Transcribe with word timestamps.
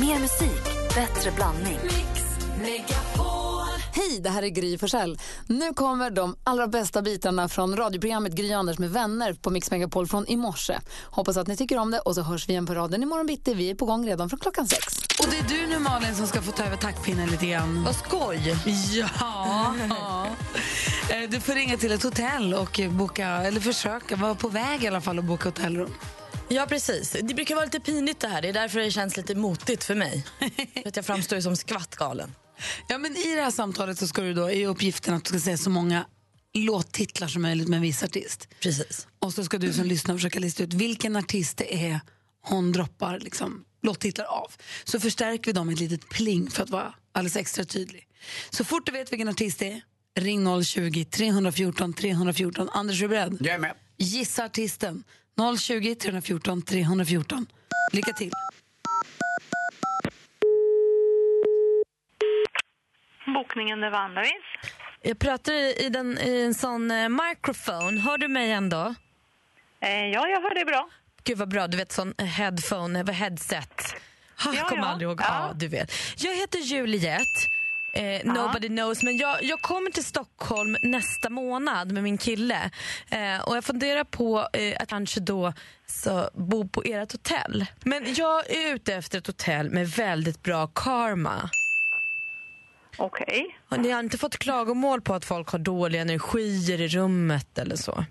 Mer 0.00 0.18
musik, 0.20 0.64
bättre 0.94 1.30
blandning. 1.30 1.78
Hej, 3.92 4.20
det 4.20 4.30
här 4.30 4.42
är 4.42 4.48
Gry 4.48 4.78
Forssell. 4.78 5.18
Nu 5.46 5.72
kommer 5.74 6.10
de 6.10 6.36
allra 6.44 6.66
bästa 6.66 7.02
bitarna 7.02 7.48
från 7.48 7.76
radioprogrammet 7.76 8.32
Gry 8.32 8.52
Anders 8.52 8.78
med 8.78 8.90
vänner 8.90 9.32
på 9.32 9.50
Mix 9.50 9.70
Megapol 9.70 10.06
från 10.06 10.26
i 10.26 10.36
morse. 10.36 10.78
Hoppas 11.04 11.36
att 11.36 11.46
ni 11.46 11.56
tycker 11.56 11.78
om 11.78 11.90
det 11.90 11.98
och 11.98 12.14
så 12.14 12.22
hörs 12.22 12.48
vi 12.48 12.52
igen 12.52 12.66
på 12.66 12.74
raden 12.74 13.02
imorgon 13.02 13.26
bitti. 13.26 13.54
Vi 13.54 13.70
är 13.70 13.74
på 13.74 13.86
gång 13.86 14.06
redan 14.06 14.28
från 14.30 14.38
klockan 14.40 14.66
sex. 14.68 14.98
Och 15.20 15.26
det 15.30 15.38
är 15.38 15.60
du 15.60 15.66
nu 15.66 15.78
Malin 15.78 16.14
som 16.14 16.26
ska 16.26 16.42
få 16.42 16.52
ta 16.52 16.64
över 16.64 16.76
taktpinnen 16.76 17.28
lite 17.28 17.46
grann. 17.46 17.84
Vad 17.84 17.94
skoj! 17.96 18.56
Ja. 18.92 19.74
Eh, 21.10 21.30
Du 21.30 21.40
får 21.40 21.52
ringa 21.54 21.76
till 21.76 21.92
ett 21.92 22.02
hotell 22.02 22.54
och 22.54 22.80
boka, 22.90 23.26
eller 23.28 23.60
försöka 23.60 24.16
vara 24.16 24.34
på 24.34 24.48
väg 24.48 24.84
i 24.84 24.88
alla 24.88 25.00
fall 25.00 25.18
och 25.18 25.24
boka 25.24 25.48
hotellrum. 25.48 25.94
Ja, 26.48 26.66
precis. 26.68 27.16
Det 27.22 27.34
brukar 27.34 27.54
vara 27.54 27.64
lite 27.64 27.80
pinigt 27.80 28.20
det 28.20 28.28
här. 28.28 28.42
Det 28.42 28.48
är 28.48 28.52
därför 28.52 28.80
det 28.80 28.90
känns 28.90 29.16
lite 29.16 29.34
motigt 29.34 29.84
för 29.84 29.94
mig. 29.94 30.24
för 30.82 30.88
att 30.88 30.96
jag 30.96 31.06
framstår 31.06 31.36
ju 31.36 31.42
som 31.42 31.56
skvattgalen. 31.56 32.34
Ja, 32.88 32.98
men 32.98 33.16
I 33.16 33.34
det 33.34 33.42
här 33.42 33.50
samtalet 33.50 33.98
så 33.98 34.06
ska 34.06 34.22
du 34.22 34.34
då, 34.34 34.50
är 34.50 34.68
uppgiften 34.68 35.14
att 35.14 35.24
du 35.24 35.28
ska 35.28 35.40
säga 35.40 35.56
så 35.56 35.70
många 35.70 36.06
låttitlar 36.54 37.28
som 37.28 37.42
möjligt 37.42 37.68
med 37.68 37.76
en 37.76 37.82
viss 37.82 38.02
artist. 38.02 38.48
Precis. 38.60 39.06
Och 39.18 39.34
så 39.34 39.44
ska 39.44 39.58
du 39.58 39.72
som 39.72 39.84
lyssnar 39.84 40.14
försöka 40.14 40.38
lista 40.38 40.62
ut 40.62 40.74
vilken 40.74 41.16
artist 41.16 41.56
det 41.56 41.74
är 41.86 42.00
hon 42.40 42.72
droppar 42.72 43.20
liksom, 43.20 43.64
låttitlar 43.82 44.24
av. 44.24 44.52
Så 44.84 45.00
förstärker 45.00 45.46
vi 45.46 45.52
dem 45.52 45.66
med 45.66 45.74
ett 45.74 45.80
litet 45.80 46.08
pling 46.08 46.50
för 46.50 46.62
att 46.62 46.70
vara 46.70 46.94
alldeles 47.12 47.36
extra 47.36 47.64
tydlig. 47.64 48.06
Så 48.50 48.64
fort 48.64 48.86
du 48.86 48.92
vet 48.92 49.12
vilken 49.12 49.28
artist 49.28 49.58
det 49.58 49.72
är, 49.72 49.80
ring 50.20 50.64
020 50.64 51.04
314 51.04 51.92
314. 51.92 52.68
Anders, 52.72 52.98
är 52.98 53.02
du 53.02 53.08
beredd? 53.08 53.36
Jag 53.40 53.54
är 53.54 53.58
med. 53.58 53.74
Gissa 53.96 54.44
artisten. 54.44 55.04
020 55.58 55.94
314 55.94 56.62
314. 56.62 57.46
Lycka 57.92 58.12
till. 58.12 58.30
Bokningen 63.34 63.82
är 63.82 63.90
vanligtvis. 63.90 64.42
Jag 65.02 65.18
pratar 65.18 65.52
i, 65.52 65.88
den, 65.88 66.18
i 66.18 66.40
en 66.42 66.54
sån 66.54 66.90
eh, 66.90 67.08
microphone. 67.08 68.00
Hör 68.00 68.18
du 68.18 68.28
mig 68.28 68.52
ändå? 68.52 68.94
Eh, 69.80 69.90
ja, 70.06 70.28
jag 70.28 70.40
hör 70.40 70.54
dig 70.54 70.64
bra. 70.64 70.88
Gud 71.24 71.38
vad 71.38 71.48
bra, 71.48 71.66
du 71.66 71.76
vet 71.76 71.92
sån 71.92 72.14
headphone, 72.18 73.02
vad 73.02 73.14
headset. 73.14 73.82
Ha, 74.44 74.54
Ja, 74.54 74.64
kommer 74.68 74.82
ja. 74.82 74.88
aldrig 74.88 75.08
ihåg. 75.08 75.20
Ja. 75.20 75.26
Ja. 75.28 75.52
du 75.54 75.68
vet. 75.68 75.92
Jag 76.16 76.34
heter 76.36 76.58
Juliette. 76.58 77.24
Eh, 77.92 78.20
nobody 78.24 78.68
knows, 78.68 79.02
men 79.02 79.16
jag, 79.16 79.42
jag 79.42 79.60
kommer 79.60 79.90
till 79.90 80.04
Stockholm 80.04 80.76
nästa 80.82 81.30
månad 81.30 81.92
med 81.92 82.02
min 82.02 82.18
kille. 82.18 82.70
Eh, 83.10 83.48
och 83.48 83.56
Jag 83.56 83.64
funderar 83.64 84.04
på 84.04 84.48
eh, 84.52 84.76
att 84.82 84.88
kanske 84.88 85.20
då 85.20 85.52
så, 85.86 86.30
bo 86.34 86.68
på 86.68 86.82
ert 86.84 87.12
hotell. 87.12 87.66
Men 87.84 88.14
jag 88.14 88.50
är 88.50 88.74
ute 88.74 88.94
efter 88.94 89.18
ett 89.18 89.26
hotell 89.26 89.70
med 89.70 89.88
väldigt 89.88 90.42
bra 90.42 90.66
karma. 90.66 91.50
Okej. 92.98 93.58
Och 93.68 93.80
Ni 93.80 93.90
har 93.90 94.00
inte 94.00 94.18
fått 94.18 94.38
klagomål 94.38 95.00
på 95.00 95.14
att 95.14 95.24
folk 95.24 95.48
har 95.48 95.58
dåliga 95.58 96.02
energier 96.02 96.80
i 96.80 96.88
rummet 96.88 97.58
eller 97.58 97.76
så? 97.76 98.04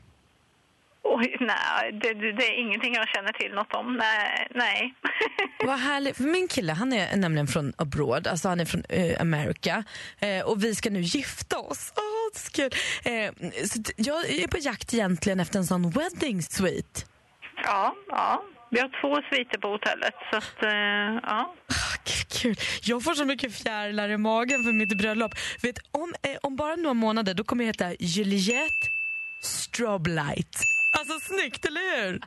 Oj, 1.19 1.37
nej, 1.39 1.91
det, 1.91 2.13
det, 2.31 2.47
är 2.47 2.59
ingenting 2.59 2.93
jag 2.93 3.07
känner 3.07 3.31
till 3.33 3.51
något 3.51 3.73
om. 3.73 3.93
Nej. 3.93 4.47
nej. 4.55 4.93
Vad 5.65 5.79
härligt. 5.79 6.19
Min 6.19 6.47
kille 6.47 6.73
han 6.73 6.93
är 6.93 7.17
nämligen 7.17 7.47
från 7.47 7.73
abroad, 7.77 8.27
alltså 8.27 8.49
han 8.49 8.59
är 8.59 8.65
från 8.65 8.83
eh, 8.89 9.21
Amerika. 9.21 9.83
Eh, 10.19 10.45
och 10.45 10.63
vi 10.63 10.75
ska 10.75 10.89
nu 10.89 11.01
gifta 11.01 11.57
oss. 11.57 11.93
Är 11.95 12.39
så 12.39 12.51
kul. 12.51 12.71
Eh, 13.05 13.49
så 13.67 13.81
jag 13.95 14.29
är 14.29 14.47
på 14.47 14.57
jakt 14.57 14.93
egentligen 14.93 15.39
efter 15.39 15.59
en 15.59 15.65
sån 15.65 15.89
wedding 15.89 16.41
suite. 16.41 17.01
ja, 17.63 17.95
ja. 18.07 18.43
Vi 18.71 18.79
har 18.79 19.01
två 19.01 19.21
sviter 19.29 19.57
på 19.57 19.67
hotellet, 19.67 20.13
så 20.31 20.37
att, 20.37 20.63
eh, 20.63 21.19
ja. 21.23 21.55
Ah, 21.67 21.97
kul. 22.41 22.55
Jag 22.81 23.03
får 23.03 23.13
så 23.13 23.25
mycket 23.25 23.53
fjärilar 23.55 24.09
i 24.09 24.17
magen 24.17 24.63
för 24.63 24.73
mitt 24.73 24.97
bröllop. 24.97 25.35
Vet, 25.61 25.77
om, 25.91 26.13
eh, 26.23 26.37
om 26.41 26.55
bara 26.55 26.75
några 26.75 26.93
månader 26.93 27.33
då 27.33 27.43
kommer 27.43 27.63
jag 27.63 27.67
heta 27.67 27.93
Juliette 27.99 28.87
Stroblight. 29.41 30.76
Alltså 30.91 31.19
snyggt, 31.19 31.65
eller 31.65 32.05
hur? 32.05 32.21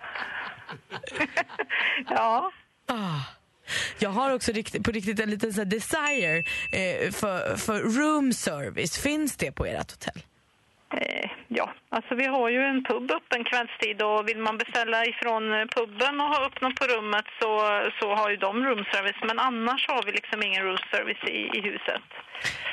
Ja, 2.08 2.52
Ah. 2.86 3.20
Jag 3.98 4.10
har 4.10 4.30
också 4.34 4.52
rikt- 4.52 4.84
på 4.84 4.90
riktigt 4.92 5.20
en 5.20 5.30
liten 5.30 5.52
så 5.54 5.64
desire 5.64 6.38
eh, 6.72 7.10
för, 7.12 7.56
för 7.56 7.80
room 7.82 8.32
service. 8.32 8.98
Finns 8.98 9.36
det 9.36 9.52
på 9.52 9.66
ert 9.66 9.90
hotell? 9.90 10.22
Eh, 10.94 11.30
ja. 11.48 11.74
Alltså 11.88 12.14
vi 12.14 12.26
har 12.26 12.48
ju 12.50 12.60
en 12.62 12.84
pub 12.84 13.10
öppen 13.10 13.44
kvällstid 13.44 14.02
och 14.02 14.28
vill 14.28 14.38
man 14.38 14.58
beställa 14.58 15.06
ifrån 15.06 15.52
eh, 15.52 15.66
puben 15.76 16.20
och 16.20 16.26
ha 16.26 16.46
upp 16.46 16.60
något 16.60 16.76
på 16.80 16.84
rummet 16.84 17.24
så, 17.40 17.50
så 18.00 18.14
har 18.14 18.30
ju 18.30 18.36
de 18.36 18.64
roomservice. 18.64 19.22
Men 19.28 19.38
annars 19.38 19.88
har 19.88 20.02
vi 20.06 20.12
liksom 20.12 20.42
ingen 20.42 20.62
roomservice 20.64 21.24
i, 21.28 21.58
i 21.58 21.60
huset. 21.68 22.02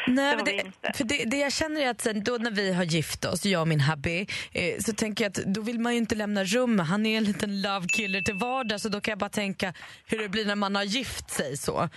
Nej, 0.08 0.38
Det 0.46 0.98
för 0.98 1.04
det, 1.04 1.26
det 1.26 1.38
jag 1.38 1.54
känner 1.54 1.82
är 1.82 1.90
att 1.90 2.02
sen, 2.02 2.24
då 2.24 2.38
när 2.38 2.52
vi 2.52 2.74
har 2.74 2.84
gift 2.84 3.26
oss, 3.26 3.46
jag 3.46 3.62
och 3.62 3.68
min 3.68 3.82
hubby, 3.82 4.28
eh, 4.54 4.80
så 4.80 4.94
tänker 4.94 5.24
jag 5.24 5.30
att 5.30 5.46
då 5.46 5.62
vill 5.62 5.80
man 5.80 5.94
ju 5.94 5.98
inte 5.98 6.16
lämna 6.16 6.44
rummet. 6.44 6.88
Han 6.88 7.06
är 7.06 7.18
en 7.18 7.24
liten 7.24 7.62
love 7.62 7.88
killer 7.88 8.22
till 8.22 8.36
vardags 8.36 8.84
så 8.84 8.90
då 8.90 9.02
kan 9.02 9.12
jag 9.12 9.20
bara 9.20 9.30
tänka 9.30 9.74
hur 10.06 10.18
det 10.18 10.30
blir 10.30 10.46
när 10.46 10.56
man 10.56 10.76
har 10.76 10.84
gift 10.84 11.30
sig 11.30 11.58
så. 11.58 11.90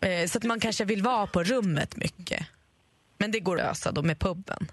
Eh, 0.00 0.26
så 0.26 0.38
att 0.38 0.44
man 0.44 0.60
kanske 0.60 0.84
vill 0.84 1.02
vara 1.02 1.26
på 1.26 1.42
rummet 1.42 1.96
mycket. 1.96 2.46
Men 3.18 3.30
det 3.30 3.40
går 3.40 3.60
att 3.60 3.66
lösa 3.66 3.92
då 3.92 4.02
med 4.02 4.18
puben. 4.18 4.68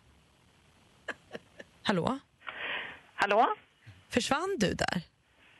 Hallå? 1.83 2.19
Hallå? 3.15 3.47
Försvann 4.09 4.55
du 4.59 4.73
där? 4.73 5.01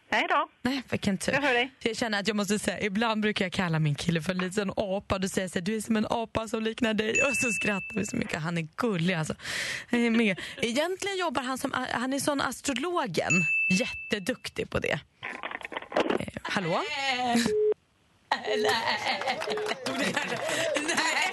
Nej 0.09 0.27
då. 0.29 0.49
Nej, 0.61 0.83
vilken 0.89 1.17
tur. 1.17 1.33
Jag 1.33 1.41
hör 1.41 1.53
dig. 1.53 1.71
Jag 1.79 1.97
känner 1.97 2.19
att 2.19 2.27
jag 2.27 2.37
måste 2.37 2.59
säga, 2.59 2.81
ibland 2.81 3.21
brukar 3.21 3.45
jag 3.45 3.51
kalla 3.51 3.79
min 3.79 3.95
kille 3.95 4.21
för 4.21 4.31
en 4.31 4.37
liten 4.37 4.71
apa. 4.77 5.19
Då 5.19 5.27
säger 5.27 5.47
så 5.47 5.59
här, 5.59 5.61
du 5.65 5.75
är 5.75 5.81
som 5.81 5.95
en 5.97 6.07
apa 6.09 6.47
som 6.47 6.63
liknar 6.63 6.93
dig. 6.93 7.23
Och 7.23 7.37
så 7.37 7.51
skrattar 7.51 7.95
vi 7.95 8.05
så 8.05 8.15
mycket. 8.15 8.41
Han 8.41 8.57
är 8.57 8.67
gullig 8.77 9.13
alltså. 9.13 9.35
Han 9.91 9.99
är 9.99 10.09
med. 10.09 10.39
Egentligen 10.61 11.17
jobbar 11.17 11.41
han 11.41 11.57
som, 11.57 11.73
han 11.91 12.13
är 12.13 12.19
sån 12.19 12.41
astrologen. 12.41 13.33
Jätteduktig 13.69 14.69
på 14.69 14.79
det. 14.79 14.99
Eh, 16.19 16.27
hallå? 16.43 16.81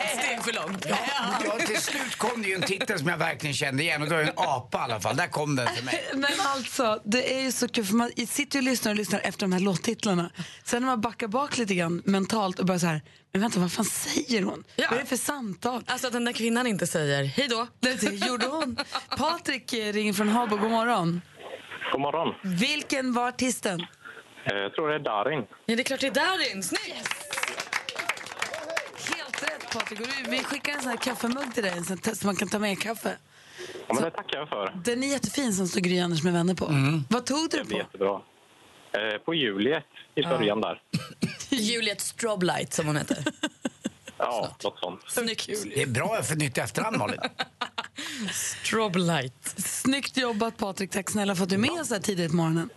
Ett 0.01 0.25
steg 0.25 0.45
för 0.45 0.53
långt. 0.53 0.87
Ja, 0.89 1.59
till 1.67 1.81
slut 1.81 2.17
kom 2.17 2.43
det 2.43 2.49
ju 2.49 2.55
en 2.55 2.63
titel 2.63 2.99
som 2.99 3.09
jag 3.09 3.17
verkligen 3.19 3.55
kände 3.55 3.83
igen 3.83 4.03
och 4.03 4.09
då 4.09 4.15
är 4.15 4.19
det 4.19 4.31
en 4.31 4.33
apa 4.37 4.79
i 4.79 4.81
alla 4.81 5.01
fall. 5.01 5.17
Där 5.17 5.27
kom 5.27 5.57
den 5.57 5.75
till 5.75 5.85
mig. 5.85 6.05
Men 6.15 6.31
alltså, 6.47 7.01
det 7.05 7.35
är 7.35 7.41
ju 7.41 7.53
så 7.53 7.69
kul 7.69 7.85
för 7.85 7.95
man 7.95 8.11
sitter 8.29 8.59
ju 8.59 8.61
och 8.61 8.71
lyssnar 8.71 8.93
och 8.93 8.97
lyssnar 8.97 9.21
efter 9.21 9.41
de 9.41 9.53
här 9.53 9.61
låttitlarna. 9.61 10.31
Sen 10.65 10.83
när 10.83 10.87
man 10.87 11.01
backar 11.01 11.29
bak 11.29 11.59
lite 11.59 11.75
grann 11.75 12.03
mentalt 12.05 12.59
och 12.59 12.67
bara 12.67 12.79
så 12.79 12.87
här, 12.87 13.03
men 13.33 13.43
vänta 13.43 13.61
vad 13.61 13.73
fan 13.73 13.85
säger 13.85 14.43
hon? 14.43 14.65
Ja. 14.77 14.87
Vad 14.91 14.99
är 14.99 15.03
det 15.03 15.09
för 15.09 15.17
samtal? 15.17 15.83
Alltså 15.87 16.07
att 16.07 16.13
den 16.13 16.25
där 16.25 16.33
kvinnan 16.33 16.67
inte 16.67 16.87
säger 16.87 17.25
hej 17.25 17.49
då. 17.49 17.67
Det 17.81 18.03
gjorde 18.27 18.47
hon. 18.47 18.77
Patrik 19.17 19.73
ringer 19.73 20.13
från 20.13 20.29
Habo, 20.29 20.57
god 20.57 20.71
morgon. 20.71 21.23
God 21.93 22.01
morgon. 22.01 22.35
Vilken 22.59 23.13
var 23.13 23.29
artisten? 23.29 23.87
Eh, 24.45 24.57
Jag 24.57 24.75
tror 24.75 24.89
det 24.89 24.95
är 24.95 24.99
Darin. 24.99 25.47
Ja, 25.67 25.77
det 25.77 25.83
är 25.83 25.85
klart 25.85 26.01
det 26.01 26.07
är 26.07 26.11
Darin. 26.11 26.63
Snyggt! 26.63 27.09
Helt 29.17 29.43
rätt 29.43 29.71
Patrik. 29.73 30.01
Vi- 30.01 30.31
Vi 30.31 30.45
skickar 30.45 30.73
en 30.73 30.81
sån 30.81 30.91
här 30.91 30.97
kaffemugg 30.97 31.55
till 31.55 31.63
dig 31.63 31.83
så 32.15 32.27
man 32.27 32.37
kan 32.37 32.49
ta 32.49 32.59
med 32.59 32.81
kaffe. 32.83 33.17
Ja, 33.89 33.95
men 33.95 34.03
det 34.03 34.11
tackar 34.11 34.39
jag 34.39 34.49
för. 34.49 34.73
Den 34.85 35.03
är 35.03 35.07
jättefin 35.09 35.53
som 35.55 35.69
står 35.69 35.81
Gry 35.81 36.01
Anders 36.01 36.23
med 36.23 36.33
vänner 36.33 36.55
på. 36.55 36.67
Vad 37.09 37.27
tog 37.27 37.51
du 37.51 37.57
Det 37.59 37.65
på? 37.65 37.77
jättebra. 37.79 38.21
Eh, 38.93 39.19
På 39.25 39.35
Juliet 39.35 39.85
i 40.15 40.23
början 40.23 40.61
där. 40.61 40.83
Juliet 41.51 42.01
Stroblight 42.01 42.73
som 42.73 42.87
hon 42.87 42.97
heter. 42.97 43.25
Ja, 44.23 44.57
något 44.65 44.79
sånt. 44.79 45.01
Snyggt. 45.09 45.47
Det 45.75 45.83
är 45.83 45.87
bra 45.87 46.23
för 46.23 46.37
nytt 46.37 46.59
efternamn 46.59 46.99
Malin. 46.99 47.21
Stroblight. 48.33 49.55
Snyggt 49.57 50.17
jobbat 50.17 50.57
Patrik, 50.57 50.91
tack 50.91 51.11
snälla 51.11 51.35
för 51.35 51.43
att 51.43 51.49
du 51.49 51.55
är 51.55 51.59
med 51.61 51.71
oss 51.71 51.89
så 51.89 51.95
här 51.95 52.01
tidigt 52.01 52.31
på 52.31 52.37
morgonen. 52.37 52.71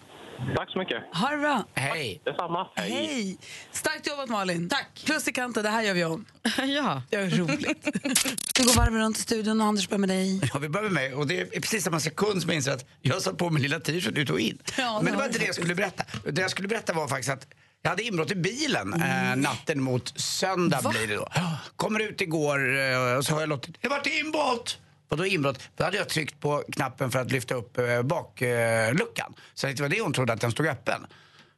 Tack 0.55 0.69
så 0.71 0.79
mycket. 0.79 0.97
Ha 1.13 1.29
det 1.29 1.37
bra. 1.37 1.63
Hej. 1.73 2.21
Detsamma. 2.25 2.67
Hej! 2.75 3.37
Starkt 3.71 4.07
jobbat 4.07 4.29
Malin. 4.29 4.69
Tack. 4.69 5.03
Plus 5.05 5.27
i 5.27 5.31
kanten, 5.31 5.63
det 5.63 5.69
här 5.69 5.81
gör 5.83 5.93
vi 5.93 6.03
om. 6.05 6.25
ja. 6.57 7.01
Det 7.09 7.15
är 7.15 7.29
roligt. 7.29 7.87
Vi 8.59 8.63
går 8.63 8.75
varv 8.77 8.93
runt 8.93 9.17
i 9.17 9.21
studion 9.21 9.61
och 9.61 9.67
Anders 9.67 9.89
börjar 9.89 9.99
med 9.99 10.09
dig. 10.09 10.41
Ja, 10.53 10.59
vi 10.59 10.69
börjar 10.69 10.83
med 10.83 10.93
mig. 10.93 11.13
Och 11.13 11.27
det 11.27 11.39
är 11.39 11.61
precis 11.61 11.83
samma 11.83 11.99
sekund 11.99 12.41
som 12.41 12.49
jag 12.49 12.55
inser 12.55 12.71
att 12.71 12.85
jag 13.01 13.21
satt 13.21 13.37
på 13.37 13.49
min 13.49 13.63
lilla 13.63 13.79
t-shirt 13.79 14.17
ut 14.17 14.29
och 14.29 14.39
in. 14.39 14.57
Ja, 14.77 15.01
Men 15.03 15.11
det 15.11 15.17
var 15.17 15.25
inte 15.25 15.39
det 15.39 15.45
jag 15.45 15.55
skulle 15.55 15.75
berätta. 15.75 16.03
Det 16.31 16.41
jag 16.41 16.51
skulle 16.51 16.67
berätta 16.67 16.93
var 16.93 17.07
faktiskt 17.07 17.29
att 17.29 17.47
jag 17.81 17.89
hade 17.89 18.03
inbrott 18.03 18.31
i 18.31 18.35
bilen 18.35 18.93
eh, 18.93 19.35
natten 19.35 19.81
mot 19.81 20.19
söndag 20.19 20.81
blir 20.89 21.07
det 21.07 21.15
då. 21.15 21.27
Kommer 21.75 21.99
ut 21.99 22.21
igår 22.21 22.79
eh, 22.79 23.17
och 23.17 23.25
så 23.25 23.33
har 23.33 23.39
jag 23.39 23.49
låtit, 23.49 23.81
det 23.81 23.87
vart 23.87 24.07
inbrott! 24.07 24.77
Och 25.13 25.19
då 25.19 25.25
inbrott, 25.25 25.59
då 25.75 25.83
hade 25.83 25.97
jag 25.97 26.09
tryckt 26.09 26.39
på 26.39 26.63
knappen 26.71 27.11
för 27.11 27.19
att 27.19 27.31
lyfta 27.31 27.55
upp 27.55 27.77
eh, 27.77 28.01
bakluckan. 28.01 29.33
Så 29.53 29.67
det 29.67 29.79
var 29.79 29.89
det 29.89 30.01
hon 30.01 30.13
trodde 30.13 30.33
att 30.33 30.41
den 30.41 30.51
stod 30.51 30.67
öppen. 30.67 31.05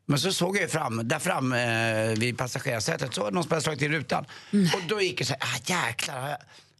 Men 0.06 0.20
så 0.20 0.34
såg 0.34 0.56
jag 0.56 0.62
ju 0.62 0.68
fram, 0.68 1.08
där 1.08 1.20
fram 1.20 1.54
eh, 1.54 2.20
vid 2.20 2.38
passagerarsätet 2.38 3.14
så 3.14 3.22
var 3.22 3.32
det 3.32 3.36
någon 3.36 3.44
som 3.44 3.52
hade 3.52 3.62
slagit 3.62 3.82
i 3.82 3.90
rutan. 3.90 4.26
Och 4.52 4.82
då 4.90 5.02
gick 5.02 5.20
jag 5.20 5.28
så 5.28 5.36
här, 5.40 5.42
ah 5.42 5.88
jäklar. 5.88 6.38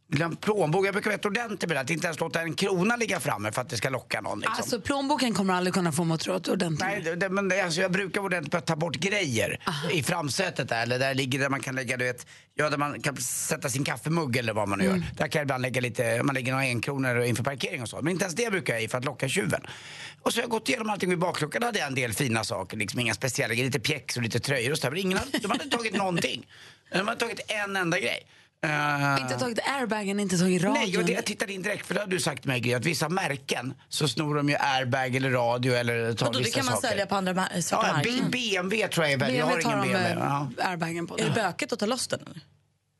Glömt 0.08 0.40
plånbok. 0.40 0.86
Jag 0.86 0.94
brukar 0.94 1.10
vara 1.10 1.18
rätt 1.18 1.24
ordentlig 1.26 1.68
med 1.68 1.76
det. 1.76 1.80
Att 1.80 1.90
inte 1.90 2.06
ens 2.06 2.20
låta 2.20 2.40
en 2.42 2.54
krona 2.54 2.96
ligga 2.96 3.20
framme 3.20 3.52
för 3.52 3.62
att 3.62 3.68
det 3.68 3.76
ska 3.76 3.90
locka 3.90 4.20
någon. 4.20 4.38
Liksom. 4.38 4.54
Alltså 4.56 4.80
plånboken 4.80 5.34
kommer 5.34 5.54
aldrig 5.54 5.74
kunna 5.74 5.92
få 5.92 6.04
mig 6.04 6.14
att 6.14 6.20
tro 6.20 6.34
att 6.34 6.44
du 6.44 6.50
är 6.50 6.54
ordentlig. 6.54 6.86
Nej, 6.86 7.00
det, 7.04 7.14
det, 7.16 7.28
men 7.28 7.52
alltså, 7.64 7.80
jag 7.80 7.92
brukar 7.92 8.20
vara 8.20 8.26
ordentlig 8.28 8.50
på 8.52 8.58
att 8.58 8.66
ta 8.66 8.76
bort 8.76 8.96
grejer 8.96 9.60
i 9.92 10.02
framsätet 10.02 10.68
där, 10.68 10.82
eller 10.82 10.98
där 10.98 11.14
ligger 11.14 11.38
där 11.38 11.48
man 11.48 11.60
kan 11.60 11.74
lägga, 11.74 11.96
du 11.96 12.04
vet, 12.04 12.26
ja, 12.54 12.70
där 12.70 12.78
man 12.78 13.02
kan 13.02 13.16
sätta 13.16 13.68
sin 13.68 13.84
kaffemugg 13.84 14.36
eller 14.36 14.52
vad 14.52 14.68
man 14.68 14.78
nu 14.78 14.84
Mm. 14.86 14.96
gör. 14.98 15.06
Där 15.16 15.28
kan 15.28 15.38
jag 15.38 15.44
ibland 15.44 15.62
lägga 15.62 15.80
lite, 15.80 16.22
man 16.22 16.34
lägger 16.34 16.52
några 16.52 16.64
enkronor 16.64 17.22
inför 17.22 17.44
parkering 17.44 17.82
och 17.82 17.88
så. 17.88 18.02
Men 18.02 18.12
inte 18.12 18.24
ens 18.24 18.34
det 18.34 18.50
brukar 18.50 18.74
jag 18.74 18.82
i 18.82 18.88
för 18.88 18.98
att 18.98 19.04
locka 19.04 19.28
tjuven. 19.28 19.60
Och 20.22 20.32
så 20.32 20.38
har 20.38 20.42
jag 20.42 20.50
gått 20.50 20.68
igenom 20.68 20.90
allting 20.90 21.10
vid 21.10 21.18
bakluckan 21.18 21.62
hade 21.62 21.78
jag 21.78 21.88
en 21.88 21.94
del 21.94 22.12
fina 22.12 22.44
saker, 22.44 22.76
liksom 22.76 23.00
inga 23.00 23.14
speciella 23.14 23.54
grejer, 23.54 23.64
lite 23.66 23.80
pjäx 23.80 24.16
och 24.16 24.22
lite 24.22 24.40
tröjor 24.40 24.72
och 24.72 24.78
så 24.78 24.82
där. 24.82 24.90
Men 24.90 25.00
ingen 25.00 25.18
de 25.42 25.50
hade 25.50 25.64
inte 25.64 25.76
tagit 25.76 25.96
någonting. 25.96 26.46
De 26.92 27.08
hade 27.08 27.20
tagit 27.20 27.40
en 27.48 27.76
enda 27.76 27.98
grej. 28.00 28.26
Eh, 28.70 29.22
Inte 29.22 29.38
tagit 29.38 29.58
airbagen, 29.78 30.20
inte 30.20 30.38
tagit 30.38 30.62
radion. 30.62 30.74
Nej, 30.82 30.98
och 30.98 31.04
det, 31.04 31.12
jag 31.12 31.24
tittade 31.24 31.52
in 31.52 31.62
direkt 31.62 31.86
för 31.86 31.94
det 31.94 32.00
har 32.00 32.06
du 32.06 32.20
sagt 32.20 32.44
mig 32.44 32.60
Gry, 32.60 32.74
att 32.74 32.84
vissa 32.84 33.08
märken 33.08 33.74
så 33.88 34.08
snor 34.08 34.34
de 34.34 34.48
ju 34.48 34.56
airbag 34.56 35.16
eller 35.16 35.30
radio 35.30 35.74
eller 35.74 36.12
tar 36.14 36.26
Vadå, 36.26 36.38
det 36.38 36.44
vissa 36.44 36.56
kan 36.56 36.66
man 36.66 36.74
saker. 36.74 36.88
sälja 36.88 37.06
på 37.06 37.14
andra 37.14 37.34
svarta 37.34 37.86
Ja, 37.86 37.92
marknaden. 37.92 38.30
B- 38.30 38.38
BMW 38.38 38.88
tror 38.88 39.06
jag 39.06 39.12
är 39.12 39.18
väldigt, 39.18 39.38
jag 39.38 39.46
har 39.46 39.56
BMW 39.56 39.88
ingen 39.88 40.02
BMW. 40.02 40.14
med 40.14 40.48
Ja. 40.58 40.70
airbagen 40.70 41.06
på. 41.06 41.18
Är 41.18 41.24
det 41.24 41.30
bökigt 41.30 41.72
att 41.72 41.78
ta 41.78 41.86
loss 41.86 42.06
den? 42.08 42.20
eller? 42.20 42.40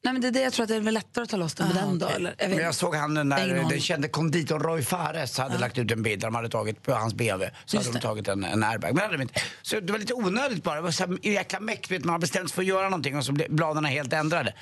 Nej 0.05 0.13
men 0.13 0.23
det 0.23 0.29
är 0.29 0.33
det 0.33 0.41
jag 0.41 0.53
tror 0.53 0.63
att 0.63 0.69
det 0.69 0.77
är 0.77 0.81
väl 0.81 0.95
lättare 0.95 1.23
att 1.23 1.29
ta 1.31 1.37
loss 1.37 1.55
den 1.55 1.69
på 1.69 1.75
den 1.75 1.99
då. 1.99 2.07
Eller? 2.09 2.35
Jag 2.39 2.49
Men 2.51 2.59
jag 2.59 2.75
såg 2.75 2.95
han 2.95 3.33
aning. 3.33 3.69
den 3.69 3.81
kände 3.81 4.09
konditorn 4.09 4.63
Roy 4.63 4.83
Fares 4.83 5.39
hade 5.39 5.59
lagt 5.59 5.79
ut 5.79 5.91
en 5.91 6.03
bild 6.03 6.21
där 6.21 6.27
de 6.27 6.35
hade 6.35 6.49
tagit 6.49 6.83
på 6.83 6.93
hans 6.93 7.15
BMW. 7.15 7.51
Så 7.65 7.77
hade 7.77 7.91
de 7.93 7.99
tagit 8.01 8.29
en, 8.29 8.45
en 8.45 8.65
airbag. 8.65 8.89
Men 8.89 8.97
det 8.97 9.03
hade 9.03 9.17
de 9.17 9.23
inte. 9.23 9.41
Så 9.63 9.81
det 9.81 9.93
var 9.93 9.99
lite 9.99 10.15
onödigt 10.15 10.63
bara. 10.63 10.75
Det 10.75 10.81
var 10.81 10.91
så 10.91 11.07
här 11.07 11.19
jäkla 11.23 11.61
mäkt. 11.61 11.91
vet, 11.91 12.05
Man 12.05 12.13
har 12.13 12.19
bestämt 12.19 12.49
sig 12.51 12.55
för 12.55 12.63
att 12.63 12.69
göra 12.69 12.89
någonting 12.89 13.17
och 13.17 13.25
så 13.25 13.33
blev 13.33 13.51
bladen 13.51 13.85
helt 13.85 14.13
ändrade. 14.13 14.55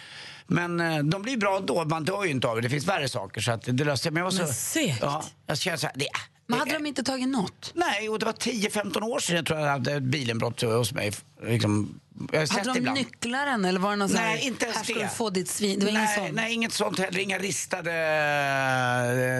Men 0.46 0.80
eh, 0.80 0.98
de 0.98 1.22
blir 1.22 1.36
bra 1.36 1.60
då. 1.60 1.84
Man 1.84 2.04
dör 2.04 2.24
ju 2.24 2.30
inte 2.30 2.48
av 2.48 2.56
det. 2.56 2.62
Det 2.62 2.68
finns 2.68 2.88
värre 2.88 3.08
saker. 3.08 3.40
Så 3.40 3.52
att 3.52 3.62
det 3.64 3.96
sig. 3.96 4.12
Men 4.12 4.20
jag 4.20 4.24
var 4.24 4.30
så... 4.30 4.42
Men 4.42 4.54
segt. 4.54 4.98
Ja, 5.00 5.24
jag 5.46 5.58
känner 5.58 5.76
så 5.76 5.86
här, 5.86 5.94
det, 5.98 6.08
Men 6.46 6.58
hade 6.58 6.72
de 6.72 6.86
inte 6.86 7.02
tagit 7.02 7.28
något? 7.28 7.72
Nej, 7.74 8.08
och 8.08 8.18
det 8.18 8.26
var 8.26 8.32
10-15 8.32 9.02
år 9.02 9.18
sedan 9.18 9.36
jag 9.36 9.46
tror 9.46 9.60
jag 9.60 9.68
hade 9.68 9.92
ett 9.92 10.02
bilinbrott 10.02 10.62
hos 10.62 10.92
mig. 10.92 11.12
Liksom, 11.42 12.00
jag 12.32 12.40
har 12.40 12.46
Hade 12.46 12.72
de 12.72 12.78
ibland. 12.78 12.98
nycklaren 12.98 13.64
eller 13.64 13.80
var 13.80 13.90
det 13.90 13.96
någon 13.96 14.08
sån 14.08 14.18
här, 14.18 14.26
Nej, 14.34 14.46
inte 14.46 14.64
ens 14.64 14.76
här 14.76 14.84
ska 14.84 14.94
det. 14.94 15.02
du 15.02 15.08
få 15.08 15.30
ditt 15.30 15.48
svin? 15.48 15.78
Det 15.78 15.84
var 15.84 15.90
ingen 15.90 16.04
nej, 16.04 16.26
sån? 16.26 16.34
nej, 16.34 16.52
inget 16.52 16.72
sånt 16.72 16.98
heller. 16.98 17.18
Inga 17.20 17.38
ristade 17.38 17.90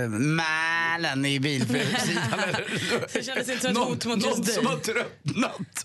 uh, 0.04 0.08
mälen 0.18 1.24
i 1.24 1.40
bilsidan. 1.40 1.80
Det 3.12 3.22
kändes 3.26 3.48
inte 3.48 3.60
som 3.60 3.70
ett 3.70 3.88
hot 3.88 4.04
mot 4.06 4.26
just 4.26 4.54
som 4.54 4.64
dig. 4.64 4.72
har 4.72 4.78
tröttnat. 4.78 5.84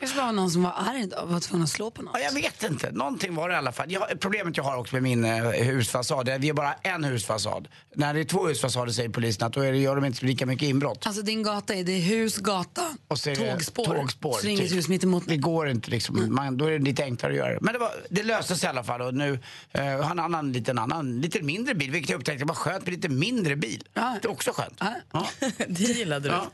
kanske 0.00 0.16
bara 0.16 0.26
var 0.26 0.32
någon 0.32 0.50
som 0.50 0.62
var 0.62 0.74
arg 0.76 1.06
då 1.06 1.16
och 1.16 1.28
var 1.28 1.40
tvungen 1.40 1.64
att 1.64 1.70
slå 1.70 1.90
på 1.90 2.02
något. 2.02 2.12
Ja, 2.14 2.20
jag 2.20 2.32
vet 2.32 2.62
inte. 2.62 2.90
Någonting 2.92 3.34
var 3.34 3.48
det 3.48 3.54
i 3.54 3.58
alla 3.58 3.72
fall. 3.72 3.92
Jag, 3.92 4.20
problemet 4.20 4.56
jag 4.56 4.64
har 4.64 4.76
också 4.76 4.94
med 4.94 5.02
min 5.02 5.24
uh, 5.24 5.50
husfasad 5.50 6.28
är 6.28 6.38
vi 6.38 6.48
har 6.48 6.54
bara 6.54 6.72
en 6.72 7.04
husfasad. 7.04 7.68
När 7.94 8.14
det 8.14 8.20
är 8.20 8.24
två 8.24 8.46
husfasader 8.46 8.92
säger 8.92 9.08
polisen 9.08 9.46
att 9.46 9.52
då 9.52 9.60
är 9.60 9.72
det, 9.72 9.78
gör 9.78 9.96
de 9.96 10.04
inte 10.04 10.26
lika 10.26 10.46
mycket 10.46 10.68
inbrott. 10.68 11.06
Alltså 11.06 11.22
din 11.22 11.42
gata 11.42 11.74
är, 11.74 11.84
det 11.84 11.92
hus, 11.98 12.36
gata, 12.36 12.82
Och 13.08 13.18
så 13.18 13.30
är 13.30 13.36
tågspår. 13.36 13.84
tågspår 13.84 14.32
så 14.32 14.42
det 14.42 14.48
är 14.48 14.50
inget 14.50 14.68
typ. 14.68 14.78
hus 14.78 14.88
mitt 14.88 15.04
emot. 15.04 15.22
Det 15.26 15.36
går 15.36 15.68
inte 15.68 15.90
liksom. 15.90 16.09
Man, 16.10 16.56
då 16.56 16.66
är 16.66 16.70
det 16.70 16.78
lite 16.78 17.04
enklare 17.04 17.32
att 17.32 17.38
göra 17.38 17.54
det. 17.54 17.58
Men 17.60 17.72
det, 17.72 17.78
var, 17.78 17.90
det 18.10 18.22
löste 18.22 18.56
sig 18.56 18.66
i 18.66 18.70
alla 18.70 18.84
fall 18.84 19.00
och 19.00 19.14
nu 19.14 19.30
uh, 19.32 19.38
har 19.82 20.02
han 20.02 20.18
en 20.18 20.24
annan, 20.24 20.52
liten, 20.52 20.78
annan, 20.78 21.20
lite 21.20 21.42
mindre 21.42 21.74
bil. 21.74 21.90
Vilket 21.90 22.10
jag 22.10 22.18
upptäckte 22.18 22.44
var 22.44 22.54
skönt 22.54 22.84
med 22.84 22.94
lite 22.94 23.08
mindre 23.08 23.56
bil. 23.56 23.84
Ja. 23.94 24.18
Det 24.22 24.28
är 24.28 24.32
också 24.32 24.52
skönt. 24.52 24.76
Ja. 24.78 24.94
Ja. 25.12 25.26
Det 25.68 25.82
gillade 25.82 26.28
du. 26.28 26.34
Ja. 26.34 26.50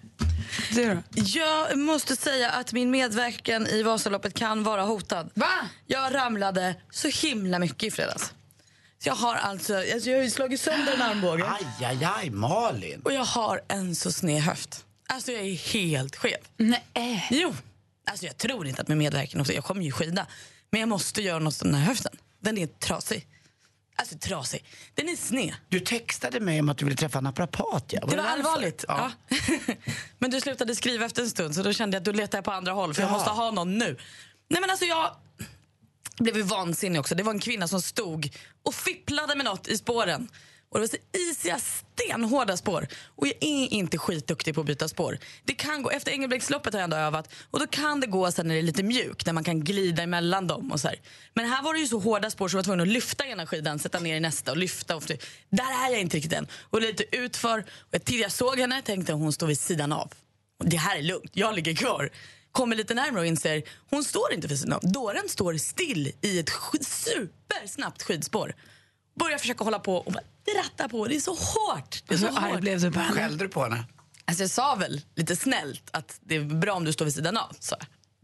Du? 0.71 0.99
Jag 1.11 1.79
måste 1.79 2.17
säga 2.17 2.51
att 2.51 2.73
min 2.73 2.91
medverkan 2.91 3.67
i 3.67 3.83
Vasaloppet 3.83 4.35
kan 4.35 4.63
vara 4.63 4.83
hotad. 4.83 5.31
Va? 5.35 5.69
Jag 5.87 6.15
ramlade 6.15 6.75
så 6.91 7.09
himla 7.09 7.59
mycket 7.59 7.83
i 7.83 7.91
fredags. 7.91 8.33
Så 8.99 9.09
jag 9.09 9.15
har 9.15 9.35
alltså, 9.35 9.77
alltså 9.77 10.11
jag 10.11 10.23
har 10.23 10.29
slagit 10.29 10.61
sönder 10.61 10.95
en 10.95 11.03
armbåge 11.03 11.45
Aj, 11.81 11.87
aj, 11.87 12.09
aj, 12.17 12.31
Malin. 12.31 13.01
och 13.05 13.13
jag 13.13 13.25
har 13.25 13.61
en 13.69 13.95
så 13.95 14.13
sned 14.13 14.43
höft. 14.43 14.85
Alltså 15.09 15.33
jag 15.33 15.43
är 15.43 15.55
helt 15.55 16.17
skev. 16.17 16.37
Nej. 16.57 17.29
Jo, 17.31 17.55
alltså 18.11 18.27
jag 18.27 18.37
tror 18.37 18.67
inte 18.67 18.83
att 18.83 18.89
min 18.89 18.99
medverkan, 18.99 19.45
jag 19.49 19.65
kommer 19.65 19.83
ju 19.83 19.93
skida, 19.93 20.27
men 20.71 20.81
jag 20.81 20.89
måste 20.89 21.23
göra 21.23 21.39
något 21.39 21.55
åt 21.55 21.61
den 21.63 21.75
här 21.75 21.87
höften. 21.87 22.13
Den 22.41 22.59
är 22.59 22.67
trasig. 22.67 23.27
Alltså 23.99 24.19
trasig. 24.19 24.65
Den 24.95 25.09
är 25.09 25.17
sned. 25.17 25.55
Du 25.69 25.81
textade 25.81 26.41
mig 26.41 26.61
om 26.61 26.69
att 26.69 26.79
du 26.79 26.85
ville 26.85 26.97
träffa 26.97 27.19
en 27.19 27.25
naprapat. 27.25 27.85
Ja. 27.89 28.01
Det 28.01 28.07
var 28.07 28.17
därför? 28.17 28.31
allvarligt. 28.31 28.85
Ja. 28.89 29.11
Ja. 29.29 29.35
men 30.19 30.31
du 30.31 30.41
slutade 30.41 30.75
skriva 30.75 31.07
efter 31.07 31.23
en 31.23 31.31
stund 31.31 31.55
så 31.55 31.63
då 31.63 31.73
kände 31.73 31.95
jag 31.95 32.01
att 32.01 32.05
då 32.05 32.13
letar 32.13 32.39
jag 32.39 32.45
på 32.45 32.51
andra 32.51 32.73
håll 32.73 32.95
för 32.95 33.03
jag 33.03 33.09
Jaha. 33.09 33.17
måste 33.17 33.31
ha 33.31 33.51
någon 33.51 33.79
nu. 33.79 33.97
Nej 34.49 34.61
men 34.61 34.71
alltså 34.71 34.85
jag 34.85 35.17
blev 36.19 36.37
ju 36.37 36.43
vansinnig 36.43 37.01
också. 37.01 37.15
Det 37.15 37.23
var 37.23 37.33
en 37.33 37.41
kvinna 37.41 37.69
som 37.69 37.83
stod 37.83 38.37
och 38.63 38.75
fipplade 38.75 39.35
med 39.35 39.45
något 39.45 39.69
i 39.69 39.79
spåren. 39.79 40.29
Och 40.77 40.83
det 40.83 40.87
var 40.93 40.99
så 40.99 41.19
isiga, 41.31 41.59
stenhårda 41.59 42.57
spår. 42.57 42.89
Och 43.17 43.27
jag 43.27 43.35
är 43.41 43.73
inte 43.73 43.99
skitduktig 43.99 44.55
på 44.55 44.61
att 44.61 44.67
byta 44.67 44.89
spår. 44.89 45.19
Det 45.45 45.55
kan 45.55 45.83
gå, 45.83 45.91
efter 45.91 46.13
Engelbrektsloppet 46.13 46.73
har 46.73 46.81
jag 46.81 46.85
ändå 46.85 46.97
övat. 46.97 47.29
Och 47.51 47.61
då 47.61 47.67
kan 47.67 48.01
det 48.01 48.07
gå 48.07 48.33
sen 48.33 48.49
när 48.49 48.55
det 48.55 48.61
är 48.61 48.63
lite 48.63 48.83
mjukt, 48.83 49.27
när 49.27 49.33
man 49.33 49.45
kan 49.45 49.65
glida 49.65 50.03
emellan 50.03 50.47
dem. 50.47 50.73
Och 50.73 50.81
så 50.81 50.89
här. 50.89 50.97
Men 51.35 51.49
här 51.49 51.63
var 51.63 51.75
det 51.75 51.81
ju 51.81 51.87
så 51.87 51.99
hårda 51.99 52.31
spår 52.31 52.49
så 52.49 52.55
jag 52.57 52.59
var 52.59 52.65
tvungen 52.65 52.81
att 52.81 52.89
lyfta 52.89 53.27
ena 53.27 53.47
skidan, 53.47 53.79
sätta 53.79 54.01
ner 54.01 54.17
i 54.17 54.21
nästa 54.21 54.51
och 54.51 54.57
lyfta. 54.57 54.97
Och 54.97 55.03
där 55.51 55.87
är 55.87 55.91
jag 55.91 56.01
inte 56.01 56.17
riktigt 56.17 56.33
än. 56.33 56.47
Och 56.71 56.81
lite 56.83 57.17
utför. 57.17 57.59
Och 57.61 57.89
jag, 57.91 58.03
jag 58.21 58.33
såg 58.33 58.59
henne 58.59 58.83
tänkte 58.83 59.13
hon 59.13 59.33
står 59.33 59.47
vid 59.47 59.61
sidan 59.61 59.93
av. 59.93 60.13
Och 60.59 60.69
det 60.69 60.77
här 60.77 60.97
är 60.99 61.03
lugnt, 61.03 61.31
jag 61.33 61.55
ligger 61.55 61.75
kvar. 61.75 62.11
Kommer 62.53 62.77
lite 62.77 62.95
närmare 62.95 63.21
och 63.21 63.27
inser 63.27 63.63
hon 63.91 64.05
står 64.05 64.33
inte 64.33 64.49
vid 64.49 64.59
sidan 64.59 64.73
av. 64.73 64.93
Dåren 64.93 65.29
står 65.29 65.55
still 65.57 66.13
i 66.23 66.39
ett 66.39 66.51
sk- 66.51 66.85
supersnabbt 66.85 68.03
skidspår. 68.03 68.55
Börjar 69.21 69.39
försöka 69.39 69.65
hålla 69.65 69.79
på 69.79 69.97
och 69.97 70.13
bara 70.13 70.23
dratta 70.55 70.89
på. 70.89 71.07
Det 71.07 71.17
är 71.17 71.21
så 71.21 71.35
hårt. 71.35 72.03
Det 72.09 72.15
är 72.15 72.19
så 72.19 72.27
arg 72.27 72.53
hårt. 72.53 72.61
blev 72.61 72.81
du 72.81 72.93
på 72.93 72.99
henne. 73.01 73.15
Skällde 73.15 73.45
du 73.45 73.49
på 73.49 73.63
henne? 73.63 73.85
Alltså 74.25 74.43
jag 74.43 74.51
sa 74.51 74.75
väl 74.75 75.01
lite 75.17 75.37
snällt 75.37 75.83
att 75.91 76.19
det 76.21 76.37
är 76.37 76.41
bra 76.45 76.75
om 76.75 76.85
du 76.85 76.93
står 76.93 77.05
vid 77.05 77.15
sidan 77.15 77.37
av. 77.37 77.57
Så. 77.61 77.77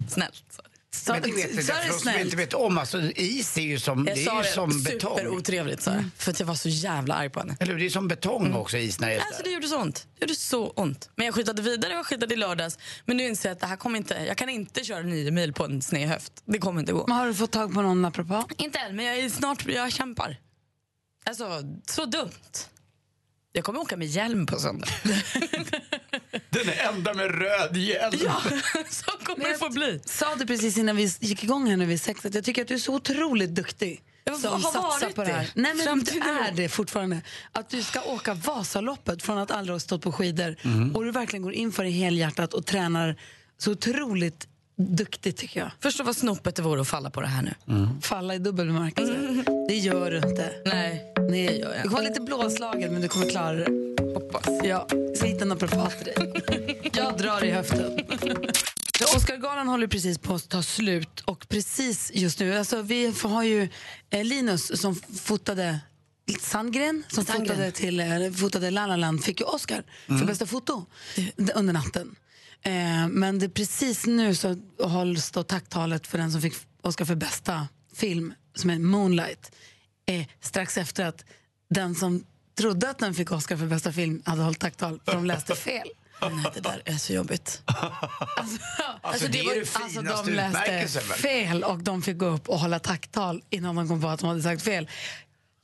Snällt. 0.08 0.44
Så. 0.50 0.62
Så, 0.94 1.12
Men 1.12 1.22
det 1.22 1.32
vet 1.32 1.58
är 1.58 1.62
för 1.62 1.94
oss 1.94 2.02
som 2.02 2.12
inte 2.20 2.36
vet 2.36 2.54
om, 2.54 2.78
alltså, 2.78 3.00
is 3.16 3.58
är 3.58 3.62
ju 3.62 3.78
som, 3.78 4.06
Jag 4.06 4.16
det 4.16 4.24
sa 4.24 4.30
är 4.32 4.36
ju 4.36 4.42
det 4.42 4.48
som 4.48 4.82
betong. 4.82 5.16
superotrevligt. 5.18 5.82
Så. 5.82 6.04
För 6.16 6.30
att 6.30 6.40
jag 6.40 6.46
var 6.46 6.54
så 6.54 6.68
jävla 6.68 7.14
arg 7.14 7.30
på 7.30 7.40
henne. 7.40 7.56
Eller? 7.60 7.74
Det 7.74 7.86
är 7.86 7.90
som 7.90 8.08
betong 8.08 8.54
också, 8.54 8.76
is 8.76 9.00
när 9.00 9.08
det 9.08 9.14
är 9.14 9.20
Alltså 9.20 9.42
det 9.42 9.50
gjorde 9.50 9.68
så 9.68 9.78
ont. 9.80 10.06
Det 10.18 10.24
gjorde 10.24 10.34
så 10.34 10.68
ont. 10.70 11.10
Men 11.16 11.26
jag 11.26 11.34
skidade 11.34 11.62
vidare, 11.62 11.92
jag 11.92 12.06
skidade 12.06 12.34
i 12.34 12.36
lördags. 12.36 12.78
Men 13.04 13.16
nu 13.16 13.26
inser 13.26 13.48
jag 13.48 13.54
att 13.54 13.60
det 13.60 13.66
här 13.66 13.76
kommer 13.76 13.96
inte, 13.98 14.14
jag 14.28 14.36
kan 14.36 14.48
inte 14.48 14.84
köra 14.84 15.02
nio 15.02 15.30
mil 15.30 15.52
på 15.52 15.64
en 15.64 15.82
sned 15.82 16.08
höft. 16.08 16.32
Det 16.44 16.58
kommer 16.58 16.80
inte 16.80 16.92
gå. 16.92 17.04
Men 17.08 17.16
har 17.16 17.26
du 17.26 17.34
fått 17.34 17.52
tag 17.52 17.74
på 17.74 17.82
någon 17.82 18.02
naprapat? 18.02 18.46
Inte 18.58 18.78
än, 18.78 18.96
men 18.96 19.04
jag 19.04 19.18
är 19.18 19.28
snart, 19.28 19.66
jag 19.66 19.92
kämpar. 19.92 20.36
Alltså, 21.24 21.62
så 21.86 22.04
dumt. 22.04 22.30
Jag 23.52 23.64
kommer 23.64 23.80
åka 23.80 23.96
med 23.96 24.06
hjälm 24.08 24.46
på 24.46 24.58
söndag. 24.58 24.88
Den 26.50 26.68
enda 26.88 27.14
med 27.14 27.30
röd 27.38 27.76
hjälm. 27.76 28.18
ja, 28.24 28.40
så 28.90 29.10
kommer 29.10 29.48
det 29.48 29.58
få 29.58 29.70
bli. 29.70 30.00
sa 30.04 30.34
det 30.34 30.46
precis 30.46 30.78
innan 30.78 30.96
vi 30.96 31.02
gick 31.20 31.44
igång 31.44 31.66
här 31.70 31.76
nu 31.76 31.86
vid 31.86 32.00
sex 32.00 32.24
att 32.26 32.34
jag 32.34 32.44
tycker 32.44 32.62
att 32.62 32.68
du 32.68 32.74
är 32.74 32.78
så 32.78 32.94
otroligt 32.94 33.50
duktig. 33.50 34.02
Jag 34.24 34.38
som 34.38 34.52
har 34.52 34.60
satsar 34.60 34.80
varit 34.82 35.14
på 35.14 35.24
det 35.24 35.32
här. 35.32 35.50
Nej 35.54 35.74
men 35.74 35.86
Fram 35.86 36.00
du 36.04 36.20
är 36.20 36.52
det 36.56 36.68
fortfarande. 36.68 37.22
Att 37.52 37.70
du 37.70 37.82
ska 37.82 38.02
åka 38.02 38.34
Vasaloppet 38.34 39.22
från 39.22 39.38
att 39.38 39.50
aldrig 39.50 39.74
ha 39.74 39.80
stått 39.80 40.02
på 40.02 40.12
skidor 40.12 40.56
och 40.94 41.04
du 41.04 41.10
verkligen 41.10 41.42
går 41.42 41.52
in 41.52 41.72
för 41.72 41.84
det 41.84 41.90
helhjärtat 41.90 42.54
och 42.54 42.66
tränar 42.66 43.16
så 43.58 43.70
otroligt 43.72 44.48
duktigt 44.76 45.36
tycker 45.36 45.60
jag. 45.60 45.70
Förstå 45.80 46.04
vad 46.04 46.16
snopet 46.16 46.56
det 46.56 46.62
vore 46.62 46.80
att 46.80 46.88
falla 46.88 47.10
på 47.10 47.20
det 47.20 47.26
här 47.26 47.42
nu. 47.42 47.88
Falla 48.02 48.34
i 48.34 48.38
dubbel 48.38 48.66
bemärkelse. 48.66 49.12
Det 49.68 49.74
gör 49.76 50.10
du 50.10 50.16
inte. 50.16 50.52
Nej. 50.64 51.12
Nej, 51.30 51.46
det 51.46 51.56
gör 51.56 51.74
jag. 51.74 51.82
Du 51.82 51.88
kommer 51.88 52.02
lite 52.02 52.20
blåslagen 52.20 52.92
men 52.92 53.02
du 53.02 53.08
kommer 53.08 53.30
klara 53.30 53.52
det. 53.52 53.92
Hoppas. 54.14 54.48
Ja, 54.64 54.86
ska 55.16 55.26
hitta 55.26 55.42
en 55.42 55.48
naprapat 55.48 55.98
till 55.98 56.04
dig. 56.04 56.90
Jag 56.94 57.18
drar 57.18 57.44
i 57.44 57.50
höften. 57.50 57.98
Så 58.98 59.16
Oscargalan 59.16 59.68
håller 59.68 59.86
precis 59.86 60.18
på 60.18 60.34
att 60.34 60.48
ta 60.48 60.62
slut 60.62 61.20
och 61.20 61.48
precis 61.48 62.10
just 62.14 62.40
nu, 62.40 62.58
alltså 62.58 62.82
vi 62.82 63.14
har 63.22 63.42
ju 63.42 63.68
eh, 64.10 64.24
Linus 64.24 64.80
som 64.80 64.94
fotade 64.94 65.80
Sandgren 66.40 67.02
som 67.08 67.24
Sandgren. 67.24 67.48
fotade 67.48 67.70
till 67.70 68.00
eh, 68.00 68.30
fotade 68.32 68.70
La 68.70 68.86
La 68.86 68.96
Land 68.96 69.24
fick 69.24 69.40
ju 69.40 69.46
Oscar 69.46 69.84
för 70.06 70.26
bästa 70.26 70.46
foto 70.46 70.86
under 71.54 71.72
natten. 71.72 72.14
Eh, 72.62 73.08
men 73.08 73.38
det 73.38 73.48
precis 73.48 74.06
nu 74.06 74.34
så 74.34 74.56
hålls 74.82 75.30
då 75.30 75.42
tacktalet 75.42 76.06
för 76.06 76.18
den 76.18 76.32
som 76.32 76.40
fick 76.42 76.54
Oscar 76.82 77.04
för 77.04 77.14
bästa 77.14 77.68
film 77.94 78.34
som 78.54 78.70
är 78.70 78.78
Moonlight 78.78 79.52
eh, 80.06 80.26
strax 80.40 80.78
efter 80.78 81.04
att 81.04 81.24
den 81.70 81.94
som 81.94 82.24
trodde 82.58 82.90
att 82.90 82.98
den 82.98 83.14
fick 83.14 83.32
Oscar 83.32 83.56
för 83.56 83.66
bästa 83.66 83.92
film 83.92 84.22
hade 84.24 84.42
hållit 84.42 84.58
tacktal 84.60 85.00
för 85.04 85.12
de 85.12 85.24
läste 85.24 85.54
fel. 85.54 85.88
Nej, 86.30 86.44
det 86.54 86.60
där 86.60 86.82
är 86.84 86.96
så 86.96 87.12
jobbigt. 87.12 87.62
Alltså, 87.66 89.28
det, 89.28 89.40
är 89.40 89.54
det 89.54 89.60
Alltså 89.60 89.78
finaste 90.00 90.22
de 90.24 90.32
läste 90.32 91.00
fel 91.14 91.64
och 91.64 91.78
de 91.78 92.02
fick 92.02 92.18
gå 92.18 92.26
upp 92.26 92.48
och 92.48 92.58
hålla 92.58 92.78
tacktal 92.78 93.42
innan 93.50 93.76
de 93.76 93.88
kom 93.88 94.00
på 94.00 94.08
att 94.08 94.20
de 94.20 94.26
hade 94.28 94.42
sagt 94.42 94.62
fel. 94.62 94.88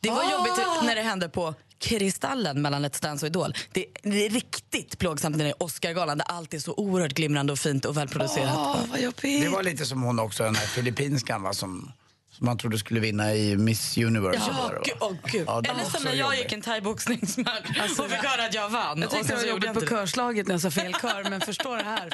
Det 0.00 0.10
var 0.10 0.24
Ah! 0.24 0.32
jobbigt 0.32 0.84
när 0.84 0.94
det 0.94 1.02
hände 1.02 1.28
på 1.28 1.54
Kristallen 1.78 2.62
mellan 2.62 2.84
Let's 2.86 3.02
Dance 3.02 3.26
och 3.26 3.30
Idol. 3.30 3.54
Det, 3.72 3.86
det 4.02 4.26
är 4.26 4.30
riktigt 4.30 4.98
plågsamt 4.98 5.36
när 5.36 5.44
det 5.44 5.50
är 5.50 5.62
Oscargalan 5.62 6.18
där 6.18 6.24
allt 6.30 6.54
är 6.54 6.58
så 6.58 6.74
oerhört 6.76 7.12
glimrande 7.12 7.52
och 7.52 7.58
fint 7.58 7.84
och 7.84 7.96
välproducerat. 7.96 8.78
Jobbigt. 8.98 9.42
Det 9.42 9.48
var 9.48 9.62
lite 9.62 9.86
som 9.86 10.02
hon 10.02 10.18
också, 10.18 10.44
den 10.44 10.54
här 10.54 10.66
filippinskan 10.66 11.42
va, 11.42 11.52
som, 11.52 11.92
som 12.38 12.44
man 12.46 12.58
trodde 12.58 12.78
skulle 12.78 13.00
vinna 13.00 13.34
i 13.34 13.56
Miss 13.56 13.98
Universe. 13.98 14.38
Ja, 14.46 14.70
gud, 14.84 14.94
åh, 15.00 15.12
gud. 15.24 15.44
Ja, 15.46 15.62
Eller 15.64 15.84
som 15.84 16.04
när 16.04 16.14
jag 16.14 16.36
gick 16.36 16.52
en 16.52 16.62
thaiboxningsmatch 16.62 17.98
och 17.98 18.10
fick 18.10 18.24
höra 18.24 18.44
att 18.46 18.54
jag 18.54 18.68
vann. 18.68 19.00
Jag 19.00 19.10
tyckte 19.10 19.26
sen 19.28 19.36
det 19.36 19.42
var 19.42 19.48
gjorde 19.50 19.66
jobbigt 19.66 19.88
på 19.88 19.94
det. 19.94 20.00
körslaget 20.00 20.46
när 20.46 20.54
jag 20.54 20.60
sa 20.62 20.70
fel 20.70 20.94
kör, 21.02 21.30
men 21.30 21.40
förstå 21.40 21.74
det 21.76 21.82
här. 21.82 22.12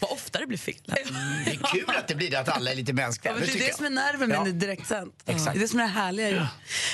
Vad 0.00 0.10
ofta 0.10 0.38
det 0.38 0.46
blir 0.46 0.58
fel. 0.58 0.74
Det 0.86 0.92
är 1.50 1.66
kul 1.72 1.84
att 1.98 2.08
det 2.08 2.14
blir 2.14 2.30
det, 2.30 2.40
att 2.40 2.48
alla 2.48 2.70
är 2.70 2.76
lite 2.76 2.92
mänskliga. 2.92 3.32
Ja, 3.34 3.38
men 3.38 3.46
det 3.48 3.54
är 3.54 3.58
det 3.58 3.66
jag. 3.66 3.76
som 3.76 3.86
är 3.86 3.90
nerven 3.90 4.28
med 4.28 4.38
Ja. 4.38 4.44
det 4.44 4.52
direktsänt. 4.52 5.14
Exakt. 5.26 5.52
Det 5.52 5.58
är 5.58 5.60
det 5.60 5.68
som 5.68 5.80
är 5.80 5.84
det 5.84 5.90
härliga 5.90 6.30
ju. 6.30 6.42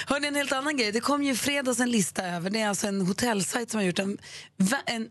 Hörrni, 0.07 0.29
en 0.29 0.35
helt 0.35 0.53
annan 0.53 0.77
grej. 0.77 0.93
Det 0.93 1.01
kom 1.01 1.23
ju 1.23 1.33
i 1.33 1.37
fredags 1.37 1.81
en 1.81 1.91
lista 1.91 2.25
över, 2.27 2.51
det 2.51 2.61
är 2.61 2.69
alltså 2.69 2.87
en 2.87 3.01
hotellsajt 3.07 3.71
som 3.71 3.79
har 3.79 3.85
gjort 3.85 3.99
en, 3.99 4.19
en, 4.87 5.03
eh, 5.03 5.09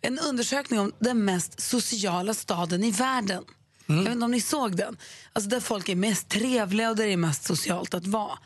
en 0.00 0.18
undersökning 0.18 0.80
om 0.80 0.92
den 0.98 1.24
mest 1.24 1.60
sociala 1.60 2.34
staden 2.34 2.84
i 2.84 2.90
världen. 2.90 3.44
Jag 3.88 4.02
vet 4.02 4.12
inte 4.12 4.24
om 4.24 4.30
ni 4.30 4.40
såg 4.40 4.76
den. 4.76 4.96
Alltså 5.32 5.50
där 5.50 5.60
folk 5.60 5.88
är 5.88 5.96
mest 5.96 6.28
trevliga 6.28 6.90
och 6.90 6.96
där 6.96 7.06
det 7.06 7.12
är 7.12 7.16
mest 7.16 7.44
socialt 7.44 7.94
att 7.94 8.06
vara. 8.06 8.38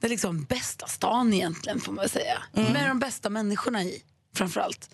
Det 0.00 0.06
är 0.06 0.10
liksom 0.10 0.44
bästa 0.44 0.86
stan 0.86 1.34
egentligen 1.34 1.80
får 1.80 1.92
man 1.92 2.08
säga. 2.08 2.42
Med 2.52 2.88
de 2.88 2.98
bästa 2.98 3.30
människorna 3.30 3.82
i 3.82 4.02
framförallt. 4.34 4.90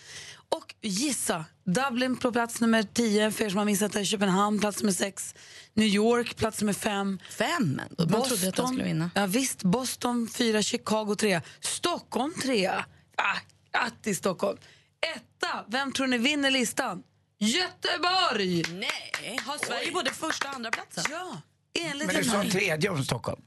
Och 0.49 0.75
gissa, 0.83 1.45
Dublin 1.65 2.17
på 2.17 2.33
plats 2.33 2.61
nummer 2.61 2.83
10 2.83 3.31
för 3.31 3.45
er 3.45 3.49
som 3.49 3.59
har 3.59 3.65
missat 3.65 3.93
det, 3.93 4.05
Köpenhamn 4.05 4.61
plats 4.61 4.83
nummer 4.83 4.93
6, 4.93 5.35
New 5.75 5.87
York 5.87 6.37
plats 6.37 6.61
nummer 6.61 6.73
5. 6.73 7.19
Fem? 7.31 7.81
Man 7.99 8.23
trodde 8.23 8.49
att 8.49 8.55
de 8.55 8.67
skulle 8.67 8.85
vinna. 8.85 9.11
Ja, 9.15 9.27
visst, 9.27 9.63
Boston 9.63 10.29
4, 10.29 10.63
Chicago 10.63 11.15
3, 11.15 11.41
Stockholm 11.61 12.35
3. 12.43 12.67
Ah, 12.69 12.85
grattis 13.73 14.19
Stockholm! 14.19 14.59
Etta, 15.17 15.65
vem 15.69 15.93
tror 15.93 16.07
ni 16.07 16.19
vinner 16.19 16.51
listan? 16.51 17.03
Göteborg! 17.39 18.65
Nej, 18.73 19.39
har 19.47 19.67
Sverige 19.67 19.93
både 19.93 20.11
första 20.11 20.49
och 20.49 20.55
andra 20.55 20.71
platsen? 20.71 21.05
Ja, 21.11 21.41
enligt 21.91 22.07
Men 22.07 22.17
du 22.17 22.25
sa 22.25 22.45
tredje 22.45 22.91
om 22.91 23.05
Stockholm. 23.05 23.41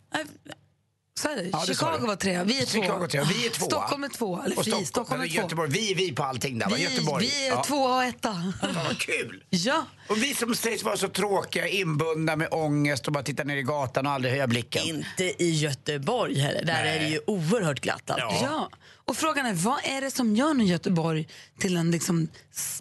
Så 1.19 1.29
är 1.29 1.35
det. 1.35 1.49
Ja, 1.51 1.65
Chicago 1.67 2.07
var 2.07 2.15
tre, 2.15 2.43
vi 2.43 2.61
är 2.61 2.65
två. 2.65 2.81
Chicago 2.81 3.07
tre, 3.11 3.21
vi 3.33 3.45
är 3.45 3.49
tvåa. 3.49 3.65
Stockholm 3.69 4.03
är 4.03 4.07
två, 4.09 4.41
eller 4.45 4.59
Och 4.59 4.67
vi, 4.67 4.71
Stockholm, 4.71 4.85
Stockholm 4.85 5.21
är 5.21 5.25
men 5.25 5.35
två. 5.35 5.41
Göteborg, 5.41 5.69
vi 5.71 5.91
är 5.91 5.95
vi 5.95 6.11
på 6.11 6.23
allting 6.23 6.59
där. 6.59 6.69
Vi, 6.75 6.83
Göteborg. 6.83 7.25
vi 7.25 7.47
är 7.47 7.51
ja. 7.51 7.63
tvåa 7.63 7.95
och 7.97 8.03
etta. 8.03 8.53
Vad 8.85 8.97
kul! 8.99 9.43
Ja, 9.49 9.85
Och 10.07 10.23
vi 10.23 10.33
som 10.35 10.55
sägs 10.55 10.83
vara 10.83 10.97
så 10.97 11.07
tråkiga, 11.07 11.67
inbundna 11.67 12.35
med 12.35 12.47
ångest 12.51 13.07
och 13.07 13.13
bara 13.13 13.23
titta 13.23 13.43
ner 13.43 13.57
i 13.57 13.61
gatan 13.63 14.05
och 14.07 14.11
aldrig 14.11 14.31
höja 14.33 14.47
blicken. 14.47 14.83
Inte 14.83 15.43
i 15.43 15.49
Göteborg 15.51 16.39
heller. 16.39 16.63
Där 16.65 16.83
Nej. 16.83 16.95
är 16.97 16.99
det 16.99 17.09
ju 17.09 17.19
oerhört 17.27 17.79
glatt 17.79 18.09
alltid. 18.09 18.47
ja. 18.47 18.69
Och 19.09 19.17
frågan 19.17 19.45
är, 19.45 19.53
vad 19.53 19.79
är 19.83 20.01
det 20.01 20.11
som 20.11 20.35
gör 20.35 20.53
nu 20.53 20.63
Göteborg 20.63 21.27
till 21.59 21.73
den 21.73 21.91
liksom 21.91 22.27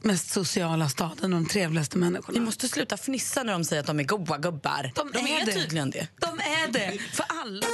mest 0.03 0.31
sociala 0.31 0.89
staden 0.89 1.33
och 1.33 1.41
de 1.43 1.47
trevligaste 1.47 1.99
människorna? 1.99 2.39
Vi 2.39 2.45
måste 2.45 2.69
sluta 2.69 2.97
fnissa 2.97 3.43
när 3.43 3.53
de 3.53 3.65
säger 3.65 3.81
att 3.81 3.87
de 3.87 4.01
är 4.01 4.05
goa 4.05 4.39
gubbar. 4.39 4.93
De 4.95 5.11
de 5.13 5.19
är 5.19 5.43
är 5.43 5.47
det. 5.47 5.53
tydligen 5.53 5.91
det. 5.91 6.09
De 6.21 6.39
är 6.39 6.73
det! 6.73 6.99
För 7.13 7.25
alla. 7.29 7.67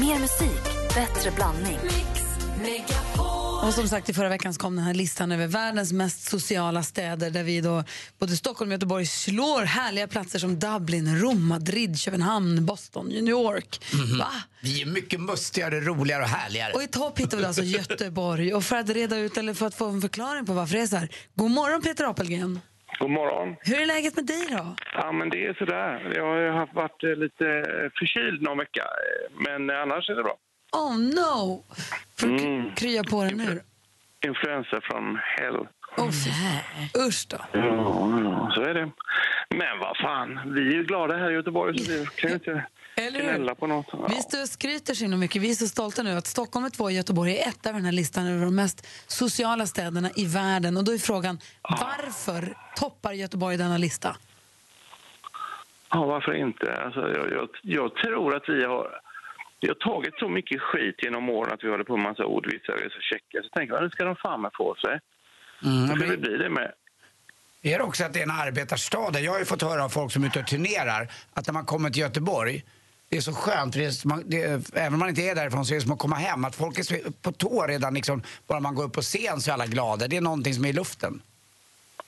Mer 0.00 0.18
musik, 0.18 0.94
bättre 0.94 1.30
blandning. 1.30 1.78
Och 3.66 3.74
som 3.74 3.88
sagt, 3.88 4.08
i 4.08 4.12
förra 4.12 4.28
veckan 4.28 4.52
kom 4.52 4.76
den 4.76 4.84
här 4.84 4.94
listan 4.94 5.32
över 5.32 5.46
världens 5.46 5.92
mest 5.92 6.30
sociala 6.30 6.82
städer 6.82 7.30
där 7.30 7.42
vi 7.42 7.60
då, 7.60 7.84
både 8.18 8.36
Stockholm 8.36 8.70
och 8.70 8.72
Göteborg 8.72 9.06
slår 9.06 9.62
härliga 9.62 10.08
platser 10.08 10.38
som 10.38 10.58
Dublin, 10.58 11.20
Rom, 11.20 11.48
Madrid, 11.48 11.98
Köpenhamn, 11.98 12.66
Boston, 12.66 13.06
New 13.06 13.28
York. 13.28 13.80
Va? 14.18 14.28
Vi 14.62 14.82
är 14.82 14.86
mycket 14.86 15.20
mustigare, 15.20 15.80
roligare 15.80 16.22
och 16.22 16.28
härligare. 16.28 16.72
Och 16.72 16.82
i 16.82 16.86
topp 16.86 17.18
hittar 17.18 17.38
vi 17.38 17.44
alltså 17.44 17.62
Göteborg. 17.78 18.54
Och 18.54 18.64
för 18.64 18.76
att 18.76 18.88
reda 18.88 19.18
ut, 19.18 19.36
eller 19.36 19.54
för 19.54 19.66
att 19.66 19.74
få 19.74 19.88
en 19.88 20.00
förklaring 20.00 20.46
på 20.46 20.52
varför 20.52 20.74
det 20.74 20.82
är 20.82 20.86
så 20.86 20.96
här. 20.96 21.08
God 21.34 21.50
morgon 21.50 21.82
Peter 21.82 22.04
Apelgren. 22.04 22.60
God 22.98 23.10
morgon. 23.10 23.56
Hur 23.60 23.80
är 23.80 23.86
läget 23.86 24.16
med 24.16 24.26
dig 24.26 24.46
då? 24.50 24.76
Ja, 24.94 25.12
men 25.12 25.30
det 25.30 25.46
är 25.46 25.54
sådär. 25.54 26.12
Jag 26.16 26.52
har 26.52 26.74
varit 26.74 27.04
eh, 27.04 27.16
lite 27.24 27.46
eh, 27.46 27.90
förkyld 27.98 28.42
någon 28.42 28.58
vecka, 28.58 28.82
eh, 28.82 29.40
men 29.46 29.70
annars 29.70 30.10
är 30.10 30.14
det 30.14 30.22
bra. 30.22 30.36
Oh 30.76 30.98
no! 30.98 31.64
Får 32.20 32.26
du 32.26 32.44
Mm. 32.44 32.74
krya 32.74 33.04
på 33.04 33.22
dig 33.24 33.34
nu? 33.34 33.62
Influensa 34.26 34.80
från 34.82 35.18
hell. 35.22 35.56
Oh, 35.96 36.10
fy. 36.10 36.30
Usch 37.08 37.26
då. 37.28 37.36
Ja, 37.52 37.60
ja, 38.24 38.50
så 38.54 38.60
är 38.62 38.74
det. 38.74 38.90
Men 39.50 39.78
vad 39.80 39.96
fan, 39.96 40.40
vi 40.54 40.60
är 40.60 40.72
ju 40.72 40.84
glada 40.84 41.16
här 41.16 41.30
i 41.30 41.34
Göteborg 41.34 41.78
så 41.78 41.92
vi 41.92 42.06
kan 42.16 42.30
ju 42.30 42.34
inte 42.34 42.66
gnälla 42.96 43.54
på 43.54 43.66
något. 43.66 43.86
Ja. 43.92 44.06
Vi 44.08 44.14
står 44.16 44.42
och 44.42 44.48
skryter 44.48 44.94
så 44.94 45.04
himla 45.04 45.16
mycket. 45.16 45.42
Vi 45.42 45.50
är 45.50 45.54
så 45.54 45.66
stolta 45.68 46.02
nu 46.02 46.10
att 46.12 46.26
Stockholm 46.26 46.66
är 46.66 46.70
två 46.70 46.84
och 46.84 46.92
Göteborg 46.92 47.38
är 47.38 47.48
ett 47.48 47.66
över 47.66 47.78
den 47.78 47.84
här 47.84 47.92
listan 47.92 48.26
över 48.26 48.44
de 48.44 48.54
mest 48.54 48.86
sociala 49.06 49.66
städerna 49.66 50.10
i 50.16 50.26
världen. 50.26 50.76
Och 50.76 50.84
då 50.84 50.92
är 50.92 50.98
frågan, 50.98 51.38
varför 51.62 52.54
toppar 52.76 53.12
Göteborg 53.12 53.56
denna 53.56 53.78
lista? 53.78 54.16
Ja, 55.90 56.04
varför 56.04 56.34
inte? 56.34 56.76
Alltså, 56.84 57.00
jag, 57.00 57.32
jag, 57.32 57.48
jag 57.62 57.94
tror 57.94 58.36
att 58.36 58.48
vi 58.48 58.64
har, 58.64 59.00
vi 59.60 59.68
har 59.68 59.74
tagit 59.74 60.14
så 60.18 60.28
mycket 60.28 60.60
skit 60.60 60.94
genom 61.02 61.28
åren 61.30 61.52
att 61.52 61.64
vi 61.64 61.68
håller 61.70 61.84
på 61.84 61.96
med 61.96 62.02
massa 62.08 62.24
ordvitsar 62.24 62.72
och 62.72 62.92
så 62.92 63.00
checka. 63.00 63.42
Så 63.42 63.48
tänker 63.48 63.74
man, 63.74 63.82
nu 63.84 63.90
ska 63.90 64.04
de 64.04 64.16
fan 64.16 64.40
med 64.42 64.50
få 64.54 64.74
sig. 64.74 65.00
Mm, 65.64 65.86
ska 65.86 65.96
men- 65.96 66.08
det 66.10 66.16
bli 66.16 66.36
det 66.36 66.50
med. 66.50 66.72
Är 67.62 67.78
det 67.78 67.84
också 67.84 68.04
att 68.04 68.12
det 68.12 68.18
är 68.18 68.22
en 68.22 68.30
arbetarstad? 68.30 69.20
Jag 69.20 69.32
har 69.32 69.38
ju 69.38 69.44
fått 69.44 69.62
höra 69.62 69.84
av 69.84 69.88
folk 69.88 70.12
som 70.12 70.22
är 70.22 70.26
ute 70.26 70.40
och 70.40 70.46
turnerar 70.46 71.08
att 71.32 71.46
när 71.46 71.54
man 71.54 71.64
kommer 71.64 71.90
till 71.90 72.00
Göteborg 72.02 72.64
det 73.08 73.16
är 73.16 73.20
så 73.20 73.32
skönt, 73.32 73.74
det 73.74 73.84
är, 73.84 74.08
man- 74.08 74.22
det 74.30 74.42
även 74.74 74.92
om 74.92 74.98
man 74.98 75.08
inte 75.08 75.22
är 75.22 75.34
därifrån 75.34 75.64
så 75.64 75.74
är 75.74 75.76
det 75.76 75.80
som 75.82 75.92
att 75.92 75.98
komma 75.98 76.16
hem. 76.16 76.44
Att 76.44 76.54
folk 76.56 76.78
är 76.78 76.82
så 76.82 76.94
på 77.22 77.32
tå 77.32 77.66
redan 77.66 77.94
liksom, 77.94 78.22
bara 78.46 78.60
man 78.60 78.74
går 78.74 78.84
upp 78.84 78.92
på 78.92 79.00
scen 79.02 79.40
så 79.40 79.50
är 79.50 79.54
alla 79.54 79.66
glada. 79.66 80.08
Det 80.08 80.16
är 80.16 80.20
någonting 80.20 80.54
som 80.54 80.64
är 80.64 80.68
i 80.68 80.72
luften. 80.72 81.22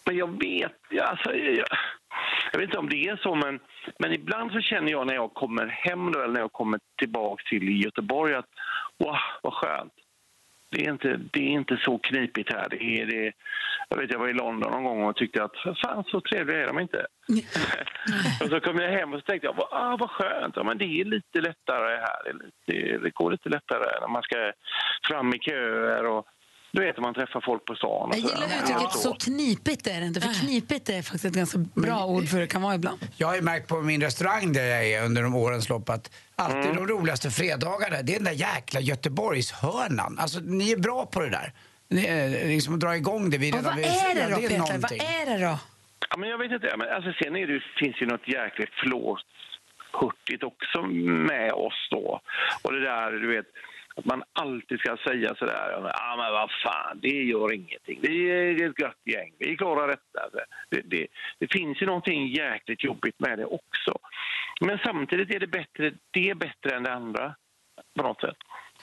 Men 0.05 0.17
jag 0.17 0.39
vet, 0.41 0.73
alltså, 1.09 1.35
jag, 1.35 1.67
jag 2.53 2.59
vet 2.59 2.69
inte 2.69 2.79
om 2.79 2.89
det 2.89 3.09
är 3.09 3.17
så, 3.17 3.35
men, 3.35 3.61
men 3.99 4.13
ibland 4.13 4.53
så 4.53 4.61
känner 4.61 4.91
jag 4.91 5.07
när 5.07 5.15
jag 5.15 5.35
kommer 5.35 5.67
hem 5.67 6.13
då, 6.13 6.19
eller 6.19 6.33
när 6.33 6.41
jag 6.41 6.53
kommer 6.53 6.81
tillbaka 6.99 7.43
till 7.49 7.85
Göteborg 7.85 8.35
att 8.35 8.49
wow, 8.99 9.17
vad 9.43 9.53
skönt. 9.53 9.93
Det 10.71 10.87
är 10.87 10.91
inte, 10.91 11.21
det 11.33 11.41
är 11.41 11.51
inte 11.51 11.77
så 11.77 11.99
knipigt 11.99 12.53
här. 12.53 12.69
Det 12.71 12.83
är, 12.83 13.07
det, 13.07 13.33
jag 13.89 13.97
vet, 13.97 14.11
jag 14.11 14.19
var 14.19 14.29
i 14.29 14.33
London 14.33 14.73
någon 14.73 14.85
gång 14.85 15.05
och 15.05 15.17
tyckte 15.17 15.45
att 15.45 15.79
fan 15.83 16.05
så 16.05 16.21
trevliga 16.21 16.63
är 16.63 16.67
de 16.67 16.79
inte. 16.79 17.07
och 18.43 18.49
så 18.49 18.61
kom 18.61 18.77
jag 18.77 18.91
hem 18.91 19.13
och 19.13 19.21
så 19.21 19.25
tänkte 19.25 19.47
jag, 19.47 19.61
ah, 19.71 19.97
vad 20.01 20.11
skönt, 20.11 20.57
ja, 20.57 20.65
men 20.65 20.79
det 20.79 20.85
är 20.85 21.05
lite 21.05 21.41
lättare 21.41 21.97
här. 21.97 22.25
Det, 22.25 22.31
är 22.31 22.35
lite, 22.35 22.99
det 22.99 23.15
går 23.15 23.31
lite 23.31 23.49
lättare 23.49 24.01
när 24.01 24.09
man 24.09 24.23
ska 24.23 24.53
fram 25.09 25.35
i 25.35 25.39
köer 25.39 26.07
och 26.07 26.27
du 26.71 26.85
vet, 26.85 26.99
man 26.99 27.15
träffar 27.15 27.41
folk 27.41 27.65
på 27.65 27.75
stan. 27.75 28.11
Jag 28.13 28.21
så. 28.23 28.29
gillar 28.29 28.63
uttrycket 28.63 28.93
så 28.93 29.15
knipigt 29.15 29.87
är 29.87 30.01
det 30.01 30.07
inte, 30.07 30.21
för 30.21 30.35
knipigt 30.47 30.89
är 30.89 31.03
faktiskt 31.03 31.25
ett 31.25 31.33
ganska 31.33 31.59
bra 31.59 32.05
ord 32.07 32.27
för 32.29 32.35
hur 32.35 32.41
det 32.41 32.47
kan 32.47 32.63
vara 32.63 32.75
ibland. 32.75 32.99
Jag 33.17 33.29
har 33.29 33.35
ju 33.35 33.43
märkt 33.43 33.69
på 33.69 33.83
min 33.83 34.01
restaurang 34.03 34.53
där 34.53 34.65
jag 34.65 34.87
är 34.87 35.05
under 35.05 35.23
de 35.23 35.35
årens 35.35 35.69
lopp 35.69 35.89
att 35.91 36.11
alltid 36.37 36.59
Mm. 36.65 36.77
de 36.77 36.87
roligaste 36.87 37.31
fredagarna, 37.31 38.03
det 38.03 38.13
är 38.13 38.17
den 38.17 38.25
där 38.25 38.33
jäkla 38.33 38.81
Göteborgshörnan. 38.81 40.19
Alltså 40.19 40.41
ni 40.41 40.73
är 40.73 40.77
bra 40.77 41.07
på 41.07 41.21
det 41.21 41.31
där. 41.31 41.53
Ni 41.89 42.07
är 42.07 42.49
liksom 42.49 42.75
att 42.75 42.81
dra 42.81 42.97
igång 42.97 43.31
det. 43.31 43.39
Vi 43.39 43.51
redan 43.51 43.65
vad 43.65 43.79
är 43.79 44.15
det 44.15 44.29
då, 44.31 44.37
är 44.37 44.49
Peter? 44.49 44.79
Vad 44.79 44.93
är 44.93 45.27
det 45.39 45.45
då? 45.47 45.59
Ja, 46.11 46.17
men 46.17 46.29
jag 46.29 46.39
vet 46.39 46.53
inte. 46.53 46.75
Men 46.79 46.89
alltså, 46.89 47.13
sen 47.23 47.37
är 47.37 47.47
det, 47.47 47.61
finns 47.81 48.03
ju 48.03 48.07
något 48.07 48.29
jäkligt 48.29 48.75
flåshurtigt 48.83 50.43
också 50.43 50.83
med 50.83 51.53
oss 51.53 51.89
då. 51.91 52.21
Och 52.63 52.73
det 52.73 52.81
där, 52.81 53.13
du 53.13 53.29
vet, 53.37 53.47
att 53.99 54.05
man 54.05 54.23
alltid 54.33 54.79
ska 54.79 54.97
säga 54.97 55.35
sådär, 55.35 55.71
ja 55.73 55.81
men, 55.81 55.91
ah, 55.95 56.17
men 56.17 56.33
vad 56.33 56.51
fan, 56.65 56.99
det 57.03 57.09
gör 57.09 57.53
ingenting. 57.53 57.99
Vi 58.03 58.31
är 58.31 58.71
ett 58.71 58.81
gött 58.81 59.01
gäng, 59.05 59.33
vi 59.39 59.57
klarar 59.57 59.89
detta. 59.89 60.21
Alltså, 60.25 60.39
det, 60.71 60.81
det, 60.85 61.07
det 61.39 61.53
finns 61.53 61.83
ju 61.83 61.87
någonting 61.87 62.29
jäkligt 62.29 62.85
jobbigt 62.85 63.21
med 63.21 63.39
det 63.39 63.45
också. 63.45 63.99
Men 64.61 64.79
samtidigt 64.79 65.35
är 65.35 65.41
det 65.41 65.47
bättre, 65.47 65.93
det 66.11 66.31
är 66.31 66.35
bättre 66.35 66.77
än 66.77 66.83
det 66.83 66.93
andra 66.93 67.35
på 67.97 68.03
något 68.03 68.21
sätt. 68.21 68.37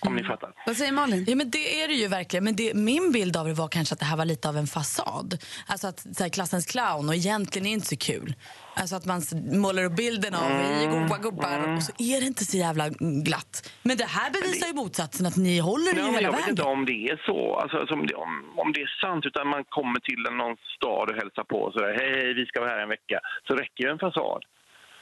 Om 0.07 0.15
ni 0.15 0.23
fattar. 0.23 0.51
Vad 0.65 0.77
säger 0.77 0.91
Malin? 0.91 1.25
Ja, 1.27 1.35
men 1.35 1.49
det 1.51 1.83
är 1.83 1.87
det 1.87 1.93
ju 1.93 2.07
verkligen. 2.07 2.43
Men 2.43 2.55
det, 2.55 2.73
min 2.73 3.11
bild 3.11 3.37
av 3.37 3.47
det 3.47 3.53
var 3.53 3.67
kanske 3.67 3.93
att 3.93 3.99
det 3.99 4.05
här 4.05 4.17
var 4.17 4.25
lite 4.25 4.49
av 4.49 4.57
en 4.57 4.67
fasad. 4.67 5.37
Alltså 5.67 5.87
att 5.87 5.99
så 5.99 6.23
här, 6.23 6.29
klassens 6.29 6.65
clown 6.65 7.09
och 7.09 7.15
egentligen 7.15 7.65
är 7.67 7.71
inte 7.71 7.87
så 7.87 7.97
kul. 7.97 8.33
Alltså 8.75 8.95
att 8.95 9.05
man 9.05 9.21
målar 9.61 9.83
upp 9.83 9.95
bilden 9.95 10.33
av 10.35 10.49
vi 10.49 10.83
är 10.85 11.07
goa 11.07 11.17
gubbar 11.17 11.73
och 11.75 11.83
så 11.83 11.91
är 11.97 12.19
det 12.21 12.27
inte 12.27 12.45
så 12.45 12.57
jävla 12.57 12.89
glatt. 13.29 13.71
Men 13.83 13.97
det 13.97 14.05
här 14.05 14.31
bevisar 14.31 14.67
ju 14.67 14.73
motsatsen 14.73 15.25
att 15.25 15.37
ni 15.37 15.59
håller 15.59 15.93
det 15.93 15.99
Ja, 15.99 16.05
ju 16.05 16.11
men 16.11 16.15
hela 16.15 16.27
jag 16.27 16.31
vet 16.31 16.39
vägen. 16.41 16.49
inte 16.49 16.63
om 16.63 16.85
det 16.85 16.99
är 17.11 17.17
så, 17.25 17.55
alltså, 17.61 17.77
alltså, 17.77 17.93
om, 17.93 18.07
det, 18.07 18.13
om, 18.15 18.33
om 18.57 18.71
det 18.73 18.81
är 18.81 18.91
sant, 19.01 19.25
utan 19.25 19.47
man 19.47 19.63
kommer 19.77 19.99
till 19.99 20.25
en- 20.29 20.37
någon 20.37 20.57
stad 20.77 21.09
och 21.09 21.15
hälsar 21.21 21.43
på 21.43 21.57
och 21.65 21.73
så 21.73 21.79
där, 21.79 21.93
hej, 21.99 22.11
hej, 22.23 22.33
vi 22.33 22.45
ska 22.45 22.59
vara 22.59 22.69
här 22.71 22.79
en 22.87 22.89
vecka, 22.89 23.19
så 23.47 23.55
räcker 23.55 23.83
ju 23.83 23.89
en 23.89 23.99
fasad. 23.99 24.41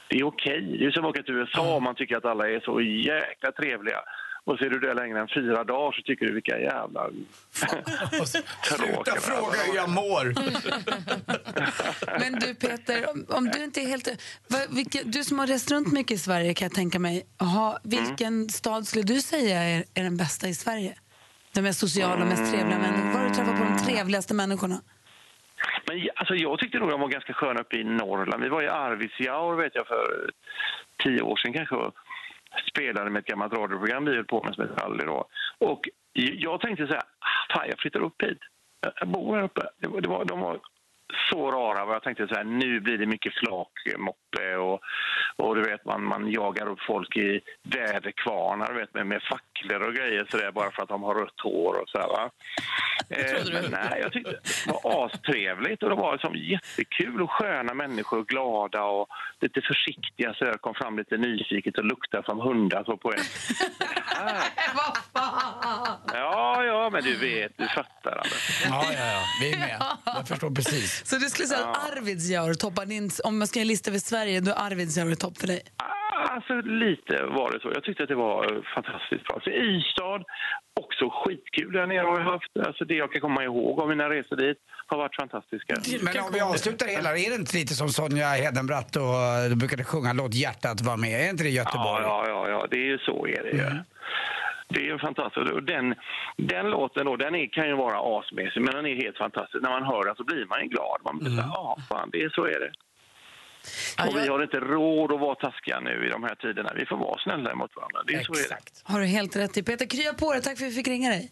Det 0.08 0.16
är 0.18 0.24
okej. 0.32 0.60
Det 0.70 0.76
är 0.82 0.86
ju 0.88 0.92
som 0.92 1.04
att 1.04 1.10
åka 1.10 1.22
till 1.22 1.34
USA 1.34 1.74
och 1.76 1.82
man 1.82 1.94
tycker 1.94 2.16
att 2.16 2.24
alla 2.24 2.44
är 2.54 2.60
så 2.60 2.74
jäkla 2.80 3.52
trevliga. 3.60 4.00
Och 4.46 4.58
så 4.58 4.64
är 4.64 4.70
du 4.70 4.78
där 4.78 4.94
längre 4.94 5.20
än 5.20 5.28
fyra 5.34 5.64
dagar 5.64 5.92
så 5.92 6.02
tycker 6.02 6.26
du 6.26 6.32
vilka 6.32 6.58
jävla 6.58 7.10
Sluta 8.62 9.14
fråga 9.20 9.58
hur 9.66 9.76
jag 9.76 9.90
mår. 9.90 10.24
Men 12.20 12.32
du 12.32 12.54
Peter, 12.54 13.10
om, 13.10 13.26
om 13.28 13.44
du 13.48 13.64
inte 13.64 13.80
är 13.80 13.86
helt... 13.86 14.08
Vad, 14.48 14.74
vilka, 14.74 14.98
du 15.04 15.24
som 15.24 15.38
har 15.38 15.46
rest 15.46 15.70
runt 15.70 15.92
mycket 15.92 16.14
i 16.14 16.18
Sverige 16.18 16.54
kan 16.54 16.66
jag 16.66 16.74
tänka 16.74 16.98
mig. 16.98 17.26
Aha, 17.40 17.78
vilken 17.84 18.48
stad 18.48 18.86
skulle 18.86 19.04
du 19.04 19.20
säga 19.20 19.62
är, 19.62 19.84
är 19.94 20.02
den 20.02 20.16
bästa 20.16 20.48
i 20.48 20.54
Sverige? 20.54 20.94
Den 21.54 21.64
mest 21.64 21.80
sociala, 21.80 22.24
mest 22.24 22.52
trevliga 22.52 22.78
människan. 22.78 23.12
Var 23.12 23.20
har 23.20 23.28
du 23.28 23.34
träffat 23.34 23.58
på 23.58 23.64
de 23.64 23.78
trevligaste 23.78 24.34
människorna? 24.34 24.80
Men 25.86 26.08
alltså, 26.16 26.34
jag 26.34 26.58
tyckte 26.58 26.78
nog 26.78 26.90
de 26.90 27.00
var 27.00 27.08
ganska 27.08 27.32
sköna 27.32 27.60
uppe 27.60 27.76
i 27.76 27.84
Norrland. 27.84 28.42
Vi 28.42 28.48
var 28.48 28.62
i 28.62 28.68
Arvidsjaur 28.68 29.56
vet 29.56 29.74
jag 29.74 29.86
för 29.86 30.30
tio 31.02 31.22
år 31.22 31.36
sedan 31.36 31.52
kanske 31.52 31.76
spelade 32.70 33.10
med 33.10 33.20
ett 33.20 33.26
gammalt 33.26 33.52
radioprogram 33.52 34.04
vi 34.04 34.14
höll 34.16 34.24
på 34.24 34.42
med 34.42 34.54
som 34.54 34.62
heter 34.64 34.76
Rally 34.84 35.04
då. 35.04 35.28
Och 35.58 35.88
jag 36.14 36.60
tänkte 36.60 36.86
så 36.86 36.92
här, 36.92 37.02
ah, 37.02 37.54
fan 37.54 37.68
jag 37.68 37.78
flyttar 37.78 38.00
upp 38.00 38.22
hit. 38.22 38.38
Jag- 38.80 39.08
bor 39.08 39.36
här 39.36 39.42
uppe. 39.42 39.62
Det 39.78 39.86
var, 40.08 40.24
de 40.24 40.40
var 40.40 40.58
så 41.30 41.50
rara 41.50 41.92
jag 41.92 42.02
tänkte 42.02 42.28
så 42.28 42.34
här, 42.34 42.44
nu 42.44 42.80
blir 42.80 42.98
det 42.98 43.06
mycket 43.06 43.32
flakmoppe 43.34 44.56
och, 44.56 44.80
och 45.36 45.56
du 45.56 45.62
vet 45.62 45.84
man, 45.84 46.04
man 46.04 46.30
jagar 46.30 46.68
upp 46.68 46.80
folk 46.80 47.16
i 47.16 47.40
väderkvarnar 47.62 48.72
du 48.72 48.80
vet, 48.80 48.94
med, 48.94 49.06
med 49.06 49.22
facklor 49.22 49.88
och 49.88 49.94
grejer 49.94 50.26
så 50.30 50.36
där, 50.36 50.52
bara 50.52 50.70
för 50.70 50.82
att 50.82 50.88
de 50.88 51.02
har 51.02 51.14
rött 51.14 51.40
hår 51.42 51.82
och 51.82 51.88
så 51.88 51.98
här, 51.98 52.08
va. 52.08 52.30
Eh, 53.10 53.52
men 53.52 53.70
nej, 53.70 54.00
jag 54.02 54.12
tyckte 54.12 54.30
det 54.30 54.72
var 54.82 55.06
astrevligt 55.06 55.82
och 55.82 55.88
det 55.88 55.94
var 55.96 56.12
liksom 56.12 56.34
jättekul 56.36 57.22
och 57.22 57.30
sköna 57.30 57.74
människor, 57.74 58.24
glada 58.24 58.82
och 58.82 59.08
lite 59.40 59.60
försiktiga 59.60 60.34
så 60.34 60.44
jag 60.44 60.60
kom 60.60 60.74
fram 60.74 60.98
lite 60.98 61.16
nyfiket 61.16 61.78
och 61.78 61.84
luktade 61.84 62.24
som 62.26 62.40
hundar 62.40 62.84
så 62.84 62.96
på 62.96 63.12
en. 63.12 63.18
Ja, 66.12 66.64
ja, 66.64 66.90
men 66.90 67.02
du 67.02 67.16
vet, 67.16 67.52
du 67.58 67.68
fattar 67.68 68.16
Anders. 68.16 68.64
Ja, 68.64 68.84
ja, 68.92 69.06
ja. 69.06 69.22
Vi 69.40 69.52
är 69.52 69.58
med. 69.58 69.82
Jag 70.04 70.28
förstår 70.28 70.50
precis. 70.50 70.93
Så 71.02 71.16
du 71.16 71.26
skulle 71.26 71.48
säga 71.48 71.64
att 71.64 71.92
Arvidsjaur 71.92 72.54
toppar 72.54 72.86
din... 72.86 73.10
Om 73.24 73.38
man 73.38 73.46
ska 73.48 73.58
göra 73.58 73.64
en 73.64 73.68
lista 73.68 73.90
över 73.90 73.98
Sverige, 73.98 74.40
då 74.40 74.50
är 74.50 74.66
Arvidsjaur 74.66 75.14
topp 75.14 75.38
för 75.38 75.46
dig? 75.46 75.62
Alltså 76.34 76.54
lite 76.54 77.14
var 77.38 77.52
det 77.52 77.60
så. 77.60 77.70
Jag 77.74 77.84
tyckte 77.84 78.02
att 78.02 78.08
det 78.08 78.14
var 78.14 78.44
eh, 78.44 78.62
fantastiskt 78.74 79.24
bra. 79.24 79.40
Så 79.44 79.50
Ystad, 79.50 80.22
också 80.80 81.04
skitkul 81.10 81.72
där 81.72 81.86
nere 81.86 82.06
har 82.06 82.18
jag 82.18 82.24
haft. 82.24 82.52
Alltså 82.66 82.84
det 82.84 82.94
jag 82.94 83.12
kan 83.12 83.20
komma 83.20 83.44
ihåg 83.44 83.80
av 83.80 83.88
mina 83.88 84.10
resor 84.10 84.36
dit 84.36 84.58
har 84.86 84.98
varit 84.98 85.16
fantastiska. 85.16 85.74
Men 86.02 86.22
om 86.22 86.32
vi 86.32 86.40
avslutar 86.40 86.86
hela, 86.86 87.10
är 87.10 87.30
det 87.30 87.36
inte 87.36 87.56
lite 87.56 87.74
som 87.74 87.88
Sonja 87.88 88.28
Hedenbratt 88.28 88.96
och 88.96 89.50
du 89.50 89.56
brukade 89.56 89.84
sjunga 89.84 90.12
Låt 90.12 90.34
hjärtat 90.34 90.80
vara 90.80 90.96
med? 90.96 91.20
Är 91.26 91.30
inte 91.30 91.44
det 91.44 91.50
Göteborg? 91.50 92.02
Ja, 92.02 92.24
ja, 92.28 92.48
ja, 92.48 92.48
ja, 92.48 92.66
det 92.70 92.76
är 92.76 92.86
ju 92.86 92.98
så 92.98 93.26
är 93.26 93.42
det 93.42 93.50
ju. 93.50 93.70
Det 94.68 94.88
är 94.88 94.98
fantastiskt. 94.98 95.50
Och 95.50 95.62
den, 95.62 95.94
den 96.36 96.70
låten 96.70 97.06
då, 97.06 97.16
den 97.16 97.34
är, 97.34 97.46
kan 97.46 97.68
ju 97.68 97.74
vara 97.74 98.18
asmässig, 98.18 98.60
men 98.60 98.74
den 98.74 98.86
är 98.86 98.94
helt 99.04 99.18
fantastisk. 99.18 99.62
När 99.62 99.70
man 99.70 99.84
hör 99.84 100.04
den 100.04 100.16
så 100.16 100.24
blir 100.24 100.46
man 100.46 100.62
ju 100.62 100.68
glad. 100.68 100.98
Man 101.04 101.18
blir 101.18 101.30
så 101.30 101.42
här, 101.42 101.50
ja, 101.54 101.76
fan, 101.88 102.08
det 102.12 102.22
är, 102.22 102.28
så 102.28 102.44
är 102.44 102.60
det. 102.60 102.72
Och 104.08 104.16
vi 104.16 104.28
har 104.28 104.42
inte 104.42 104.60
råd 104.60 105.12
att 105.12 105.20
vara 105.20 105.34
taskiga 105.34 105.80
nu 105.80 106.06
i 106.06 106.10
de 106.10 106.22
här 106.22 106.34
tiderna. 106.34 106.72
Vi 106.76 106.86
får 106.86 106.96
vara 106.96 107.18
snälla 107.18 107.54
mot 107.54 107.76
varandra. 107.76 108.02
Det 108.06 108.14
är 108.14 108.22
så 108.22 108.32
är 108.32 108.48
det. 108.48 108.58
Har 108.92 109.00
du 109.00 109.06
helt 109.06 109.36
rätt 109.36 109.56
i. 109.56 109.62
Peter, 109.62 109.86
krya 109.86 110.12
på 110.12 110.32
dig. 110.32 110.42
Tack 110.42 110.58
för 110.58 110.64
att 110.64 110.70
vi 110.72 110.74
fick 110.74 110.88
ringa 110.88 111.08
dig. 111.10 111.30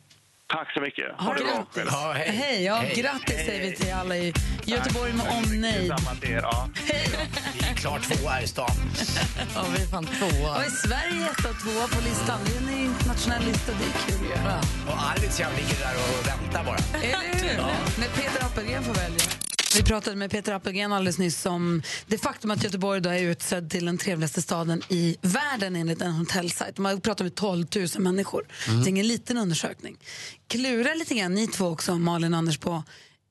Tack 0.53 0.73
så 0.75 0.81
mycket. 0.81 1.05
Ha 1.19 1.35
det 1.35 1.45
bra. 1.45 1.85
Ja, 1.91 2.13
hej. 2.17 2.31
Hej, 2.37 2.65
ja, 2.65 2.77
Hej. 2.77 2.95
grattis 3.03 3.37
säger 3.47 3.71
vi 3.71 3.77
till 3.77 3.93
alla 3.93 4.17
i 4.17 4.33
Göteborg 4.65 5.13
med 5.13 5.27
omnejd. 5.37 5.91
Detsamma 5.91 6.15
till 6.21 6.31
er. 6.31 6.41
Ja. 6.43 6.69
Vi 7.55 7.69
är 7.69 7.75
klart 7.75 8.03
två 8.03 8.29
här 8.29 8.43
i 8.43 8.47
stan. 8.47 8.71
Ja, 9.55 9.65
vi 9.77 9.83
är 9.83 9.87
fan 9.87 10.07
tvåa. 10.07 10.57
Och 10.57 10.65
i 10.65 10.71
Sverige 10.71 11.27
etta 11.31 11.49
och 11.51 11.61
tvåa 11.61 11.87
på 11.89 12.01
listan. 12.09 12.41
Det 12.45 12.53
är 12.57 12.61
en 12.75 12.85
internationell 12.85 13.45
lista, 13.45 13.73
det 13.73 13.85
är 13.85 14.07
kul 14.07 14.27
ju. 14.27 14.33
Och 14.93 14.99
Arvidsjaur 15.11 15.53
ligger 15.57 15.79
där 15.85 15.95
och 16.03 16.27
väntar 16.29 16.65
bara. 16.65 17.03
Eller 17.03 17.35
hur? 17.43 17.57
När 18.01 18.09
Peter 18.09 18.45
Appelgren 18.47 18.83
får 18.83 18.95
välja. 18.95 19.25
Vi 19.77 19.83
pratade 19.83 20.17
med 20.17 20.31
Peter 20.31 20.53
Appelgren 20.53 20.93
alldeles 20.93 21.19
nyss 21.19 21.47
om 21.47 21.83
det 22.07 22.19
faktum 22.19 22.51
att 22.51 22.65
Göteborg 22.65 23.01
då 23.01 23.11
är 23.11 23.23
utsedd 23.23 23.71
till 23.71 23.85
den 23.87 23.99
trevligaste 23.99 24.43
staden 24.43 24.83
i 24.89 25.17
världen 25.23 25.77
enligt 25.77 26.03
en 26.03 26.13
hotellsajt. 26.13 26.79
Man 26.79 27.01
pratar 27.01 27.25
med 27.25 27.35
12 27.35 27.67
000 27.77 27.89
människor. 27.99 28.47
Det 28.67 28.73
är 28.73 28.89
ingen 28.89 29.07
liten 29.09 29.37
undersökning. 29.37 29.97
Klura 30.49 30.95
lite 30.95 31.15
grann, 31.15 31.35
ni 31.35 31.47
två 31.47 31.67
också, 31.67 31.99
Malin 31.99 32.35
och 32.35 32.39
Anders, 32.39 32.59
på 32.59 32.83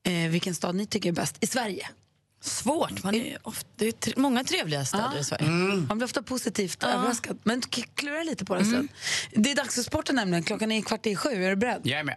eh, 0.06 0.30
vilken 0.30 0.54
stad 0.54 0.74
ni 0.74 0.86
tycker 0.86 1.08
är 1.08 1.12
bäst 1.12 1.36
i 1.40 1.46
Sverige. 1.46 1.88
Svårt. 2.40 3.04
Man 3.04 3.14
är 3.14 3.38
ofta, 3.42 3.68
det 3.76 3.88
är 3.88 3.92
tre, 3.92 4.14
många 4.16 4.44
trevliga 4.44 4.84
städer 4.84 5.18
i 5.20 5.24
Sverige. 5.24 5.46
Man 5.88 5.98
blir 5.98 6.04
ofta 6.04 6.22
positivt 6.22 6.82
överraskad. 6.84 7.38
Men 7.42 7.62
klura 7.94 8.22
lite 8.22 8.44
på 8.44 8.54
det 8.54 8.64
sen. 8.64 8.88
Det 9.30 9.50
är 9.50 9.56
dags 9.56 9.74
för 9.74 9.82
sporten 9.82 10.16
nämligen. 10.16 10.42
Klockan 10.44 10.72
är 10.72 10.82
kvart 10.82 11.06
i 11.06 11.16
sju. 11.16 11.44
Är 11.44 11.50
du 11.50 11.56
beredd? 11.56 11.80
Jag 11.84 12.00
är 12.00 12.04
med. 12.04 12.16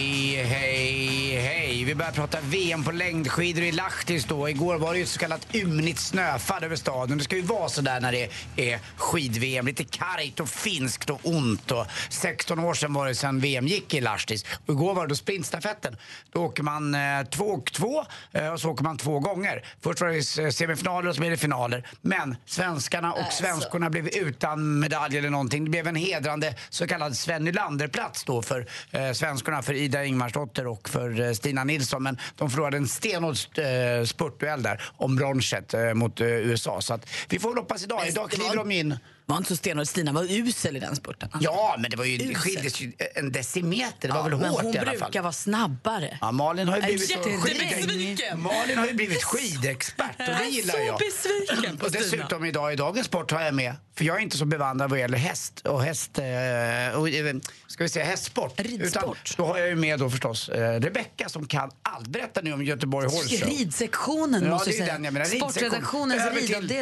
vi 1.85 1.95
börjar 1.95 2.11
prata 2.11 2.37
VM 2.41 2.83
på 2.83 2.91
längdskidor 2.91 3.63
i 3.63 3.71
Lahtis 3.71 4.25
då. 4.25 4.49
Igår 4.49 4.75
var 4.77 4.91
det 4.91 4.97
ju 4.97 5.03
ett 5.03 5.09
så 5.09 5.19
kallat 5.19 5.55
ymnigt 5.55 5.99
snöfall 5.99 6.63
över 6.63 6.75
staden. 6.75 7.17
Det 7.17 7.23
ska 7.23 7.35
ju 7.35 7.41
vara 7.41 7.69
så 7.69 7.81
där 7.81 7.99
när 8.01 8.11
det 8.11 8.29
är 8.55 8.79
skid-VM. 8.97 9.65
Lite 9.65 9.83
kargt 9.83 10.39
och 10.39 10.49
finskt 10.49 11.09
och 11.09 11.19
ont. 11.23 11.71
Och 11.71 11.85
16 12.09 12.59
år 12.59 12.73
sedan 12.73 12.93
var 12.93 13.07
det 13.07 13.15
sedan 13.15 13.39
VM 13.39 13.67
gick 13.67 13.93
i 13.93 14.01
Lahtis. 14.01 14.45
Och 14.65 14.73
igår 14.73 14.93
var 14.93 15.01
det 15.01 15.09
då 15.09 15.15
sprintstafetten. 15.15 15.97
Då 16.31 16.43
åker 16.43 16.63
man 16.63 16.95
eh, 16.95 17.23
två 17.29 17.45
och 17.45 17.73
två 17.73 18.05
eh, 18.31 18.47
och 18.47 18.61
så 18.61 18.69
åker 18.69 18.83
man 18.83 18.97
två 18.97 19.19
gånger. 19.19 19.65
Först 19.81 20.01
var 20.01 20.07
det 20.07 20.43
eh, 20.43 20.49
semifinaler 20.49 21.09
och 21.09 21.15
så 21.15 21.19
blev 21.19 21.31
det 21.31 21.37
finaler. 21.37 21.87
Men 22.01 22.35
svenskarna 22.45 23.13
och 23.13 23.33
svenskorna 23.33 23.89
blev 23.89 24.07
utan 24.07 24.79
medalj 24.79 25.17
eller 25.17 25.29
någonting. 25.29 25.65
Det 25.65 25.71
blev 25.71 25.87
en 25.87 25.95
hedrande 25.95 26.55
så 26.69 26.87
kallad 26.87 27.17
Sven 27.17 27.43
Nylander-plats 27.43 28.23
då 28.23 28.41
för 28.41 28.67
eh, 28.91 29.11
svenskorna, 29.11 29.61
för 29.61 29.73
Ida 29.73 30.05
Ingmarsdotter 30.05 30.67
och 30.67 30.89
för 30.89 31.21
eh, 31.21 31.33
Stina 31.33 31.63
Nilsson. 31.63 31.70
Men 31.99 32.17
de 32.35 32.49
förlorade 32.49 32.77
en 32.77 32.87
stenhård 32.87 33.35
eh, 33.57 34.05
spurtduell 34.05 34.63
där 34.63 34.81
om 34.97 35.15
bronset 35.15 35.73
eh, 35.73 35.93
mot 35.93 36.21
eh, 36.21 36.27
USA. 36.27 36.81
Så 36.81 36.93
att 36.93 37.09
vi 37.29 37.39
får 37.39 37.49
väl 37.49 37.57
hoppas 37.57 37.83
idag. 37.83 38.07
Idag 38.07 38.29
det 38.29 38.35
kliver 38.35 38.49
var- 38.49 38.55
de 38.55 38.71
in. 38.71 38.97
var 39.25 39.37
inte 39.37 39.49
så 39.49 39.55
stenhård. 39.55 39.87
Stina 39.87 40.11
var 40.11 40.23
usel 40.31 40.77
i 40.77 40.79
den 40.79 40.95
spurten. 40.95 41.29
Ja, 41.41 41.75
men 41.79 41.91
det 41.91 41.97
var 41.97 42.05
ju, 42.05 42.15
Usel. 42.15 42.35
skildes 42.35 42.81
ju 42.81 42.91
en 43.15 43.31
decimeter. 43.31 44.07
Det 44.07 44.13
var 44.13 44.17
Ja, 44.19 44.23
väl 44.23 44.37
men 44.39 44.49
hårt 44.49 44.61
hon 44.63 44.75
i 44.75 44.77
alla 44.77 44.91
fall. 44.91 44.99
brukar 44.99 45.21
vara 45.21 45.31
snabbare. 45.33 46.17
Ja, 46.21 46.31
Malin 46.31 46.67
har 46.67 46.75
ju 46.77 46.81
Jag 46.81 46.89
är 46.91 46.97
blivit 46.97 47.09
jättebesviken. 47.09 48.41
Malin 48.41 48.77
har 48.77 48.87
ju 48.87 48.93
blivit 48.93 49.23
skidexpert 49.23 50.19
och 50.19 50.25
det 50.39 50.49
gillar 50.49 50.73
så 50.73 50.79
jag. 50.79 50.99
besviken 50.99 51.77
på 51.77 51.85
Och 51.85 51.91
Stina. 51.91 52.03
dessutom 52.05 52.45
idag 52.45 52.73
i 52.73 52.75
dagens 52.75 53.07
sport 53.07 53.31
har 53.31 53.41
jag 53.41 53.53
med, 53.53 53.73
för 54.01 54.05
jag 54.07 54.17
är 54.17 54.19
inte 54.21 54.37
så 54.37 54.45
bevandrad 54.45 54.89
vad 54.89 54.99
gäller 54.99 55.17
häst 55.17 55.59
och 55.59 55.83
häst, 55.83 56.17
eh, 56.19 56.99
och, 56.99 57.09
eh, 57.09 57.35
ska 57.67 57.83
vi 57.83 57.89
säga 57.89 58.05
hästsport. 58.05 58.59
Ridsport. 58.59 58.87
Utan 58.87 59.15
då 59.37 59.45
har 59.45 59.57
jag 59.57 59.67
ju 59.69 59.75
med 59.75 59.99
då 59.99 60.09
förstås 60.09 60.49
eh, 60.49 60.79
Rebecka 60.79 61.29
som 61.29 61.47
kan 61.47 61.71
allt. 61.83 62.07
Berätta 62.07 62.41
nu 62.41 62.53
om 62.53 62.63
Göteborg 62.63 63.07
Horse 63.07 63.37
Show. 63.37 63.49
Ridsektionen 63.49 64.43
Ja, 64.43 64.49
måste 64.49 64.69
det 64.69 64.75
är 64.75 64.79
säga. 64.79 64.93
den 64.93 65.03
jag 65.03 65.13
menar. 65.13 65.25
Sportredaktionens 65.25 66.33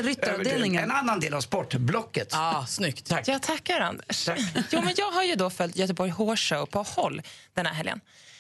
ryttaravdelningen. 0.04 0.84
En 0.84 0.92
annan 0.92 1.20
del 1.20 1.34
av 1.34 1.42
sportblocket. 1.42 2.28
Ja, 2.32 2.66
snyggt. 2.68 3.10
Tack. 3.10 3.28
Jag 3.28 3.42
tackar, 3.42 3.80
Anders. 3.80 4.26
Tack. 4.26 4.40
Jo, 4.70 4.82
men 4.82 4.94
jag 4.98 5.12
har 5.12 5.24
ju 5.24 5.36
då 5.36 5.50
följt 5.50 5.76
Göteborg 5.76 6.12
Horse 6.12 6.56
Show 6.56 6.66
på 6.66 6.84
håll 6.84 7.22
den 7.54 7.66
här 7.66 7.74
helgen. 7.74 8.00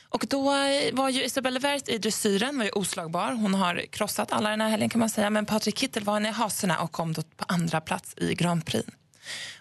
Och 0.09 0.25
då 0.29 0.53
eh, 0.53 0.93
var 0.93 1.09
ju 1.09 1.23
Isabelle 1.23 1.59
Wert 1.59 1.89
i 1.89 1.97
dressyren 1.97 2.57
var 2.57 2.65
ju 2.65 2.71
oslagbar. 2.71 3.31
Hon 3.31 3.53
har 3.53 3.85
krossat 3.91 4.31
alla 4.31 4.49
den 4.49 4.61
här 4.61 4.69
helgen 4.69 4.89
kan 4.89 4.99
man 4.99 5.09
säga. 5.09 5.29
Men 5.29 5.45
Patrik 5.45 5.77
Kittel 5.77 6.03
var 6.03 6.21
i 6.21 6.25
haserna 6.25 6.79
och 6.79 6.91
kom 6.91 7.13
då 7.13 7.21
på 7.21 7.45
andra 7.47 7.81
plats 7.81 8.13
i 8.17 8.33
Grand 8.33 8.65
Prix. 8.65 8.89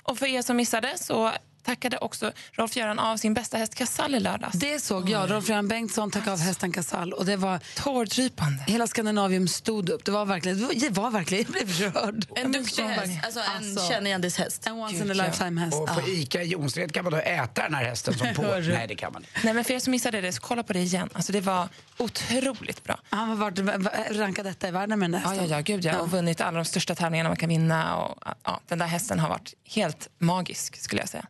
Och 0.02 0.18
för 0.18 0.26
er 0.26 0.42
som 0.42 0.56
missade 0.56 0.98
så 0.98 1.32
tackade 1.68 1.98
också 1.98 2.32
Rolf-Göran 2.52 2.98
av 2.98 3.16
sin 3.16 3.34
bästa 3.34 3.56
häst 3.58 3.74
Casall 3.74 4.14
i 4.14 4.20
lördags. 4.20 4.58
Det 4.58 4.80
såg 4.82 5.08
jag. 5.10 5.30
Rolf-Göran 5.30 5.68
Bengtsson 5.68 6.10
tackade 6.10 6.32
av 6.32 6.38
hästen 6.38 6.72
Casall. 6.72 7.12
Och 7.12 7.24
det 7.26 7.36
var, 7.36 7.60
Tårdrypande. 7.76 8.64
hela 8.66 8.86
Skandinavium 8.86 9.48
stod 9.48 9.88
upp. 9.90 10.04
Det 10.04 10.10
var 10.10 10.24
verkligen, 10.24 10.58
det 10.58 10.64
var, 10.66 10.74
det 10.74 10.90
var 10.90 11.10
verkligen 11.10 11.44
jag 11.44 11.66
blev 11.66 11.78
rörd. 11.92 12.26
En 12.36 12.52
duktig 12.52 12.82
häst. 12.82 13.12
Alltså 13.24 13.40
en 13.40 13.46
Alltså, 13.56 13.88
känneigändishäst. 13.88 14.66
En 14.66 14.72
once 14.72 14.96
in 15.04 15.10
a 15.10 15.14
lifetime 15.14 15.60
häst. 15.60 15.76
Och 15.80 15.88
på 15.88 16.08
ICA 16.08 16.42
i 16.42 16.46
Jonsered 16.46 16.94
kan 16.94 17.04
man 17.04 17.12
då 17.12 17.18
äta 17.18 17.62
den 17.62 17.74
här 17.74 17.84
hästen 17.84 18.14
som 18.14 18.26
på. 18.34 18.42
Nej, 18.42 18.86
det 18.88 18.94
kan 18.94 19.12
man 19.12 19.22
inte. 19.22 19.40
Nej, 19.44 19.54
men 19.54 19.64
för 19.64 19.74
er 19.74 19.78
som 19.78 19.90
missade 19.90 20.20
det, 20.20 20.32
så 20.32 20.40
kolla 20.40 20.62
på 20.62 20.72
det 20.72 20.80
igen. 20.80 21.08
Alltså, 21.12 21.32
det 21.32 21.40
var 21.40 21.68
otroligt 21.98 22.84
bra. 22.84 22.98
Han 23.10 23.28
har 23.28 23.36
varit 23.36 23.58
rankad 24.18 24.46
detta 24.46 24.68
i 24.68 24.70
världen 24.70 24.98
med 24.98 25.10
den 25.10 25.20
där 25.22 25.28
Ja, 25.28 25.34
ja, 25.34 25.40
hästen. 25.40 25.56
ja, 25.56 25.60
gud, 25.60 25.84
ja. 25.84 25.98
Och 25.98 26.10
vunnit 26.10 26.40
alla 26.40 26.56
de 26.58 26.64
största 26.64 26.94
tävlingarna 26.94 27.28
man 27.30 27.36
kan 27.36 27.48
vinna. 27.48 27.96
Och, 27.96 28.18
ja, 28.44 28.60
den 28.68 28.78
där 28.78 28.86
hästen 28.86 29.18
har 29.18 29.28
varit 29.28 29.54
helt 29.64 30.08
magisk, 30.18 30.76
skulle 30.76 31.02
jag 31.02 31.08
säga. 31.08 31.24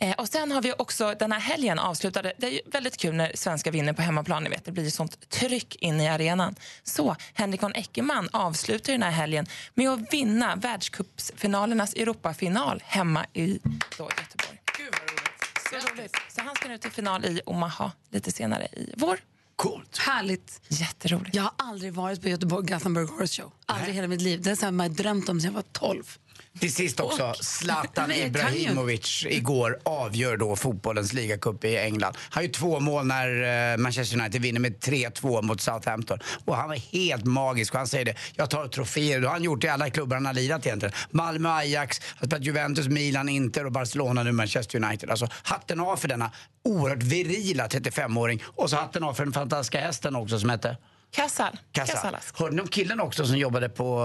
Eh, 0.00 0.14
och 0.18 0.28
sen 0.28 0.52
har 0.52 0.62
vi 0.62 0.72
också 0.78 1.14
den 1.18 1.32
här 1.32 1.40
helgen 1.40 1.78
avslutade. 1.78 2.32
Det 2.38 2.46
är 2.46 2.50
ju 2.50 2.60
väldigt 2.66 2.96
kul 2.96 3.14
när 3.14 3.32
svenska 3.34 3.70
vinner 3.70 3.92
på 3.92 4.02
hemmaplan. 4.02 4.42
Ni 4.42 4.50
vet, 4.50 4.64
det 4.64 4.72
blir 4.72 4.84
ju 4.84 4.90
sånt 4.90 5.30
tryck 5.30 5.76
in 5.76 6.00
i 6.00 6.08
arenan. 6.08 6.54
Så 6.82 7.16
Henrik 7.34 7.62
von 7.62 7.72
Eckermann 7.74 8.28
avslutar 8.32 8.92
den 8.92 9.02
här 9.02 9.10
helgen 9.10 9.46
med 9.74 9.90
att 9.90 10.12
vinna 10.12 10.56
världscupsfinalernas 10.56 11.94
Europafinal 11.94 12.82
hemma 12.86 13.26
i 13.32 13.58
då, 13.98 14.10
Göteborg. 14.18 14.60
Gud 14.78 14.92
vad 14.92 15.10
roligt. 15.10 15.86
Så 15.86 15.92
roligt. 15.94 16.16
Så 16.28 16.40
han 16.42 16.54
ska 16.54 16.68
nu 16.68 16.78
till 16.78 16.90
final 16.90 17.24
i 17.24 17.40
Omaha 17.46 17.92
lite 18.10 18.32
senare 18.32 18.66
i 18.72 18.94
vår. 18.96 19.18
Coolt. 19.56 19.98
Härligt. 19.98 20.60
Jätteroligt. 20.68 21.36
Jag 21.36 21.42
har 21.42 21.52
aldrig 21.56 21.92
varit 21.92 22.22
på 22.22 22.28
Göteborg 22.28 22.66
Gothenburg 22.66 23.08
Horse 23.08 23.42
Show. 23.42 23.52
Aldrig 23.66 23.90
i 23.90 23.92
hela 23.92 24.08
mitt 24.08 24.22
liv. 24.22 24.42
Det 24.42 24.50
är 24.50 24.54
så 24.54 24.64
här 24.64 24.72
man 24.72 24.88
har 24.88 24.94
drömt 24.96 25.28
om 25.28 25.40
sedan 25.40 25.50
jag 25.50 25.54
var 25.54 25.64
12. 25.72 26.18
Till 26.60 26.74
sist 26.74 27.00
också, 27.00 27.34
Zlatan 27.40 28.12
Ibrahimovic 28.12 29.24
igår 29.28 29.78
avgör 29.82 30.36
då 30.36 30.56
fotbollens 30.56 31.12
ligacup 31.12 31.64
i 31.64 31.76
England. 31.76 32.16
Han 32.30 32.30
har 32.30 32.42
ju 32.42 32.48
två 32.48 32.80
mål 32.80 33.06
när 33.06 33.72
eh, 33.72 33.76
Manchester 33.76 34.20
United 34.20 34.42
vinner 34.42 34.60
med 34.60 34.78
3-2 34.78 35.42
mot 35.42 35.60
Southampton. 35.60 36.18
Och 36.44 36.56
han 36.56 36.68
var 36.68 36.76
helt 36.92 37.24
magisk 37.24 37.72
och 37.72 37.78
han 37.78 37.86
säger 37.86 38.04
det, 38.04 38.14
jag 38.34 38.50
tar 38.50 38.68
troféer. 38.68 39.20
Det 39.20 39.26
har 39.26 39.34
han 39.34 39.42
gjort 39.42 39.64
i 39.64 39.68
alla 39.68 39.90
klubbar 39.90 40.16
han 40.16 40.26
har 40.26 40.34
lirat 40.34 40.66
egentligen. 40.66 40.94
Malmö, 41.10 41.50
Ajax, 41.50 42.00
spelat 42.16 42.44
Juventus, 42.44 42.88
Milan, 42.88 43.28
Inter 43.28 43.66
och 43.66 43.72
Barcelona 43.72 44.22
nu 44.22 44.32
Manchester 44.32 44.84
United. 44.84 45.10
Alltså 45.10 45.28
hatten 45.42 45.80
av 45.80 45.96
för 45.96 46.08
denna 46.08 46.30
oerhört 46.64 47.02
virila 47.02 47.66
35-åring. 47.66 48.42
Och 48.46 48.70
så 48.70 48.76
hatten 48.76 49.04
av 49.04 49.14
för 49.14 49.24
den 49.24 49.32
fantastiska 49.32 49.80
hästen 49.80 50.16
också 50.16 50.38
som 50.38 50.50
hette 50.50 50.76
Kassal. 51.10 51.58
Kassa. 51.72 51.92
Kassalas. 51.92 52.32
Hörde 52.34 52.56
ni 52.56 52.62
om 52.62 52.68
killen 52.68 53.00
också 53.00 53.26
som 53.26 53.36
jobbade 53.38 53.68
på, 53.68 54.04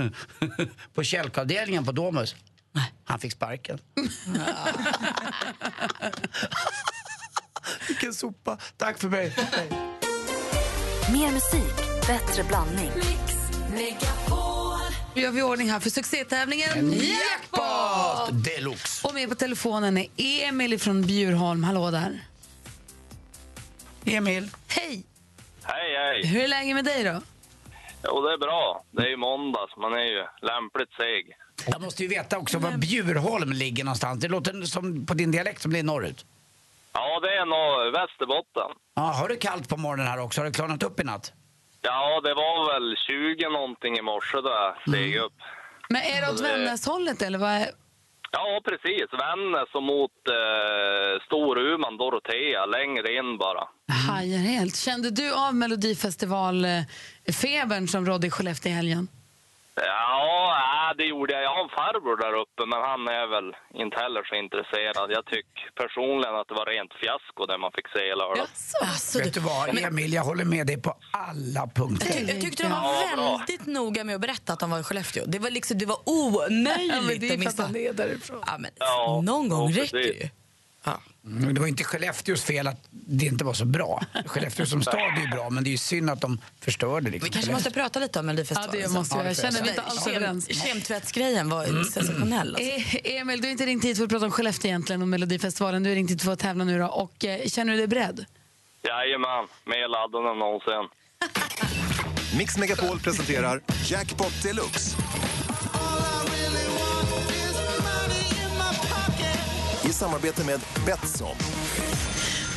eh, 0.00 0.06
på 0.94 1.02
kälkavdelningen 1.02 1.84
på 1.84 1.92
Domus? 1.92 2.34
Han 3.04 3.18
fick 3.20 3.32
sparken. 3.32 3.78
Vilken 7.88 8.14
sopa. 8.14 8.58
Tack 8.76 8.98
för 8.98 9.08
mig. 9.08 9.36
Mer 11.12 11.30
musik, 11.32 11.74
bättre 12.06 12.44
blandning. 12.44 12.90
Nu 15.14 15.20
gör 15.20 15.30
vi 15.30 15.42
ordning 15.42 15.70
här 15.70 15.80
för 15.80 15.90
succétävlingen 15.90 16.70
En 16.78 16.92
Jackpot! 16.92 18.44
Deluxe. 18.44 19.08
Och 19.08 19.14
med 19.14 19.28
på 19.28 19.34
telefonen 19.34 19.98
är 19.98 20.08
Emil 20.16 20.80
från 20.80 21.02
Bjurholm. 21.02 21.64
Hallå 21.64 21.90
där. 21.90 22.24
Emil. 24.04 24.50
Hej! 24.66 25.04
Hej, 25.64 25.96
hej. 25.96 26.26
Hur 26.26 26.44
är 26.44 26.48
läget 26.48 26.74
med 26.74 26.84
dig 26.84 27.04
då? 27.04 27.20
Jo, 28.04 28.20
det 28.20 28.32
är 28.32 28.38
bra. 28.38 28.84
Det 28.90 29.02
är 29.02 29.08
ju 29.08 29.16
måndags. 29.16 29.76
Man 29.76 29.92
är 29.92 30.04
ju 30.04 30.22
lämpligt 30.42 30.92
seg. 30.92 31.36
Jag 31.66 31.82
måste 31.82 32.02
ju 32.02 32.08
veta 32.08 32.38
också 32.38 32.58
var 32.58 32.70
Bjurholm 32.72 33.52
ligger 33.52 33.84
någonstans. 33.84 34.20
Det 34.20 34.28
låter 34.28 34.62
som 34.62 35.06
på 35.06 35.14
din 35.14 35.30
dialekt 35.30 35.62
som 35.62 35.72
det 35.72 35.78
är 35.78 35.82
norrut. 35.82 36.24
Ja, 36.92 37.20
det 37.20 37.28
är 37.28 37.46
nog 37.46 37.92
Västerbotten. 37.92 38.70
Ja, 38.94 39.02
har 39.02 39.28
du 39.28 39.36
kallt 39.36 39.68
på 39.68 39.76
morgonen 39.76 40.06
här 40.06 40.20
också? 40.20 40.40
Har 40.40 40.46
det 40.46 40.52
klarnat 40.52 40.82
upp 40.82 41.00
i 41.00 41.04
natt? 41.04 41.32
Ja, 41.80 42.20
det 42.20 42.34
var 42.34 42.72
väl 42.72 42.96
20 42.96 43.48
någonting 43.48 43.98
i 43.98 44.02
morse 44.02 44.36
då 44.36 44.48
jag 44.48 44.74
steg 44.88 45.16
upp. 45.16 45.32
Men 45.88 46.02
är 46.02 46.20
det 46.20 46.32
åt 46.32 46.40
Vännäshållet 46.40 47.22
eller 47.22 47.38
vad 47.38 47.50
är... 47.50 47.66
Ja, 48.36 48.46
precis. 48.68 49.06
Vännäs 49.22 49.70
och 49.78 49.82
mot 49.82 50.18
eh, 50.38 51.12
Storuman, 51.26 51.96
Dorotea, 51.96 52.66
längre 52.66 53.08
in 53.18 53.38
bara. 53.38 53.64
Hajar 54.08 54.38
helt. 54.38 54.76
Kände 54.76 55.10
du 55.10 55.34
av 55.34 55.54
Melodifestival-febern 55.54 57.88
som 57.88 58.06
rådde 58.06 58.26
i 58.26 58.30
Skellefteå 58.30 58.72
i 58.72 58.74
helgen? 58.74 59.08
Ja, 59.76 60.56
äh, 60.90 60.96
det 60.98 61.04
gjorde 61.04 61.32
jag. 61.32 61.42
Jag 61.42 61.54
har 61.56 61.62
en 61.64 61.68
farbror 61.68 62.16
där 62.24 62.34
uppe, 62.42 62.62
men 62.72 62.80
han 62.90 63.02
är 63.20 63.26
väl 63.34 63.48
inte 63.82 63.96
heller 64.04 64.22
så 64.24 64.34
intresserad. 64.34 65.06
Jag 65.18 65.24
tycker 65.26 65.64
personligen 65.82 66.34
att 66.36 66.48
det 66.48 66.54
var 66.54 66.66
rent 66.66 66.92
fiasko 67.00 67.46
det 67.46 67.58
man 67.58 67.72
fick 67.76 67.88
se 67.88 68.02
i 68.12 68.14
lördags. 68.22 68.72
Alltså, 68.82 69.18
Vet 69.18 69.34
du 69.34 69.40
vad, 69.40 69.78
Emil, 69.78 70.12
jag 70.12 70.22
håller 70.22 70.44
med 70.44 70.66
dig 70.66 70.82
på 70.82 70.96
alla 71.10 71.66
punkter. 71.78 72.20
Jag 72.32 72.40
tyckte 72.40 72.62
de 72.62 72.68
var 72.70 72.78
Ja, 73.10 73.16
bra. 73.16 73.36
väldigt 73.38 73.66
noga 73.66 74.04
med 74.04 74.14
att 74.14 74.20
berätta 74.20 74.52
att 74.52 74.60
de 74.60 74.70
var 74.70 74.78
i 74.80 74.82
Skellefteå. 74.82 75.24
Det 75.26 75.38
var, 75.38 75.50
liksom, 75.50 75.78
det 75.78 75.86
var 75.86 75.98
omöjligt 76.04 77.20
det 77.20 77.28
är 77.28 77.28
att 77.28 77.28
för 77.28 77.32
att 77.34 77.38
missa. 77.38 77.62
han 77.62 77.76
är 77.76 77.92
därifrån. 77.92 78.42
Ja, 78.46 78.54
men, 78.58 78.70
Ja, 78.78 79.20
någon 79.24 79.48
gång 79.48 79.70
ja, 79.70 79.82
räcker 79.82 79.98
ju. 79.98 80.28
Ja. 80.84 81.00
Mm, 81.26 81.54
Det 81.54 81.60
var 81.60 81.66
inte 81.68 81.84
Skellefteås 81.84 82.42
fel 82.44 82.66
att 82.66 82.86
det 82.90 83.24
inte 83.26 83.44
var 83.44 83.54
så 83.54 83.64
bra. 83.64 84.02
Skellefteå 84.26 84.66
som 84.66 84.82
stad 84.82 84.94
är 85.16 85.20
ju 85.20 85.28
bra, 85.28 85.50
men 85.50 85.64
det 85.64 85.68
är 85.68 85.72
ju 85.72 85.76
synd 85.78 86.10
att 86.10 86.20
de 86.20 86.38
förstörde 86.60 87.10
liksom. 87.10 87.24
Vi 87.28 87.32
kanske 87.32 87.52
måste 87.52 87.70
prata 87.70 87.98
lite 88.00 88.18
om 88.18 88.26
Melodifestivalen. 88.26 88.80
Ja, 88.80 88.86
det 88.88 88.94
måste 88.94 89.18
vi. 89.18 89.24
Jag 89.24 89.36
känner 89.36 89.62
vi 89.62 89.68
inte 89.68 89.82
alls 89.82 90.06
överens. 90.06 90.48
Kem- 90.48 90.54
Kemtvättsgrejen 90.66 91.48
var 91.48 91.84
sensationell. 91.84 92.54
Alltså. 92.56 92.70
Eh, 93.04 93.16
Emil, 93.20 93.40
du 93.40 93.46
har 93.46 93.52
inte 93.52 93.66
ringt 93.66 93.84
hit 93.84 93.96
för 93.96 94.04
att 94.04 94.10
prata 94.10 94.24
om 94.24 94.30
Skellefteå 94.30 94.68
egentligen 94.68 95.02
och 95.02 95.08
Melodifestivalen. 95.08 95.82
Du 95.82 95.90
har 95.90 95.94
ringt 95.94 96.10
hit 96.10 96.22
för 96.22 96.32
att 96.32 96.38
tävla 96.38 96.64
nu 96.64 96.78
då. 96.78 96.86
Och 96.86 97.24
eh, 97.24 97.46
känner 97.48 97.72
du 97.72 97.78
dig 97.78 97.86
beredd? 97.86 98.24
Jajamän, 98.82 99.46
mer 99.66 99.88
laddad 99.88 100.30
än 100.32 100.38
någonsin. 100.38 100.88
Mix 102.38 102.56
Megapol 102.56 103.00
presenterar 103.00 103.60
Jackpot 103.84 104.42
Deluxe. 104.42 104.96
Samarbete 109.94 110.44
med 110.44 110.60
Betsson. 110.86 111.36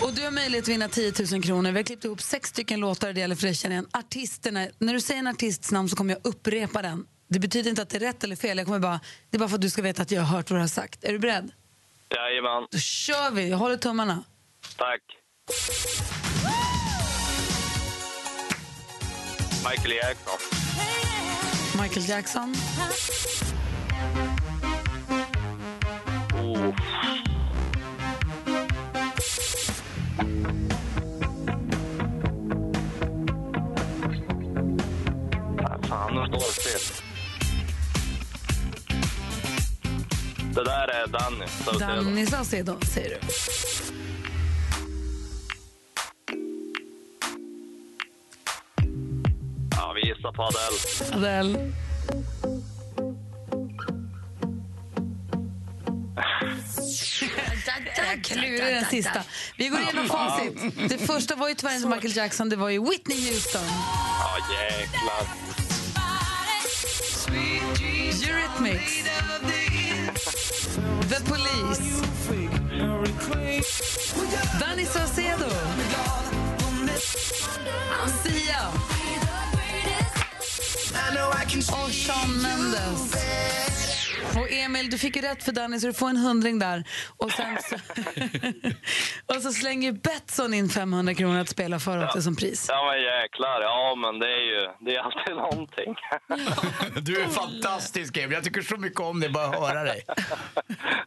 Och 0.02 0.14
du 0.14 0.24
har 0.24 0.32
möjlighet 0.32 0.64
att 0.66 0.70
vinna 0.70 0.90
10 0.90 1.14
000 1.32 1.44
kronor. 1.44 1.72
Vi 1.72 1.78
har 1.78 1.84
klippt 1.84 2.06
ihop 2.06 2.22
sex 2.22 2.50
stycken 2.50 2.80
låtar. 2.80 3.14
Det 3.14 3.20
gäller 3.20 3.36
för 3.36 3.44
dig 3.48 3.56
känner 3.56 3.74
igen. 3.76 3.88
Artisterna. 3.94 4.68
När 4.80 4.94
du 4.94 5.02
säger 5.02 5.20
en 5.20 5.28
artists 5.28 5.72
namn 5.72 5.90
så 5.90 5.96
kommer 5.96 6.14
jag 6.14 6.26
upprepa 6.26 6.82
den. 6.82 7.06
Det 7.30 7.40
betyder 7.40 7.70
inte 7.70 7.82
att 7.82 7.90
det 7.90 7.98
är 7.98 8.00
rätt 8.00 8.24
eller 8.24 8.36
fel. 8.36 8.58
Jag 8.58 8.66
kommer 8.66 8.80
bara, 8.80 9.00
det 9.30 9.38
är 9.38 9.40
bara 9.40 9.50
för 9.50 9.56
att 9.56 9.62
du 9.62 9.70
ska 9.70 9.82
veta 9.82 10.02
att 10.02 10.12
jag 10.12 10.22
har 10.22 10.38
hört 10.38 10.50
vad 10.50 10.58
du 10.60 10.62
har 10.64 10.68
sagt. 10.68 11.04
Är 11.04 11.14
du 11.14 11.20
beredd? 11.20 11.52
Jajamän, 12.16 12.68
Då 12.72 12.78
kör 12.78 13.32
vi. 13.32 13.50
Jag 13.50 13.58
håller 13.58 13.78
tummarna. 13.78 14.24
tack. 14.78 15.02
Michael 19.72 19.92
Jackson. 19.96 20.38
Michael 21.82 22.10
Jackson. 22.10 22.56
Fan, 35.90 36.16
nu 36.16 36.26
står 36.26 36.38
det 36.38 36.62
still. 36.62 37.04
Det 40.54 40.64
där 40.64 40.88
är 40.88 41.08
Danny. 41.08 41.48
Saucedo. 41.48 41.86
Danny 41.86 42.26
Saucedo, 42.26 42.78
säger 42.86 43.10
du. 43.10 43.20
Ja, 49.72 49.94
vi 49.96 50.02
gissar 50.08 50.32
på 50.32 50.44
Adele. 50.44 50.78
Adele. 51.28 51.72
Jag 58.08 58.24
klurar 58.24 58.72
den 58.72 58.86
sista. 58.86 59.24
Vi 59.58 59.68
går 59.68 59.82
igenom 59.82 60.08
facit. 60.08 60.54
Det 60.90 60.98
första 60.98 61.36
var 61.36 61.50
ju 61.50 61.56
tyvärr 61.56 61.76
inte 61.76 61.88
Michael 61.88 62.18
Jackson, 62.18 62.50
det 62.50 62.56
var 62.56 62.70
ju 62.70 62.90
Whitney 62.90 63.30
Houston. 63.30 63.62
Ja, 64.20 64.38
jäklar. 64.54 65.28
Eurythmics. 68.28 69.04
The 71.10 71.24
Police. 71.26 71.82
Danny 74.60 74.86
Saucedo. 74.86 75.50
Sia. 78.24 78.72
Och 81.58 81.92
Shawn 81.92 82.42
Mendes. 82.42 83.14
Och 84.36 84.52
Emil, 84.52 84.90
du 84.90 84.98
fick 84.98 85.16
ju 85.16 85.22
rätt 85.22 85.44
för 85.44 85.52
Danny 85.52 85.80
så 85.80 85.88
du 85.88 85.94
får 85.94 86.10
en 86.10 86.18
hundring 86.18 86.60
där. 86.60 86.84
Och, 87.18 87.32
sen 87.32 87.58
så, 87.70 87.76
och 89.36 89.42
så 89.42 89.52
slänger 89.52 89.92
Betsson 89.92 90.54
in 90.54 90.70
500 90.70 91.14
kronor 91.14 91.40
att 91.40 91.50
spela 91.50 91.80
för 91.80 92.06
också 92.06 92.22
som 92.22 92.36
pris. 92.36 92.66
Ja, 92.70 92.92
men 92.92 93.02
jäklar. 93.02 93.62
Ja, 93.62 93.96
men 93.96 94.20
det 94.20 94.28
är 94.28 94.42
ju 94.42 94.70
det 94.80 94.96
är 94.96 95.00
alltid 95.00 95.36
någonting. 95.36 95.96
Du 97.02 97.22
är 97.22 97.28
fantastisk, 97.28 98.18
Emil. 98.18 98.32
Jag 98.32 98.44
tycker 98.44 98.62
så 98.62 98.78
mycket 98.78 99.00
om 99.00 99.20
dig, 99.20 99.30
bara 99.30 99.48
höra 99.48 99.84
dig. 99.84 100.04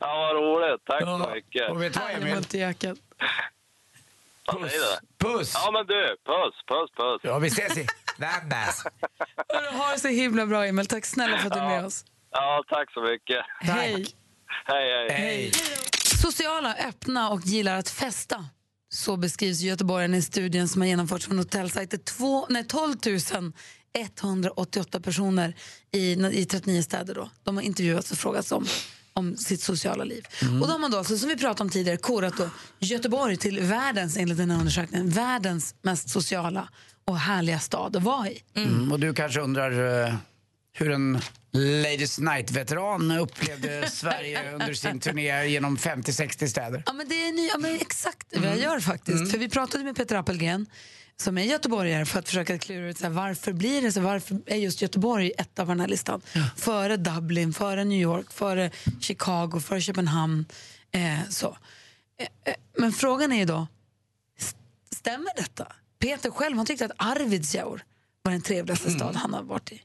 Ja, 0.01 0.17
vad 0.17 0.37
roligt. 0.37 0.85
Tack 0.85 1.03
så 1.03 1.31
mycket. 1.35 1.71
Och 1.71 1.83
vet 1.83 1.95
du 1.95 2.01
vad, 2.01 2.11
Emil? 2.11 2.45
Ja, 2.53 2.73
det. 2.81 2.97
Puss! 5.19 5.53
Ja, 5.55 5.71
men 5.71 5.87
du. 5.87 6.17
Puss, 6.27 6.55
puss, 6.69 6.91
puss. 6.97 7.21
Ja, 7.23 7.39
vi 7.39 7.49
ses 7.49 7.79
i 7.79 7.87
Vännäs. 8.19 8.85
Hörru, 9.49 9.77
Ha 9.79 9.93
det 9.93 9.99
så 9.99 10.09
himla 10.09 10.47
bra, 10.47 10.67
Emil. 10.67 10.87
Tack 10.87 11.05
snälla 11.07 11.39
för 11.39 11.47
att 11.47 11.53
du 11.53 11.59
är 11.59 11.69
med 11.69 11.85
oss. 11.85 12.05
Ja, 12.31 12.65
tack 12.69 12.93
så 12.93 13.03
mycket. 13.03 13.39
Hej. 13.61 14.07
Hej, 14.67 15.09
hej. 15.09 15.11
Hej. 15.11 15.53
Sociala, 16.23 16.75
öppna 16.89 17.31
och 17.31 17.41
gillar 17.41 17.79
att 17.79 17.89
festa. 17.89 18.45
Så 18.93 19.17
beskrivs 19.17 19.61
göteborgarna 19.61 20.17
i 20.17 20.23
studien 20.23 20.69
som 20.69 20.81
har 20.81 20.89
genomförts 20.89 21.27
från 21.27 21.39
hotellsajter. 21.39 21.99
Två, 21.99 22.47
nej, 22.49 22.65
12 22.65 22.97
188 23.93 25.01
personer 25.01 25.55
i, 25.93 26.13
i 26.13 26.45
39 26.45 26.83
städer. 26.83 27.15
Då. 27.15 27.31
De 27.43 27.57
har 27.57 27.63
intervjuats 27.63 28.13
och 28.13 28.19
frågats 28.19 28.53
om, 28.53 28.67
om 29.13 29.37
sitt 29.37 29.61
sociala 29.61 30.05
liv. 30.05 30.25
Och 30.43 30.67
då 30.67 30.73
har 30.73 30.79
man 30.79 30.91
då, 30.91 30.99
alltså, 30.99 31.19
som 31.19 31.29
vi 31.29 31.37
pratade 31.37 31.63
om 31.63 31.71
tidigare, 31.71 31.97
korat 31.97 32.37
då 32.37 32.51
Göteborg 32.79 33.37
till 33.37 33.61
världens, 33.61 34.17
enligt 34.17 34.39
den 34.39 34.51
här 34.51 34.59
undersökningen, 34.59 35.11
världens 35.11 35.75
mest 35.83 36.11
sociala 36.11 36.69
och 37.05 37.19
härliga 37.19 37.59
stad 37.59 37.97
att 37.97 38.03
vara 38.03 38.29
i. 38.29 38.43
Mm, 38.55 38.93
och 38.93 39.01
du 39.01 39.15
kanske 39.15 39.41
undrar 39.41 40.05
eh, 40.07 40.15
hur 40.81 40.91
en 40.91 41.21
Ladies 41.53 42.19
Night-veteran 42.19 43.11
upplevde 43.11 43.91
Sverige 43.91 44.53
under 44.53 44.75
sin 44.75 45.01
turné 45.01 45.47
genom 45.49 45.77
50-60 45.77 46.47
städer. 46.47 46.83
Ja, 46.87 46.93
men 46.93 47.09
det 47.09 47.15
är 47.29 47.33
ny, 47.33 47.47
ja, 47.49 47.59
men 47.59 47.75
exakt 47.75 48.27
vad 48.37 48.45
jag 48.47 48.59
gör 48.59 48.81
faktiskt. 48.81 49.31
För 49.31 49.39
vi 49.39 49.49
pratade 49.49 49.85
med 49.85 49.97
Peter 49.97 50.17
Appelgren 50.17 50.67
som 51.17 51.39
är 51.39 51.43
göteborgare 51.43 52.05
för 52.07 52.19
att 52.19 52.29
försöka 52.29 52.59
klura 52.59 52.89
ut 52.89 52.99
så 52.99 53.05
här, 53.05 53.11
varför 53.11 53.53
blir 53.53 53.83
det 53.83 53.93
så, 53.93 54.01
varför 54.01 54.39
är 54.47 54.57
just 54.57 54.83
Göteborg 54.83 55.33
ett 55.39 55.59
av 55.59 55.67
den 55.67 55.81
här 55.81 55.89
listan? 55.89 56.21
Före 56.57 56.97
Dublin, 56.97 57.53
före 57.53 57.85
New 57.85 58.01
York, 58.01 58.33
före 58.33 58.71
Chicago, 59.01 59.61
före 59.61 59.81
Köpenhamn. 59.81 60.45
Eh, 60.93 61.29
så. 61.31 61.57
Eh, 62.21 62.27
eh, 62.53 62.55
men 62.79 62.93
frågan 62.93 63.33
är 63.33 63.37
ju 63.37 63.45
då, 63.45 63.67
st- 64.39 64.59
stämmer 64.97 65.31
detta? 65.37 65.73
Peter 65.99 66.31
själv 66.31 66.57
han 66.57 66.67
tyckte 66.67 66.85
att 66.85 66.93
Arvidsjaur 66.97 67.83
var 68.23 68.33
den 68.33 68.43
trevligaste 68.43 68.91
stad 68.91 69.17
han 69.17 69.35
har 69.35 69.43
varit 69.43 69.73
i. 69.73 69.83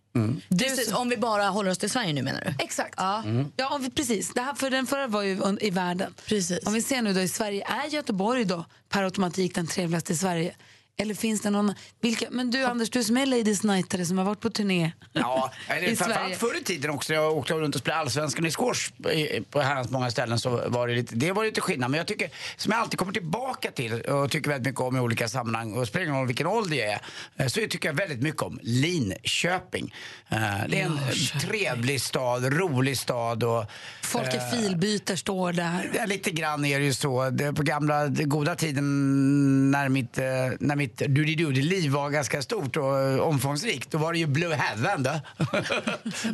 Precis, 0.59 0.93
om 0.93 1.09
vi 1.09 1.17
bara 1.17 1.47
håller 1.47 1.71
oss 1.71 1.77
till 1.77 1.89
Sverige 1.89 2.13
nu 2.13 2.21
menar 2.21 2.41
du? 2.41 2.63
Exakt. 2.63 2.93
Ja. 2.97 3.23
Ja, 3.57 3.75
om 3.75 3.81
vi, 3.81 3.89
precis. 3.89 4.33
Det 4.33 4.41
här, 4.41 4.53
för 4.53 4.69
den 4.69 4.87
förra 4.87 5.07
var 5.07 5.21
ju 5.21 5.57
i 5.61 5.69
världen. 5.69 6.13
Precis. 6.27 6.59
Om 6.65 6.73
vi 6.73 6.81
ser 6.81 7.01
nu 7.01 7.13
då 7.13 7.19
i 7.21 7.27
Sverige, 7.27 7.65
är 7.67 7.89
Göteborg 7.89 8.45
då 8.45 8.65
per 8.89 9.03
automatik 9.03 9.55
den 9.55 9.67
trevligaste 9.67 10.13
i 10.13 10.15
Sverige? 10.15 10.55
Eller 10.97 11.13
finns 11.15 11.41
det 11.41 11.49
någon... 11.49 11.73
Vilka, 12.01 12.25
men 12.31 12.51
du 12.51 12.63
Anders, 12.63 12.89
du 12.89 13.03
som 13.03 13.17
är 13.17 13.25
Ladies 13.25 13.63
Nightare 13.63 14.05
som 14.05 14.17
har 14.17 14.25
varit 14.25 14.39
på 14.39 14.49
turné 14.49 14.91
Ja, 15.13 15.51
i 15.69 15.71
eller 15.71 15.81
Sverige. 15.81 15.95
framförallt 15.95 16.35
förr 16.35 16.57
i 16.61 16.63
tiden 16.63 16.91
också. 16.91 17.13
Jag 17.13 17.37
åkte 17.37 17.53
runt 17.53 17.75
och 17.75 17.81
spelade 17.81 18.01
allsvenskan 18.01 18.45
i 18.45 18.51
squash 18.51 19.09
i- 19.11 19.41
på 19.49 19.61
herrans 19.61 19.89
många 19.91 20.11
ställen 20.11 20.39
så 20.39 20.49
var 20.67 20.87
det 20.87 20.95
lite, 20.95 21.15
det 21.15 21.31
var 21.31 21.45
lite 21.45 21.61
skillnad. 21.61 21.91
Men 21.91 21.97
jag 21.97 22.07
tycker, 22.07 22.29
som 22.57 22.71
jag 22.71 22.81
alltid 22.81 22.99
kommer 22.99 23.13
tillbaka 23.13 23.71
till 23.71 24.01
och 24.01 24.31
tycker 24.31 24.49
väldigt 24.49 24.67
mycket 24.67 24.81
om 24.81 24.97
i 24.97 24.99
olika 24.99 25.27
sammanhang 25.29 25.73
och 25.73 25.87
spelar 25.87 26.05
ingen 26.05 26.17
roll 26.17 26.27
vilken 26.27 26.47
ålder 26.47 26.77
jag 26.77 26.87
är, 26.89 27.01
eh, 27.35 27.47
så 27.47 27.59
tycker 27.59 27.89
jag 27.89 27.93
väldigt 27.93 28.21
mycket 28.21 28.41
om 28.41 28.59
Linköping. 28.61 29.93
Eh, 30.29 30.37
Det 30.69 30.81
är 30.81 30.85
en 30.85 30.99
trevlig 31.41 32.01
stad, 32.01 32.53
rolig 32.53 32.97
stad 32.97 33.43
och 33.43 33.65
Folk 34.01 34.33
i 34.33 34.37
eh, 34.37 34.49
filbyter 34.51 35.15
står 35.15 35.53
där. 35.53 36.07
Lite 36.07 36.31
grann 36.31 36.65
är 36.65 36.79
det 36.79 36.85
ju 36.85 36.93
så. 36.93 37.29
Det, 37.29 37.53
på 37.53 37.63
gamla 37.63 38.07
goda 38.07 38.55
tiden 38.55 39.71
när 39.71 39.89
mitt, 39.89 40.17
eh, 40.17 40.23
när 40.59 40.75
mitt 40.75 40.84
doody-doody-liv 40.87 41.91
var 41.91 42.09
ganska 42.09 42.41
stort 42.41 42.77
och 42.77 42.99
eh, 42.99 43.19
omfångsrikt, 43.19 43.91
då 43.91 43.97
var 43.97 44.13
det 44.13 44.19
ju 44.19 44.27
Blue 44.27 44.55
Heaven 44.55 45.03
då. 45.03 45.19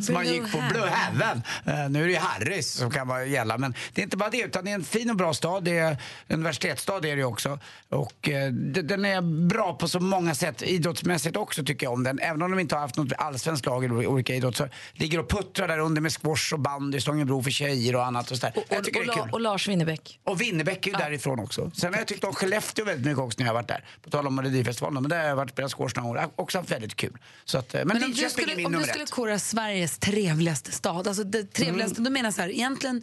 så 0.02 0.12
man 0.12 0.26
gick 0.26 0.52
på. 0.52 0.62
Blue 0.70 0.88
Heaven. 0.88 1.42
Eh, 1.66 1.90
nu 1.90 2.02
är 2.02 2.06
det 2.06 2.12
ju 2.12 2.18
Harrys 2.18 2.72
som 2.72 2.90
kan 2.90 3.08
vara 3.08 3.24
gälla, 3.24 3.58
men 3.58 3.74
det 3.92 4.00
är 4.00 4.04
inte 4.04 4.16
bara 4.16 4.30
det, 4.30 4.40
utan 4.40 4.64
det 4.64 4.70
är 4.70 4.74
en 4.74 4.84
fin 4.84 5.10
och 5.10 5.16
bra 5.16 5.34
stad. 5.34 5.64
Det 5.64 5.78
är 5.78 5.96
universitetsstad 6.28 7.04
är 7.04 7.16
det 7.16 7.24
också. 7.24 7.58
Och 7.88 8.28
eh, 8.28 8.52
den 8.52 9.04
är 9.04 9.46
bra 9.48 9.74
på 9.74 9.88
så 9.88 10.00
många 10.00 10.34
sätt. 10.34 10.62
Idrottsmässigt 10.62 11.36
också 11.36 11.64
tycker 11.64 11.86
jag 11.86 11.92
om 11.92 12.02
den. 12.04 12.18
Även 12.18 12.42
om 12.42 12.50
de 12.50 12.60
inte 12.60 12.74
har 12.74 12.80
haft 12.80 12.96
något 12.96 13.12
allsvenskt 13.18 13.66
lag 13.66 13.84
i 13.84 13.88
olika 13.88 14.34
idrott 14.34 14.56
så 14.56 14.68
ligger 14.92 15.18
och 15.18 15.28
puttrar 15.28 15.68
där 15.68 15.78
under 15.78 16.00
med 16.02 16.12
squash 16.12 16.52
och 16.52 16.60
bandy, 16.60 17.00
Stångebro 17.00 17.42
för 17.42 17.50
tjejer 17.50 17.96
och 17.96 18.06
annat. 18.06 18.30
Och, 18.30 18.36
så 18.36 18.46
där. 18.46 18.64
jag 18.68 18.84
tycker 18.84 19.00
och, 19.00 19.06
det 19.06 19.12
är 19.12 19.16
La- 19.16 19.24
kul. 19.24 19.32
och 19.32 19.40
Lars 19.40 19.68
Winnerbäck. 19.68 20.20
Och 20.24 20.40
Winnerbäck 20.40 20.86
är 20.86 20.90
ju 20.90 20.96
därifrån 20.96 21.40
också. 21.40 21.70
Sen 21.74 21.92
har 21.92 22.00
jag 22.00 22.08
tyckt 22.08 22.24
om 22.24 22.34
Skellefteå 22.34 22.84
väldigt 22.84 23.06
mycket 23.06 23.18
också 23.18 23.36
när 23.38 23.46
jag 23.46 23.50
har 23.50 23.54
varit 23.54 23.68
där. 23.68 23.84
På 24.02 24.10
tal 24.10 24.26
om 24.26 24.41
Melodifestivalen. 24.42 25.02
Men 25.02 25.10
där 25.10 25.18
har 25.20 25.28
jag 25.28 25.36
varit 25.36 25.50
och 25.50 25.54
spelat 25.54 25.72
squash 25.74 26.02
några 26.04 26.26
år. 26.26 26.30
Också 26.36 26.58
haft 26.58 26.70
väldigt 26.70 26.96
kul. 26.96 27.16
Så 27.44 27.58
att, 27.58 27.74
eh, 27.74 27.78
men 27.78 27.86
Men 27.88 27.96
om 27.96 28.00
du 28.02 28.06
Linköping 28.06 28.24
är 28.26 28.30
skulle, 28.48 28.56
min 28.56 28.66
om 28.66 28.72
du 28.82 28.88
skulle 28.88 29.06
kora 29.06 29.38
Sveriges 29.38 29.98
trevligaste 29.98 30.72
stad, 30.72 31.08
alltså 31.08 31.24
det 31.24 31.52
trevligaste, 31.52 31.94
Mm. 31.94 32.04
då 32.04 32.10
menar 32.10 32.26
jag 32.26 32.34
så 32.34 32.40
här, 32.42 32.48
egentligen, 32.48 33.02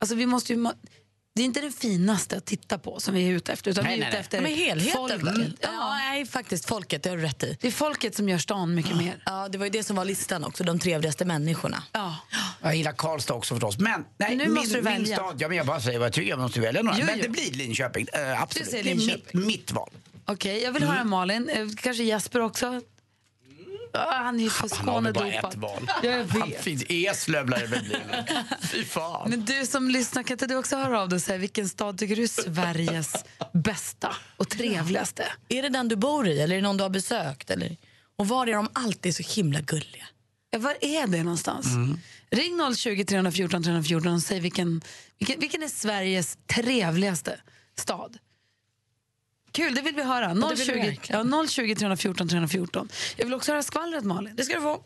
alltså 0.00 0.14
vi 0.16 0.26
måste 0.26 0.52
ju, 0.52 0.68
det 1.34 1.42
är 1.42 1.46
inte 1.46 1.60
den 1.60 1.72
finaste 1.72 2.36
att 2.36 2.44
titta 2.46 2.78
på 2.78 3.00
som 3.00 3.14
vi 3.14 3.28
är 3.28 3.32
ute 3.32 3.52
efter, 3.52 3.70
utan 3.70 3.84
Nej, 3.84 3.96
vi 3.96 4.02
är 4.02 4.04
nej, 4.04 4.08
ute 4.08 4.16
nej. 4.16 4.20
efter 4.20 4.36
Ja, 4.38 4.42
men 4.42 4.54
helheten 4.54 4.92
folket. 4.92 5.22
väl? 5.22 5.56
Ja, 5.60 5.94
nej, 5.94 6.26
faktiskt 6.26 6.66
folket, 6.68 7.02
det 7.02 7.10
har 7.10 7.16
du 7.16 7.22
rätt 7.22 7.42
i. 7.44 7.56
Det 7.60 7.66
är 7.68 7.72
folket 7.72 8.14
som 8.16 8.28
gör 8.28 8.38
stan 8.38 8.74
mycket 8.74 8.96
mer. 8.96 9.22
Ja, 9.26 9.48
det 9.48 9.58
var 9.58 9.66
ju 9.66 9.70
det 9.70 9.82
som 9.82 9.96
var 9.96 10.04
listan 10.04 10.44
också, 10.44 10.64
de 10.64 10.78
trevligaste 10.78 11.24
människorna. 11.24 11.82
Ja. 11.92 12.16
Jag 12.62 12.76
gillar 12.76 12.92
Karlstad 12.92 13.34
också 13.34 13.54
förstås. 13.54 13.78
Men, 13.78 14.04
nej, 14.18 14.28
Men 14.28 14.38
nu 14.38 14.44
min, 14.44 14.52
måste 14.54 14.68
du 14.76 14.82
min 14.82 14.84
välja. 14.84 15.16
stad, 15.16 15.36
ja, 15.38 15.48
men 15.48 15.56
jag 15.56 15.66
bara 15.66 15.80
säger 15.80 15.98
vad 15.98 16.06
jag 16.06 16.12
tycker. 16.12 16.30
Jag 16.30 16.38
måste 16.38 16.60
välja 16.60 16.82
några. 16.82 16.98
Jo, 16.98 17.06
men 17.06 17.16
jo. 17.16 17.22
det 17.22 17.28
blir 17.28 17.52
Linköping. 17.52 18.06
Uh, 18.18 18.42
absolut. 18.42 18.64
Du 18.66 18.70
säger 18.70 18.84
Det 18.84 18.90
är 18.90 19.06
mitt, 19.06 19.34
mitt 19.46 19.72
val. 19.72 19.90
Okej, 20.28 20.62
jag 20.62 20.72
vill 20.72 20.82
höra 20.84 21.04
Malin, 21.04 21.48
eh, 21.48 21.68
kanske 21.76 22.02
Jesper 22.02 22.40
också. 22.40 22.80
Ah, 23.92 24.22
han 24.22 24.40
är 24.40 24.44
ju 24.44 24.50
för 24.50 24.76
Han 24.76 25.04
har 25.06 25.12
bara 25.12 25.32
ett 25.32 25.56
val. 25.56 25.90
Ja, 26.02 26.10
jag 26.10 26.24
Han 26.24 26.50
vet. 26.50 26.62
finns 26.62 26.84
Eslöv 26.88 27.48
lär 27.48 27.60
det 27.60 27.66
väl 27.66 27.84
bli. 27.84 27.96
Fy 28.62 28.84
fan. 28.84 29.30
Men 29.30 29.44
du 29.44 29.66
som 29.66 29.90
lyssnar, 29.90 30.22
kan 30.22 30.34
inte 30.34 30.46
du 30.46 30.56
också 30.56 30.76
höra 30.76 31.00
av 31.00 31.08
dig 31.08 31.16
och 31.16 31.22
säga 31.22 31.38
vilken 31.38 31.68
stad 31.68 31.98
tycker 31.98 32.16
du 32.16 32.22
är 32.22 32.26
Sveriges 32.26 33.24
bästa 33.52 34.16
och 34.36 34.48
trevligaste? 34.48 35.24
Är 35.48 35.62
det 35.62 35.68
den 35.68 35.88
du 35.88 35.96
bor 35.96 36.28
i 36.28 36.40
eller 36.40 36.56
är 36.56 36.60
det 36.60 36.66
någon 36.66 36.76
du 36.76 36.82
har 36.82 36.90
besökt? 36.90 37.50
Eller? 37.50 37.76
Och 38.16 38.28
var 38.28 38.46
är 38.46 38.52
de 38.52 38.68
alltid 38.72 39.16
så 39.16 39.22
himla 39.22 39.60
gulliga? 39.60 40.06
Ja, 40.50 40.58
var 40.58 40.76
är 40.80 41.06
det 41.06 41.22
någonstans? 41.22 41.66
Ring 42.30 42.74
020 42.76 43.04
314 43.04 43.62
314 43.62 44.12
och 44.12 44.22
säg 44.22 44.40
vilken, 44.40 44.82
vilken, 45.18 45.40
vilken 45.40 45.62
är 45.62 45.68
Sveriges 45.68 46.38
trevligaste 46.46 47.40
stad? 47.78 48.18
Kul, 49.58 49.74
det 49.74 49.82
vill 49.82 49.94
vi 49.94 50.02
höra. 50.02 50.28
det 50.28 50.34
vill 50.34 50.56
vi 50.56 50.64
020, 50.64 50.72
verkligen. 50.72 51.30
ja, 51.30 51.46
020 51.48 51.74
314 51.74 52.28
314. 52.28 52.88
Jag 53.16 53.24
vill 53.24 53.34
också 53.34 53.52
höra 53.52 53.62
skvallret, 53.62 54.04
Malin. 54.04 54.36
Det 54.36 54.44
ska 54.44 54.54
du 54.54 54.60
få. 54.60 54.82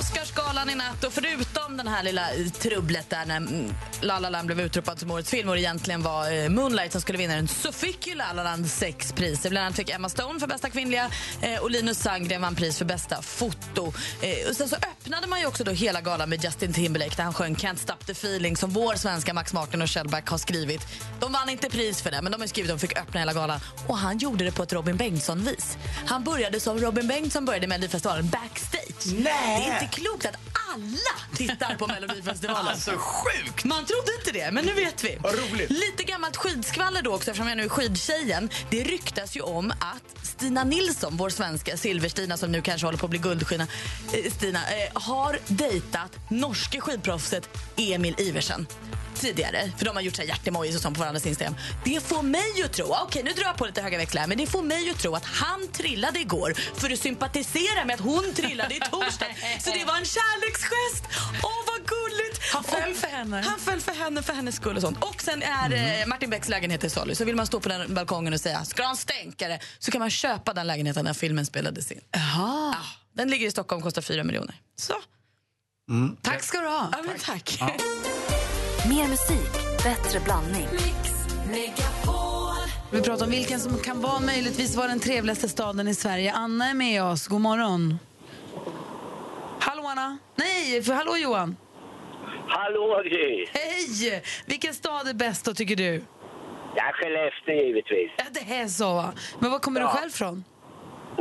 Oscarsgalan 0.00 0.70
i 0.70 0.74
natt 0.74 1.04
och 1.04 1.12
förutom 1.12 1.76
den 1.76 1.88
här 1.88 2.02
lilla 2.02 2.26
trubblet 2.58 3.10
där 3.10 3.26
när 3.26 3.36
mm, 3.36 3.74
La 4.00 4.18
La 4.18 4.30
Land 4.30 4.46
blev 4.46 4.60
utropad 4.60 4.98
som 5.00 5.10
årets 5.10 5.30
film 5.30 5.48
och 5.48 5.54
det 5.54 5.60
egentligen 5.60 6.02
var 6.02 6.32
eh, 6.32 6.48
Moonlight 6.48 6.92
som 6.92 7.00
skulle 7.00 7.18
vinna 7.18 7.34
den 7.34 7.48
så 7.48 7.72
fick 7.72 8.06
ju 8.06 8.14
La 8.14 8.32
La 8.32 8.42
Land 8.42 8.70
sex 8.70 9.12
priser. 9.12 9.50
Bland 9.50 9.66
annat 9.66 9.76
fick 9.76 9.90
Emma 9.90 10.08
Stone 10.08 10.40
för 10.40 10.46
bästa 10.46 10.70
kvinnliga 10.70 11.10
eh, 11.42 11.62
och 11.62 11.70
Linus 11.70 11.98
Sandgren 11.98 12.42
vann 12.42 12.54
pris 12.54 12.78
för 12.78 12.84
bästa 12.84 13.22
foto. 13.22 13.92
Eh, 14.20 14.48
och 14.48 14.56
sen 14.56 14.68
så 14.68 14.76
öppnade 14.76 15.26
man 15.26 15.40
ju 15.40 15.46
också 15.46 15.64
då 15.64 15.70
hela 15.70 16.00
galan 16.00 16.28
med 16.28 16.44
Justin 16.44 16.72
Timberlake 16.72 17.16
där 17.16 17.24
han 17.24 17.34
sjöng 17.34 17.54
Can't 17.54 17.76
stop 17.76 18.06
the 18.06 18.12
feeling 18.12 18.56
som 18.56 18.70
vår 18.70 18.94
svenska 18.94 19.34
Max 19.34 19.52
Martin 19.52 19.82
och 19.82 19.90
Shellback 19.90 20.28
har 20.28 20.38
skrivit. 20.38 20.80
De 21.20 21.32
vann 21.32 21.48
inte 21.48 21.70
pris 21.70 22.02
för 22.02 22.10
det 22.10 22.22
men 22.22 22.32
de 22.32 22.40
har 22.40 22.48
skrivit 22.48 22.70
att 22.70 22.80
de 22.80 22.86
fick 22.86 22.98
öppna 22.98 23.20
hela 23.20 23.32
galan 23.32 23.60
och 23.86 23.98
han 23.98 24.18
gjorde 24.18 24.44
det 24.44 24.52
på 24.52 24.62
ett 24.62 24.72
Robin 24.72 24.96
Bengtsson-vis. 24.96 25.78
Han 26.06 26.24
började 26.24 26.60
som 26.60 26.78
Robin 26.78 27.06
Bengtsson 27.06 27.44
började 27.44 27.66
med 27.66 27.80
Melodifestivalen 27.80 28.28
backstage. 28.28 29.12
Nej. 29.12 29.89
Klokt 29.90 30.26
att 30.26 30.36
alla 30.72 31.36
tittar 31.36 31.74
på 31.76 31.86
Melodifestivalen. 31.86 32.66
Alltså 32.70 32.90
sjukt! 32.98 33.64
Man 33.64 33.84
trodde 33.84 34.12
inte 34.18 34.32
det, 34.32 34.50
men 34.52 34.64
nu 34.64 34.72
vet 34.72 35.04
vi. 35.04 35.18
Vad 35.20 35.34
roligt. 35.34 35.70
Lite 35.70 36.04
gammalt 36.04 36.36
skidskvaller 36.36 37.02
då 37.02 37.14
också, 37.14 37.30
eftersom 37.30 37.48
jag 37.48 37.56
nu 37.56 37.64
är 37.64 37.68
skidtjejen. 37.68 38.50
Det 38.70 38.84
ryktas 38.84 39.36
ju 39.36 39.40
om 39.40 39.70
att 39.70 40.26
Stina 40.26 40.64
Nilsson, 40.64 41.16
vår 41.16 41.30
svenska 41.30 41.76
Silver-Stina 41.76 42.36
som 42.36 42.52
nu 42.52 42.62
kanske 42.62 42.86
håller 42.86 42.98
på 42.98 43.06
att 43.06 43.10
bli 43.10 43.18
guldskina, 43.18 43.66
eh, 44.12 44.32
Stina, 44.32 44.58
eh, 44.58 45.02
har 45.02 45.38
dejtat 45.46 46.16
norske 46.28 46.80
skidproffset 46.80 47.48
Emil 47.76 48.14
Iversen 48.18 48.66
tidigare, 49.20 49.72
för 49.78 49.84
de 49.84 49.96
har 49.96 50.02
gjort 50.02 50.16
så 50.16 50.22
här 50.22 50.28
hjärtemojis 50.28 50.76
och 50.76 50.82
sånt 50.82 50.96
på 50.96 51.00
varandras 51.00 51.26
Instagram. 51.26 51.54
Det 51.84 52.04
får 52.04 52.22
mig 52.22 52.62
att 52.64 52.72
tro, 52.72 52.86
okej 53.02 53.22
nu 53.22 53.30
drar 53.32 53.44
jag 53.44 53.56
på 53.56 53.66
lite 53.66 53.82
höga 53.82 53.98
växlar 53.98 54.26
men 54.26 54.38
det 54.38 54.46
får 54.46 54.62
mig 54.62 54.90
att 54.90 54.98
tro 54.98 55.14
att 55.14 55.24
han 55.24 55.68
trillade 55.72 56.20
igår 56.20 56.54
för 56.80 56.90
att 56.92 56.98
sympatisera 56.98 57.84
med 57.84 57.94
att 57.94 58.00
hon 58.00 58.34
trillade 58.34 58.74
i 58.74 58.80
torsdag. 58.80 59.26
Så 59.60 59.70
det 59.70 59.84
var 59.84 59.96
en 59.96 60.04
kärleksgest. 60.04 61.04
Åh 61.42 61.50
vad 61.66 61.88
gulligt! 61.88 62.40
Han 62.52 62.64
föll 62.64 62.94
för 62.94 63.08
henne. 63.08 63.42
Han 63.46 63.58
föll 63.60 63.80
för 63.80 63.92
henne 63.92 64.22
för 64.22 64.32
hennes 64.32 64.56
skull 64.56 64.76
och 64.76 64.82
sånt. 64.82 65.04
Och 65.04 65.22
sen 65.22 65.42
är 65.42 66.00
eh, 66.00 66.06
Martin 66.06 66.30
Becks 66.30 66.48
lägenhet 66.48 66.84
i 66.84 66.90
salu. 66.90 67.14
Så 67.14 67.24
vill 67.24 67.36
man 67.36 67.46
stå 67.46 67.60
på 67.60 67.68
den 67.68 67.94
balkongen 67.94 68.32
och 68.32 68.40
säga 68.40 68.64
ska 68.64 68.76
du 68.76 68.82
ha 68.82 68.90
en 68.90 68.96
stänkare 68.96 69.58
så 69.78 69.90
kan 69.90 69.98
man 69.98 70.10
köpa 70.10 70.52
den 70.54 70.66
lägenheten 70.66 71.04
när 71.04 71.14
filmen 71.14 71.46
spelades 71.46 71.92
in. 71.92 72.00
Jaha. 72.10 72.74
Ah, 72.76 72.86
den 73.16 73.30
ligger 73.30 73.46
i 73.46 73.50
Stockholm 73.50 73.78
och 73.78 73.84
kostar 73.84 74.02
4 74.02 74.24
miljoner. 74.24 74.54
Så, 74.76 74.94
Tack 76.22 76.42
ska 76.42 76.60
du 76.60 76.66
ha. 76.68 76.88
ja, 76.92 76.98
men 77.06 77.18
tack. 77.18 77.58
Mer 78.88 79.08
musik, 79.08 79.52
bättre 79.84 80.20
blandning. 80.20 80.68
Vi 82.92 83.00
pratar 83.02 83.24
om 83.24 83.30
vilken 83.30 83.60
som 83.60 83.78
kan 83.78 84.00
vara 84.00 84.20
möjligtvis 84.20 84.76
vara 84.76 84.88
den 84.88 85.00
trevligaste 85.00 85.48
staden 85.48 85.88
i 85.88 85.94
Sverige. 85.94 86.32
Anna 86.32 86.70
är 86.70 86.74
med 86.74 87.02
oss. 87.04 87.26
God 87.28 87.40
morgon. 87.40 87.98
Hallå 89.60 89.82
Anna. 89.86 90.18
Nej, 90.34 90.82
för 90.82 90.92
hallå 90.92 91.16
Johan. 91.16 91.56
Hallå 92.48 93.02
Gry! 93.04 93.46
Hej! 93.52 94.22
Vilken 94.46 94.74
stad 94.74 95.08
är 95.08 95.14
bäst 95.14 95.44
då 95.44 95.54
tycker 95.54 95.76
du? 95.76 96.02
Ja, 96.76 96.82
Skellefteå 96.94 97.54
givetvis. 97.66 98.10
Ja, 98.16 98.24
det 98.32 98.54
är 98.54 98.68
så 98.68 98.94
va. 98.94 99.12
Men 99.38 99.50
var 99.50 99.58
kommer 99.58 99.80
Ja. 99.80 99.90
du 99.94 99.98
själv 99.98 100.10
från? 100.10 100.44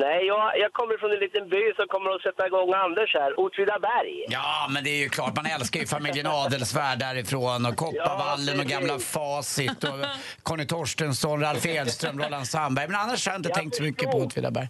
Nej, 0.05 0.25
jag, 0.25 0.57
jag 0.63 0.73
kommer 0.73 0.97
från 0.97 1.11
en 1.11 1.19
liten 1.19 1.49
by 1.49 1.63
som 1.75 1.87
kommer 1.87 2.09
att 2.15 2.21
sätta 2.21 2.47
igång 2.47 2.73
Anders 2.73 3.13
här, 3.13 3.39
Åtvidaberg. 3.39 4.25
Ja, 4.29 4.67
men 4.69 4.83
det 4.83 4.89
är 4.89 5.01
ju 5.05 5.09
klart. 5.09 5.35
Man 5.35 5.45
älskar 5.45 5.79
ju 5.79 5.85
familjen 5.87 6.27
Adelsvärd 6.43 6.99
därifrån 6.99 7.65
och 7.65 7.75
Kopparvallen 7.75 8.55
och 8.59 8.65
precis. 8.65 8.71
gamla 8.71 8.99
Facit 8.99 9.83
och 9.83 9.99
Conny 10.43 10.65
Torstensson, 10.65 11.41
Ralf 11.41 11.65
Edström, 11.65 12.19
Roland 12.23 12.47
Sandberg. 12.47 12.87
Men 12.87 12.95
annars 12.99 13.25
har 13.25 13.33
jag 13.33 13.39
inte 13.39 13.49
Jag 13.49 13.57
tänkt 13.57 13.75
så 13.75 13.83
mycket 13.83 14.11
på. 14.11 14.17
Åtvidaberg. 14.17 14.67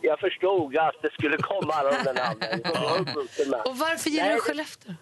Jag 0.00 0.18
förstod 0.20 0.76
att 0.76 1.02
det 1.02 1.12
skulle 1.12 1.36
komma 1.36 1.72
alla 1.72 1.90
de 1.90 2.02
där 2.04 2.14
namnen. 2.14 2.60
Och 3.68 3.76
varför 3.78 4.10
gillar 4.10 4.30
du 4.34 4.40
Skellefteå? 4.40 4.92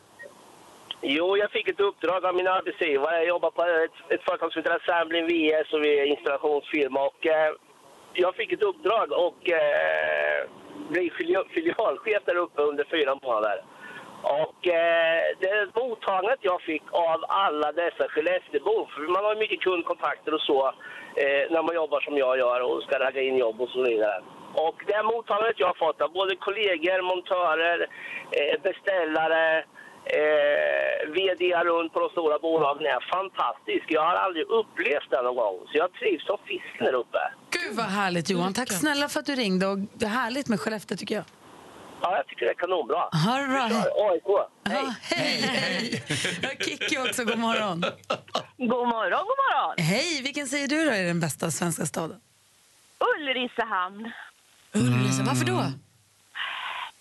Jo, 1.05 1.37
jag 1.37 1.51
fick 1.51 1.69
ett 1.69 1.81
uppdrag 1.81 2.25
av 2.27 2.35
min 2.35 2.49
arbetsgivare. 2.49 3.17
Jag 3.17 3.27
jobbar 3.27 3.51
på 3.51 3.63
ett, 3.63 4.13
ett 4.15 4.25
företag 4.27 4.53
som 4.53 4.59
heter 4.61 4.77
Assemblin 4.81 5.27
VS 5.27 5.73
och 5.73 5.83
vi 5.85 5.99
är 6.01 6.05
installationsfirma. 6.17 7.01
Och, 7.11 7.27
eh, 7.27 7.51
jag 8.15 8.35
fick 8.35 8.53
ett 8.53 8.63
uppdrag 8.63 9.13
och 9.13 9.51
eh, 9.51 10.49
bli 10.89 11.11
filialchef 11.55 12.23
där 12.25 12.37
uppe 12.37 12.63
under 12.63 12.85
fyra 12.85 13.19
månader. 13.23 13.65
Och 14.23 14.69
eh, 14.69 15.23
det 15.41 15.81
mottagandet 15.81 16.39
jag 16.43 16.63
fick 16.63 16.83
av 16.91 17.25
alla 17.29 17.73
dessa 17.73 18.09
Skellefteåbor, 18.09 18.91
för 18.95 19.03
man 19.03 19.25
har 19.25 19.35
ju 19.35 19.41
mycket 19.41 19.61
kundkontakter 19.61 20.35
och 20.35 20.41
så 20.41 20.67
eh, 21.17 21.45
när 21.51 21.63
man 21.63 21.75
jobbar 21.75 22.01
som 22.01 22.17
jag 22.17 22.39
gör 22.39 22.61
och 22.61 22.83
ska 22.83 22.99
ragga 22.99 23.23
in 23.23 23.37
jobb 23.37 23.61
och 23.61 23.69
så 23.69 23.83
vidare. 23.83 24.23
Och 24.55 24.77
det 24.87 25.03
mottagandet 25.03 25.61
jag 25.61 25.67
har 25.67 25.75
fått 25.75 26.01
av 26.01 26.13
både 26.13 26.37
kollegor, 26.37 27.03
montörer, 27.03 27.81
eh, 28.31 28.61
beställare, 28.63 29.65
eh, 30.05 31.11
vd 31.17 31.43
runt 31.65 31.93
på 31.93 32.01
de 32.01 32.09
stora 32.09 32.39
bolagen 32.39 32.87
är 32.87 33.01
fantastisk. 33.17 33.85
Jag 33.89 34.03
har 34.03 34.15
aldrig 34.15 34.45
upplevt 34.47 35.11
det 35.11 35.23
någon 35.23 35.37
gång, 35.37 35.57
så 35.69 35.73
jag 35.83 35.93
trivs 35.93 36.27
som 36.27 36.39
fisken 36.47 36.85
där 36.87 36.95
uppe. 36.95 37.19
Gud 37.51 37.77
vad 37.77 37.87
härligt 37.87 38.31
Johan. 38.31 38.55
Tack 38.55 38.73
snälla 38.73 39.09
för 39.09 39.21
att 39.21 39.27
du 39.27 39.35
ringde 39.35 39.67
och 39.67 39.79
det 39.79 40.05
är 40.05 40.11
härligt 40.23 40.49
med 40.49 40.61
Skellefteå 40.61 40.97
tycker 40.97 41.15
jag. 41.15 41.25
Ja, 42.03 42.17
jag 42.17 42.27
tycker 42.27 42.45
det 42.47 42.53
är 42.53 42.55
kanonbra. 42.55 42.97
Ha 42.97 43.39
det 43.39 43.49
bra. 43.49 43.63
AIK. 44.11 44.49
Hej. 44.69 44.85
hej, 45.03 45.41
hej. 45.43 46.03
Jag 46.43 46.49
har 46.49 46.55
Kikki 46.55 46.99
också, 46.99 47.25
god 47.25 47.39
morgon. 47.39 47.81
God 48.59 48.89
morgon, 48.89 49.25
god 49.31 49.39
morgon. 49.45 49.75
Hej, 49.79 50.23
vilken 50.23 50.47
säger 50.47 50.69
du 50.69 50.85
då 50.85 50.91
är 50.91 51.05
den 51.05 51.21
bästa 51.21 51.51
svenska 51.51 51.87
staden? 51.87 52.21
Ulricehamn. 52.99 54.13
Ulricehamn, 54.75 55.27
varför 55.27 55.45
då? 55.45 55.65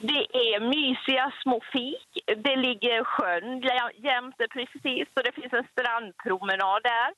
Det 0.09 0.23
är 0.47 0.59
mysiga 0.75 1.25
små 1.43 1.57
fik. 1.73 2.07
Det 2.45 2.55
ligger 2.67 3.03
sjön 3.03 3.61
jä- 3.69 3.95
jämte 4.09 4.43
precis 4.55 5.07
och 5.15 5.23
det 5.23 5.31
finns 5.39 5.53
en 5.59 5.67
strandpromenad 5.73 6.81
där. 6.83 7.09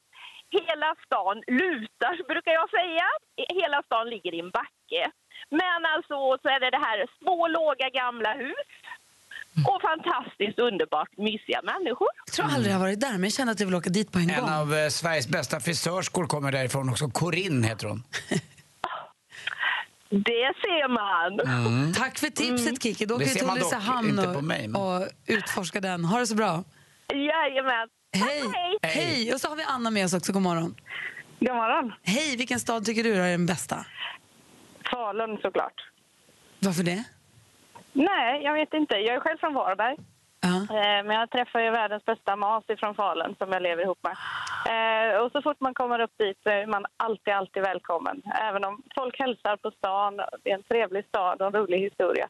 Hela 0.60 0.90
stan 1.06 1.38
lutar, 1.62 2.14
brukar 2.34 2.52
jag 2.60 2.70
säga. 2.80 3.06
Hela 3.62 3.84
stan 3.88 4.10
ligger 4.14 4.34
i 4.36 4.40
en 4.40 4.50
backe. 4.60 5.02
Men 5.50 5.82
alltså 5.94 6.16
så 6.42 6.48
är 6.56 6.60
det 6.60 6.70
det 6.78 6.84
här 6.88 6.98
små, 7.20 7.48
låga, 7.48 7.90
gamla 7.90 8.34
hus. 8.34 8.70
Och 9.70 9.82
fantastiskt 9.82 10.60
underbart 10.60 11.10
mysiga 11.18 11.62
människor. 11.62 12.08
Jag 12.26 12.34
tror 12.36 12.46
aldrig 12.46 12.68
jag 12.74 12.78
har 12.80 12.86
varit 12.86 13.00
där, 13.00 13.12
men 13.12 13.24
jag 13.24 13.34
känner 13.34 13.52
att 13.52 13.60
jag 13.60 13.68
vill 13.68 13.76
åka 13.76 13.90
dit 13.90 14.12
på 14.12 14.20
en, 14.20 14.30
En 14.30 14.40
gång. 14.42 14.50
av 14.50 14.74
eh, 14.74 14.88
Sveriges 14.90 15.28
bästa 15.28 15.60
frisörskor 15.60 16.26
kommer 16.26 16.52
därifrån 16.52 16.90
också. 16.90 17.08
Corinne 17.10 17.68
heter 17.68 17.88
hon. 17.88 18.04
Det 20.14 20.54
ser 20.62 20.88
man. 20.88 21.94
Tack 21.94 22.18
för 22.20 22.28
tipset 22.28 22.84
Kiki. 22.84 23.06
Då 23.06 23.16
åker 23.16 23.26
vi 23.26 23.32
till 23.32 23.50
Ulricehamn 23.50 24.20
och, 24.20 24.82
och 24.82 25.08
utforskar 25.28 25.82
den. 25.82 26.06
Ha 26.06 26.20
det 26.20 26.28
så 26.28 26.36
bra. 26.36 26.64
Jajamän. 27.14 27.88
Hej. 28.14 28.44
Hej. 28.82 29.34
Och 29.34 29.42
så 29.42 29.50
har 29.50 29.56
vi 29.56 29.64
Anna 29.64 29.92
med 29.92 30.06
oss 30.06 30.14
också. 30.14 30.34
God 30.34 30.42
morgon. 30.42 30.76
God 31.40 31.56
morgon. 31.56 31.94
Hej. 32.04 32.38
Vilken 32.38 32.60
stad 32.60 32.86
tycker 32.86 33.04
du 33.04 33.14
är 33.16 33.32
den 33.32 33.46
bästa? 33.46 33.86
Falun 34.92 35.38
såklart. 35.42 35.74
Varför 36.60 36.84
det? 36.84 37.04
Nej, 37.94 38.44
jag 38.44 38.54
vet 38.54 38.74
inte. 38.74 38.96
Jag 38.96 39.16
är 39.16 39.20
själv 39.20 39.38
från 39.38 39.54
Varberg. 39.54 39.98
Ja. 40.46 40.56
Eh, 40.78 41.00
Men 41.08 41.16
jag 41.22 41.30
träffar 41.32 41.60
ju 41.60 41.70
världens 41.72 42.06
bästa 42.06 42.36
mas 42.36 42.64
från 42.80 42.96
Falun 42.96 43.36
som 43.38 43.52
jag 43.52 43.62
lever 43.62 43.84
ihop 43.84 44.00
med. 44.08 44.16
Eh, 44.74 45.22
Och 45.22 45.32
så 45.32 45.42
fort 45.42 45.60
man 45.60 45.74
kommer 45.74 46.00
upp 46.00 46.16
dit 46.20 46.38
så 46.44 46.50
är 46.50 46.66
man 46.68 46.86
alltid, 46.98 47.34
alltid 47.34 47.62
välkommen. 47.64 48.22
Även 48.50 48.64
om 48.66 48.82
folk 48.96 49.20
hälsar 49.20 49.58
på 49.58 49.72
stan. 49.72 50.12
Det 50.44 50.50
är 50.52 50.56
en 50.56 50.64
trevlig 50.64 51.06
stad 51.08 51.42
och 51.42 51.48
en 51.48 51.54
rolig 51.54 51.80
historia. 51.80 52.28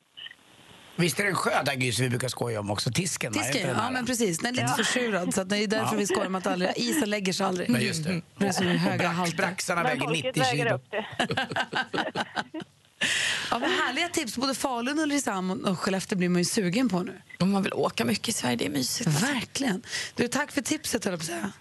Visst 0.95 1.19
är 1.19 1.23
det 1.23 1.29
en 1.29 1.35
sjö 1.35 1.51
som 1.91 2.03
vi 2.05 2.09
brukar 2.09 2.27
skoja 2.27 2.59
om 2.59 2.71
också? 2.71 2.91
Tisken? 2.91 3.33
Tisken, 3.33 3.69
ja 3.77 3.89
men 3.91 4.05
precis. 4.05 4.39
Den 4.39 4.49
är 4.57 4.61
lite 4.61 4.73
försurad 4.73 5.33
så 5.33 5.41
att 5.41 5.49
det 5.49 5.57
är 5.57 5.67
därför 5.67 5.95
Ja. 5.95 5.99
vi 5.99 6.07
skojar 6.07 6.27
om 6.27 6.35
att 6.35 6.47
aldrig, 6.47 6.69
isen 6.75 7.09
lägger 7.09 7.33
sig 7.33 7.45
aldrig. 7.45 7.69
Men 7.69 7.81
just 7.81 8.03
det. 8.07 8.21
Det 8.37 8.47
är 8.47 8.51
så 8.51 8.63
höga 8.63 9.07
Och 9.07 9.13
halter. 9.13 9.37
braxarna 9.37 9.83
väger 9.83 10.07
90 10.07 10.43
kilo. 10.43 10.79
Ja, 13.53 13.59
vad 13.59 13.69
härliga 13.69 14.09
tips. 14.09 14.37
Både 14.37 14.53
Falun, 14.55 14.99
Ulricehamn 14.99 15.65
och 15.65 15.79
Skellefteå 15.79 16.17
blir 16.17 16.29
man 16.29 16.37
ju 16.41 16.45
sugen 16.45 16.89
på 16.89 16.99
nu. 17.03 17.21
Om 17.39 17.51
man 17.51 17.63
vill 17.63 17.73
åka 17.73 18.05
mycket 18.05 18.29
i 18.29 18.31
Sverige, 18.31 18.55
det 18.55 18.65
är 18.65 18.69
mysigt. 18.69 19.09
Verkligen. 19.09 19.83
Du, 20.15 20.27
tack 20.27 20.51
för 20.51 20.61
tipset, 20.61 21.05
höll 21.05 21.11
jag 21.13 21.19
på 21.19 21.23
att 21.23 21.27
säga. 21.27 21.51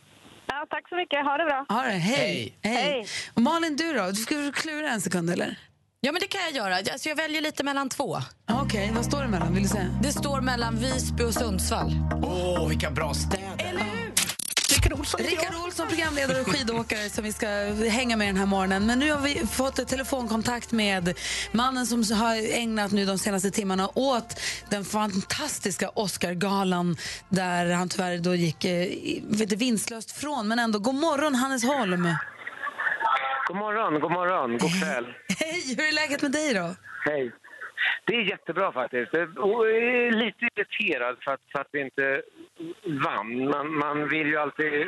Ja, 0.46 0.66
tack 0.70 0.88
så 0.88 0.96
mycket. 0.96 1.24
Ha 1.24 1.36
det 1.36 1.44
bra. 1.44 1.66
Ha 1.68 1.82
det. 1.82 1.90
Hej. 1.90 2.54
Hej. 2.62 2.74
Hej. 2.74 3.06
Och 3.34 3.42
Malin, 3.42 3.76
du 3.76 3.92
då? 3.92 4.06
Du 4.06 4.14
ska 4.14 4.52
klura 4.52 4.90
en 4.90 5.00
sekund, 5.00 5.30
eller? 5.30 5.58
Ja, 6.00 6.12
men 6.12 6.20
det 6.20 6.26
kan 6.26 6.40
jag 6.40 6.52
göra. 6.52 6.76
Alltså, 6.76 7.08
jag 7.08 7.16
väljer 7.16 7.40
lite 7.40 7.64
mellan 7.64 7.88
två. 7.88 8.18
Okej, 8.50 8.92
vad 8.94 9.04
står 9.04 9.22
det 9.22 9.28
mellan? 9.28 9.54
Vill 9.54 9.62
du 9.62 9.68
säga? 9.68 9.98
Det 10.02 10.12
står 10.12 10.40
mellan 10.40 10.76
Visby 10.76 11.24
och 11.24 11.34
Sundsvall. 11.34 11.92
Åh, 12.22 12.68
vilka 12.68 12.90
bra 12.90 13.14
städer. 13.14 14.01
Rickard 14.82 14.98
Olsson, 14.98 15.20
Rickard 15.20 15.54
Olsson, 15.64 15.88
programledare 15.88 16.40
och 16.40 16.46
skidåkare 16.46 17.08
som 17.08 17.24
vi 17.24 17.32
ska 17.32 17.46
hänga 17.90 18.16
med 18.16 18.28
den 18.28 18.36
här 18.36 18.46
morgonen. 18.46 18.86
Men 18.86 18.98
nu 18.98 19.12
har 19.12 19.20
vi 19.20 19.46
fått 19.46 19.78
ett 19.78 19.88
telefonkontakt 19.88 20.72
med 20.72 21.18
mannen 21.52 21.86
som 21.86 22.16
har 22.16 22.54
ägnat 22.58 22.92
nu 22.92 23.04
de 23.04 23.18
senaste 23.18 23.50
timmarna 23.50 23.88
åt 23.94 24.40
den 24.70 24.84
fantastiska 24.84 25.88
Oscargalan 25.88 26.96
där 27.28 27.72
han 27.72 27.88
tyvärr 27.88 28.18
då 28.18 28.34
gick 28.34 28.64
eh, 28.64 28.88
vet 29.22 29.52
vinstlöst 29.52 30.12
från. 30.12 30.48
Men 30.48 30.58
ändå, 30.58 30.78
god 30.78 30.94
morgon 30.94 31.34
Hannes 31.34 31.64
Holm. 31.64 32.08
God 33.48 33.56
morgon, 33.56 34.00
god 34.00 34.12
morgon, 34.12 34.50
god 34.58 34.80
kväll. 34.80 35.04
Hej, 35.38 35.74
hur 35.76 35.88
är 35.88 35.92
läget 35.92 36.22
med 36.22 36.32
dig 36.32 36.54
då? 36.54 36.74
Hej. 37.04 37.32
Det 38.04 38.16
är 38.16 38.20
jättebra 38.20 38.72
faktiskt. 38.72 39.14
Och 39.14 39.68
jag 39.68 39.76
är 39.76 40.12
lite 40.12 40.44
irriterad 40.44 41.16
för 41.20 41.32
att, 41.32 41.40
för 41.52 41.60
att 41.60 41.68
vi 41.72 41.80
inte 41.80 42.22
vann. 42.84 43.48
Man, 43.48 43.78
man 43.78 44.08
vill 44.08 44.26
ju 44.26 44.36
alltid 44.36 44.86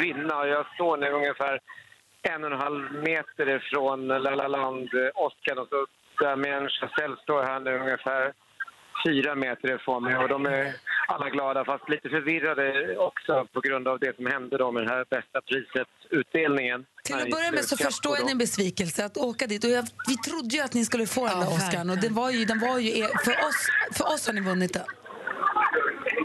vinna 0.00 0.46
jag 0.46 0.66
står 0.74 0.96
nu 0.96 1.10
ungefär 1.10 1.60
en 2.22 2.44
och 2.44 2.50
en 2.52 2.60
halv 2.60 2.92
meter 2.92 3.48
ifrån 3.48 4.08
La 4.08 4.34
La 4.34 4.48
Land, 4.48 4.94
eh, 4.94 5.10
Oscar 5.14 5.60
och 5.60 5.68
så 5.68 5.86
Damien 6.24 6.68
Chazelle 6.68 7.16
står 7.22 7.42
här 7.42 7.60
nu 7.60 7.78
ungefär 7.78 8.32
fyra 9.06 9.34
meter 9.34 9.74
ifrån 9.74 10.02
mig 10.04 10.16
och 10.16 10.28
de 10.28 10.46
är 10.46 10.74
alla 11.08 11.28
glada 11.30 11.64
fast 11.64 11.88
lite 11.88 12.08
förvirrade 12.08 12.96
också 12.98 13.46
på 13.52 13.60
grund 13.60 13.88
av 13.88 13.98
det 13.98 14.16
som 14.16 14.26
hände 14.26 14.58
då 14.58 14.72
med 14.72 14.82
den 14.82 14.90
här 14.90 15.04
bästa 15.10 15.40
priset-utdelningen. 15.40 16.86
Till 17.04 17.14
att 17.14 17.30
börja 17.30 17.52
med 17.52 17.64
så 17.64 17.76
förstår 17.76 18.16
jag 18.18 18.26
din 18.26 18.38
besvikelse 18.38 19.04
att 19.04 19.16
åka 19.16 19.46
dit. 19.46 19.64
Och 19.64 19.70
jag, 19.70 19.84
vi 20.08 20.16
trodde 20.16 20.56
ju 20.56 20.62
att 20.62 20.74
ni 20.74 20.84
skulle 20.84 21.06
få 21.06 21.26
den 21.26 21.40
där 21.40 21.48
Oscarn 21.48 21.90
och 21.90 21.98
det 21.98 22.08
var 22.08 22.30
ju, 22.30 22.44
den 22.44 22.58
var 22.58 22.78
ju 22.78 22.98
er, 22.98 23.08
för, 23.24 23.32
oss, 23.32 23.68
för 23.92 24.04
oss 24.14 24.26
har 24.26 24.34
ni 24.34 24.40
vunnit 24.40 24.72
den. 24.72 24.99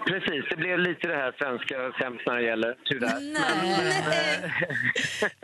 Precis, 0.05 0.45
det 0.49 0.55
blev 0.55 0.79
lite 0.79 1.07
det 1.07 1.15
här 1.15 1.35
svenska 1.37 1.75
sämst 1.99 2.21
när 2.25 2.35
det 2.35 2.43
gäller, 2.43 2.75
tyvärr. 2.85 3.19
Men, 3.33 3.81
eh, 3.81 4.51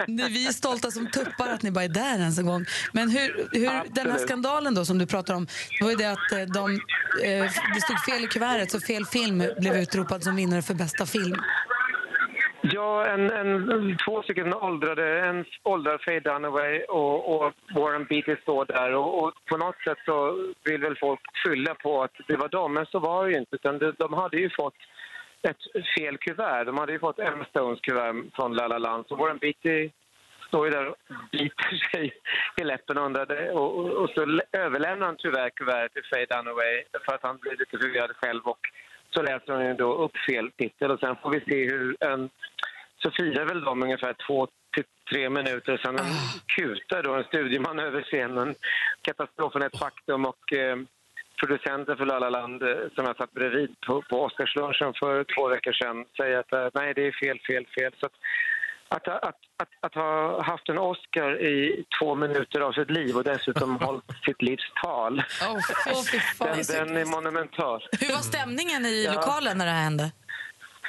Nej, 0.08 0.32
vi 0.32 0.47
är 0.47 0.52
stolta 0.52 0.91
som 0.91 1.12
tuppar 1.12 1.47
att 1.50 1.62
ni 1.63 1.71
bara 1.71 1.84
är 1.84 1.89
där 1.89 2.19
ens 2.19 2.39
en 2.39 2.45
gång. 2.45 2.65
Men 2.91 3.10
hur, 3.10 3.47
hur 3.52 3.93
den 3.93 4.12
här 4.12 4.17
skandalen 4.17 4.76
då 4.76 4.86
som 4.86 4.97
du 4.97 5.06
pratar 5.06 5.34
om, 5.34 5.47
det 5.80 5.84
var 5.84 5.91
ju 5.91 5.97
det 5.97 6.12
att 6.12 6.32
eh, 6.32 6.39
de, 6.39 6.71
eh, 7.24 7.52
det 7.76 7.82
stod 7.82 8.00
fel 8.06 8.24
i 8.24 8.28
kuvertet 8.28 8.71
så 8.71 8.80
fel 8.80 9.06
film 9.06 9.43
blev 9.60 9.76
utropad 9.76 10.24
som 10.24 10.36
vinnare 10.36 10.62
för 10.62 10.74
bästa 10.74 11.06
film. 11.06 11.36
Ja, 12.63 13.06
en, 13.06 13.32
en, 13.32 13.97
två 14.06 14.24
stycken 14.24 14.54
åldrade, 14.54 15.19
en 15.19 15.45
åldrar 15.63 15.97
Faye 15.97 16.19
Dunaway 16.19 16.84
och, 16.84 17.36
och 17.36 17.54
Warren 17.76 18.06
Beatty 18.06 18.36
står 18.41 18.65
där. 18.65 18.95
Och, 18.95 19.24
och 19.24 19.34
på 19.45 19.58
något 19.58 19.82
sätt 19.84 19.97
så 20.06 20.45
vill 20.63 20.82
väl 20.82 20.97
folk 20.97 21.19
skylla 21.34 21.76
på 21.76 22.04
att 22.04 22.12
det 22.28 22.36
var 22.36 22.50
dem, 22.50 22.74
men 22.74 22.86
så 22.86 23.00
var 23.00 23.26
det 23.26 23.32
ju 23.32 23.38
inte. 23.38 23.56
Utan 23.56 23.78
de, 23.78 23.93
de 23.97 24.13
hade 24.13 24.38
ju 24.38 24.50
fått 24.50 24.76
ett 25.41 25.88
fel 25.97 26.17
kuvert. 26.17 26.65
De 26.65 26.78
hade 26.78 26.91
ju 26.91 27.00
fått 27.00 27.19
Emma 27.19 27.45
Stones 27.45 27.82
kuvert 27.82 28.36
från 28.36 28.54
La 28.54 28.67
La 28.67 28.78
Land. 28.78 29.06
Så 29.08 29.15
Warren 29.15 29.38
Beatty 29.38 29.89
står 30.47 30.65
ju 30.65 30.71
där 30.71 30.88
och 30.88 30.95
biter 31.32 31.89
sig 31.91 32.13
i 32.62 32.63
läppen 32.63 32.97
och, 32.97 33.06
undrade, 33.06 33.52
och, 33.52 33.78
och, 33.78 33.89
och 33.91 34.10
så 34.10 34.41
överlämnar 34.52 35.06
han 35.06 35.15
tyvärr 35.19 35.50
kuvertet 35.50 35.93
till 35.93 36.04
Faye 36.13 36.26
Dunaway 36.26 36.84
för 37.06 37.15
att 37.15 37.24
han 37.24 37.38
blir 37.38 37.52
lite 37.52 37.78
förvirrad 37.78 38.12
själv 38.15 38.41
och 38.43 38.60
så 39.13 39.21
läser 39.21 39.54
hon 39.54 39.65
ju 39.65 39.74
då 39.74 39.93
upp 39.93 40.17
fel 40.30 40.52
titel 40.52 40.91
och 40.91 41.00
sen 41.00 41.15
får 41.15 41.30
vi 41.30 41.39
se 41.39 41.65
hur 41.65 41.95
en 42.00 42.30
så 43.04 43.12
firar 43.12 43.45
väl 43.45 43.63
de 43.63 43.84
ungefär 43.84 44.15
två 44.28 44.47
till 44.74 44.84
tre 45.12 45.30
minuter 45.30 45.82
sen 45.84 46.00
en 46.00 46.06
kutar 46.56 47.04
då 47.04 47.13
en 47.13 47.24
studieman 47.24 47.80
över 47.80 48.02
scenen. 48.02 48.56
Katastrofen 49.02 49.62
är 49.62 49.65
ett 49.65 49.80
faktum 49.80 50.26
och 50.26 50.54
eh, 50.54 50.78
producenten 51.39 51.97
för 51.97 52.06
La 52.06 52.19
La 52.19 52.30
Land 52.30 52.63
eh, 52.63 52.76
som 52.95 53.06
jag 53.06 53.17
satt 53.17 53.34
bredvid 53.34 53.76
på, 53.88 54.02
på 54.02 54.21
Oscarslunchen 54.21 54.93
för 55.00 55.24
två 55.24 55.47
veckor 55.47 55.71
sedan 55.71 56.06
säger 56.17 56.38
att 56.39 56.54
eh, 56.54 56.67
nej 56.74 56.93
det 56.93 57.08
är 57.08 57.12
fel, 57.12 57.39
fel, 57.39 57.65
fel. 57.80 57.93
Så 58.00 58.06
att, 58.06 58.17
att, 58.95 59.08
att, 59.08 59.23
att, 59.58 59.69
att 59.82 59.95
ha 59.95 60.41
haft 60.43 60.69
en 60.69 60.77
Oscar 60.77 61.41
i 61.41 61.86
två 61.99 62.15
minuter 62.15 62.60
av 62.62 62.71
sitt 62.71 62.89
liv 62.91 63.17
och 63.17 63.23
dessutom 63.23 63.75
hållit 63.82 64.04
sitt 64.25 64.41
livs 64.41 64.71
tal. 64.84 65.23
den, 66.39 66.88
den 66.88 66.97
är 66.97 67.06
monumental. 67.06 67.84
Hur 67.99 68.12
var 68.12 68.21
stämningen 68.34 68.86
i 68.86 69.04
Ja. 69.06 69.13
lokalen 69.13 69.58
när 69.58 69.65
det 69.65 69.71
här 69.71 69.84
hände? 69.84 70.12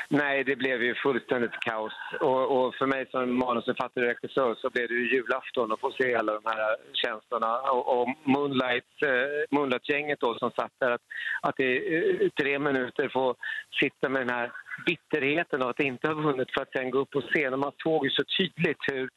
Nej, 0.09 0.45
det 0.45 0.57
blev 0.57 0.83
ju 0.83 0.95
fullständigt 0.95 1.61
kaos. 1.61 1.93
Och, 2.21 2.43
och 2.57 2.75
för 2.75 2.87
mig 2.87 3.07
som 3.11 3.39
manusförfattare 3.39 4.05
och 4.05 4.09
regissör 4.15 4.55
så 4.55 4.71
blev 4.71 4.89
det 4.89 4.95
ju 4.95 5.15
julafton 5.15 5.73
att 5.73 5.81
få 5.81 5.93
se 5.93 6.15
alla 6.15 6.33
de 6.33 6.43
här 6.45 6.77
känslorna. 6.93 7.61
Och, 7.61 8.01
och 8.01 8.09
Moonlight, 8.25 8.93
eh, 9.07 9.57
Moonlight-gänget 9.59 10.21
då 10.21 10.39
som 10.39 10.51
satt 10.51 10.73
där, 10.81 10.91
att, 10.91 11.01
att 11.43 11.61
i 11.61 11.71
eh, 11.97 12.29
tre 12.43 12.59
minuter 12.59 13.09
få 13.13 13.35
sitta 13.81 14.09
med 14.09 14.23
den 14.23 14.35
här 14.37 14.53
bitterheten 14.87 15.63
av 15.63 15.69
att 15.69 15.81
inte 15.81 16.09
ha 16.09 16.15
vunnit 16.15 16.51
för 16.55 16.63
att 16.63 16.73
sen 16.73 16.91
gå 16.91 16.99
upp 16.99 17.11
på 17.11 17.21
scenen. 17.21 17.61
Man 17.61 17.73
såg 17.83 18.05
ju 18.05 18.11
så 18.11 18.23
tydligt 18.39 18.79
hur, 18.93 19.11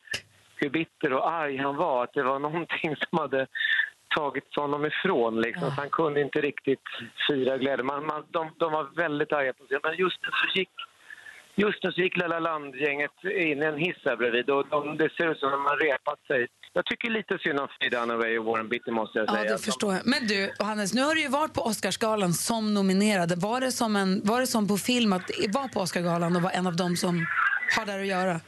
hur 0.55 0.69
bitter 0.69 1.13
och 1.13 1.31
arg 1.31 1.57
han 1.57 1.75
var. 1.75 2.03
Att 2.03 2.13
det 2.13 2.23
var 2.23 2.39
någonting 2.39 2.95
som 3.09 3.17
hade 3.17 3.47
tagits 4.15 4.55
honom 4.55 4.85
ifrån. 4.85 5.41
Liksom. 5.41 5.67
Ja. 5.67 5.73
han 5.77 5.89
kunde 5.89 6.21
inte 6.21 6.41
riktigt 6.41 6.87
fira 7.27 7.57
glädje. 7.57 7.83
Man, 7.83 8.05
man, 8.05 8.23
de, 8.31 8.51
de 8.57 8.71
var 8.71 8.83
väldigt 8.95 9.33
arga 9.33 9.53
på 9.53 9.65
sig. 9.65 9.79
Men 9.83 9.95
just 9.95 10.21
så 10.21 10.59
gick, 10.59 10.69
just 11.55 11.83
nu 11.83 11.91
så 11.91 12.01
gick 12.01 12.17
Lilla 12.17 12.39
Land-gänget 12.39 13.11
in 13.23 13.63
i 13.63 13.65
en 13.65 13.77
hiss 13.77 13.97
här 14.05 14.15
bredvid. 14.15 14.49
Och 14.49 14.67
de, 14.69 14.97
det 14.97 15.09
ser 15.17 15.31
ut 15.31 15.39
som 15.39 15.47
att 15.47 15.53
de 15.53 15.65
har 15.65 15.77
repat 15.77 16.19
sig. 16.27 16.47
Jag 16.73 16.85
tycker 16.85 17.09
lite 17.09 17.37
synd 17.37 17.59
om 17.59 17.67
Faye 17.79 17.89
Dunaway 17.89 18.37
och 18.39 18.45
Warren 18.45 18.69
Beatty 18.69 18.91
måste 18.91 19.19
jag 19.19 19.27
Ja, 19.29 19.33
säga. 19.33 19.51
det 19.51 19.57
förstår 19.65 19.93
jag. 19.93 20.01
Men 20.05 20.27
du, 20.27 20.51
Hannes, 20.59 20.93
nu 20.93 21.01
har 21.01 21.15
du 21.15 21.21
ju 21.21 21.27
varit 21.27 21.53
på 21.53 21.61
Oscarsgalan 21.61 22.33
som 22.33 22.73
nominerad. 22.73 23.41
Var 23.41 23.61
det 23.61 23.71
som, 23.71 23.95
en, 23.95 24.21
var 24.23 24.39
det 24.39 24.47
som 24.47 24.67
på 24.67 24.77
film 24.77 25.13
att 25.13 25.31
vara 25.53 25.67
på 25.67 25.79
Oscarsgalan 25.79 26.35
och 26.35 26.41
vara 26.41 26.53
en 26.53 26.67
av 26.67 26.75
dem 26.75 26.95
som 26.95 27.25
har 27.77 27.85
där 27.85 27.99
att 27.99 28.07
göra? 28.07 28.39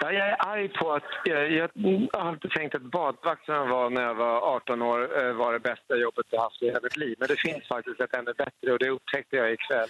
Ja, 0.00 0.12
jag 0.12 0.28
är 0.28 0.36
arg 0.52 0.68
på 0.68 0.92
att... 0.92 1.02
Jag, 1.24 1.52
jag 1.52 1.68
har 2.12 2.28
alltid 2.28 2.50
tänkt 2.50 2.74
att 2.74 2.82
badvakt 2.82 3.44
som 3.44 3.54
jag 3.54 3.66
var 3.66 3.90
när 3.90 4.02
jag 4.02 4.14
var 4.14 4.40
18 4.56 4.82
år 4.82 5.00
eh, 5.26 5.32
var 5.32 5.52
det 5.52 5.60
bästa 5.60 5.96
jobbet 5.96 6.26
jag 6.30 6.40
haft 6.40 6.62
i 6.62 6.66
hela 6.66 6.80
mitt 6.82 6.96
liv. 6.96 7.14
Men 7.18 7.28
det 7.28 7.36
finns 7.36 7.68
faktiskt 7.68 8.00
ett 8.00 8.14
ännu 8.14 8.32
bättre 8.38 8.72
och 8.72 8.78
det 8.78 8.88
upptäckte 8.90 9.36
jag 9.36 9.52
ikväll. 9.52 9.88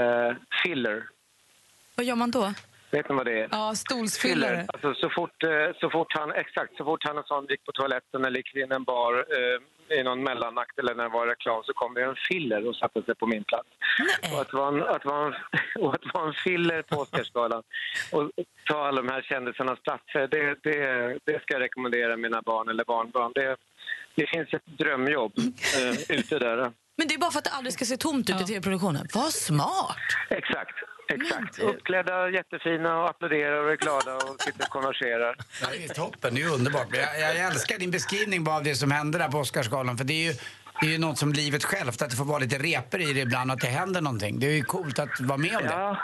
Uh, 0.00 0.36
filler. 0.62 1.08
Vad 1.96 2.06
gör 2.06 2.16
man 2.16 2.30
då? 2.30 2.52
Vet 2.90 3.08
ni 3.08 3.14
vad 3.14 3.26
det 3.26 3.40
är? 3.40 3.48
Ja, 3.50 3.74
stolsfyllare. 3.74 4.66
Alltså, 4.68 4.94
så, 4.94 5.10
fort, 5.10 5.42
eh, 5.42 5.76
så 5.80 5.90
fort 5.90 6.12
han, 6.18 6.32
exakt, 6.32 6.76
så 6.76 6.84
fort 6.84 7.04
han 7.04 7.18
och 7.18 7.26
sån 7.26 7.46
gick 7.48 7.64
på 7.64 7.72
toaletten 7.72 8.24
eller 8.24 8.36
gick 8.36 8.54
in 8.54 8.72
en 8.72 8.84
bar 8.84 9.14
eh, 9.14 9.98
i 9.98 10.02
någon 10.02 10.22
mellanakt 10.22 10.78
eller 10.78 10.94
när 10.94 11.02
det 11.02 11.10
var 11.10 11.26
reklam 11.26 11.62
så 11.64 11.72
kom 11.72 11.94
det 11.94 12.02
en 12.02 12.14
filler 12.28 12.68
och 12.68 12.76
satte 12.76 13.02
sig 13.02 13.14
på 13.14 13.26
min 13.26 13.44
plats. 13.44 13.68
Och 14.32 14.40
att 14.40 14.52
vara 14.52 14.68
en, 14.68 14.82
att 14.82 15.04
vara 15.04 15.26
en, 15.26 15.34
och 15.82 15.94
att 15.94 16.14
vara 16.14 16.26
en 16.26 16.34
filler 16.34 16.82
på 16.82 16.96
Oscarsgalan 16.96 17.62
och 18.12 18.30
ta 18.64 18.86
alla 18.86 19.02
de 19.02 19.08
här 19.08 19.22
kändisarnas 19.22 19.80
platser, 19.80 20.28
det, 20.28 20.56
det, 20.62 21.18
det 21.24 21.42
ska 21.42 21.54
jag 21.54 21.62
rekommendera 21.62 22.16
mina 22.16 22.42
barn 22.42 22.68
eller 22.68 22.84
barnbarn. 22.84 23.32
Det, 23.34 23.56
det 24.14 24.26
finns 24.26 24.54
ett 24.54 24.66
drömjobb 24.66 25.32
eh, 25.38 26.16
ute 26.18 26.38
där. 26.38 26.72
Men 26.96 27.08
det 27.08 27.14
är 27.14 27.18
bara 27.18 27.30
för 27.30 27.38
att 27.38 27.44
det 27.44 27.50
aldrig 27.50 27.72
ska 27.72 27.84
se 27.84 27.96
tomt 27.96 28.30
ut 28.30 28.40
i 28.40 28.44
tv-produktionen. 28.44 29.08
Vad 29.14 29.32
smart! 29.32 29.96
Exakt. 30.30 30.74
Exakt. 31.08 31.58
Uppklädda, 31.58 32.28
jättefina 32.30 32.98
och 32.98 33.10
applåderar 33.10 33.64
och 33.64 33.72
är 33.72 33.76
glada 33.76 34.14
och 34.14 34.42
sitter 34.42 34.62
och 34.64 34.68
konverserar. 34.70 35.36
Det 35.70 35.84
är 35.84 35.94
toppen, 35.94 36.34
det 36.34 36.42
är 36.42 36.54
underbart. 36.54 36.86
Jag, 36.90 37.20
jag 37.20 37.36
älskar 37.46 37.78
din 37.78 37.90
beskrivning 37.90 38.44
bara 38.44 38.56
av 38.56 38.64
det 38.64 38.74
som 38.74 38.90
hände 38.90 39.18
där 39.18 39.28
på 39.28 39.38
Oscarsgalan. 39.38 39.98
För 39.98 40.04
det 40.04 40.12
är 40.12 40.32
ju, 40.32 40.38
det 40.80 40.86
är 40.86 40.90
ju 40.90 40.98
något 40.98 41.18
som 41.18 41.32
livet 41.32 41.64
självt, 41.64 42.02
att 42.02 42.10
det 42.10 42.16
får 42.16 42.24
vara 42.24 42.38
lite 42.38 42.58
reper 42.58 43.10
i 43.10 43.12
det 43.12 43.20
ibland, 43.20 43.52
att 43.52 43.60
det 43.60 43.66
händer 43.66 44.00
någonting. 44.00 44.38
Det 44.40 44.46
är 44.46 44.50
ju 44.50 44.62
coolt 44.64 44.98
att 44.98 45.20
vara 45.20 45.38
med 45.38 45.56
om 45.56 45.62
det. 45.62 45.68
Ja, 45.70 45.96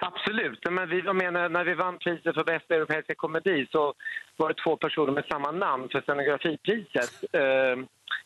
absolut. 0.00 0.70
Men 0.70 0.88
vi, 0.88 1.00
jag 1.00 1.16
menar, 1.16 1.48
när 1.48 1.64
vi 1.64 1.74
vann 1.74 1.98
priset 1.98 2.34
för 2.34 2.44
bästa 2.44 2.74
europeiska 2.74 3.14
komedi 3.14 3.66
så 3.72 3.94
var 4.36 4.48
det 4.48 4.62
två 4.64 4.76
personer 4.76 5.12
med 5.12 5.24
samma 5.30 5.50
namn 5.50 5.88
för 5.92 6.00
scenografipriset. 6.00 7.12
Eh, 7.32 7.76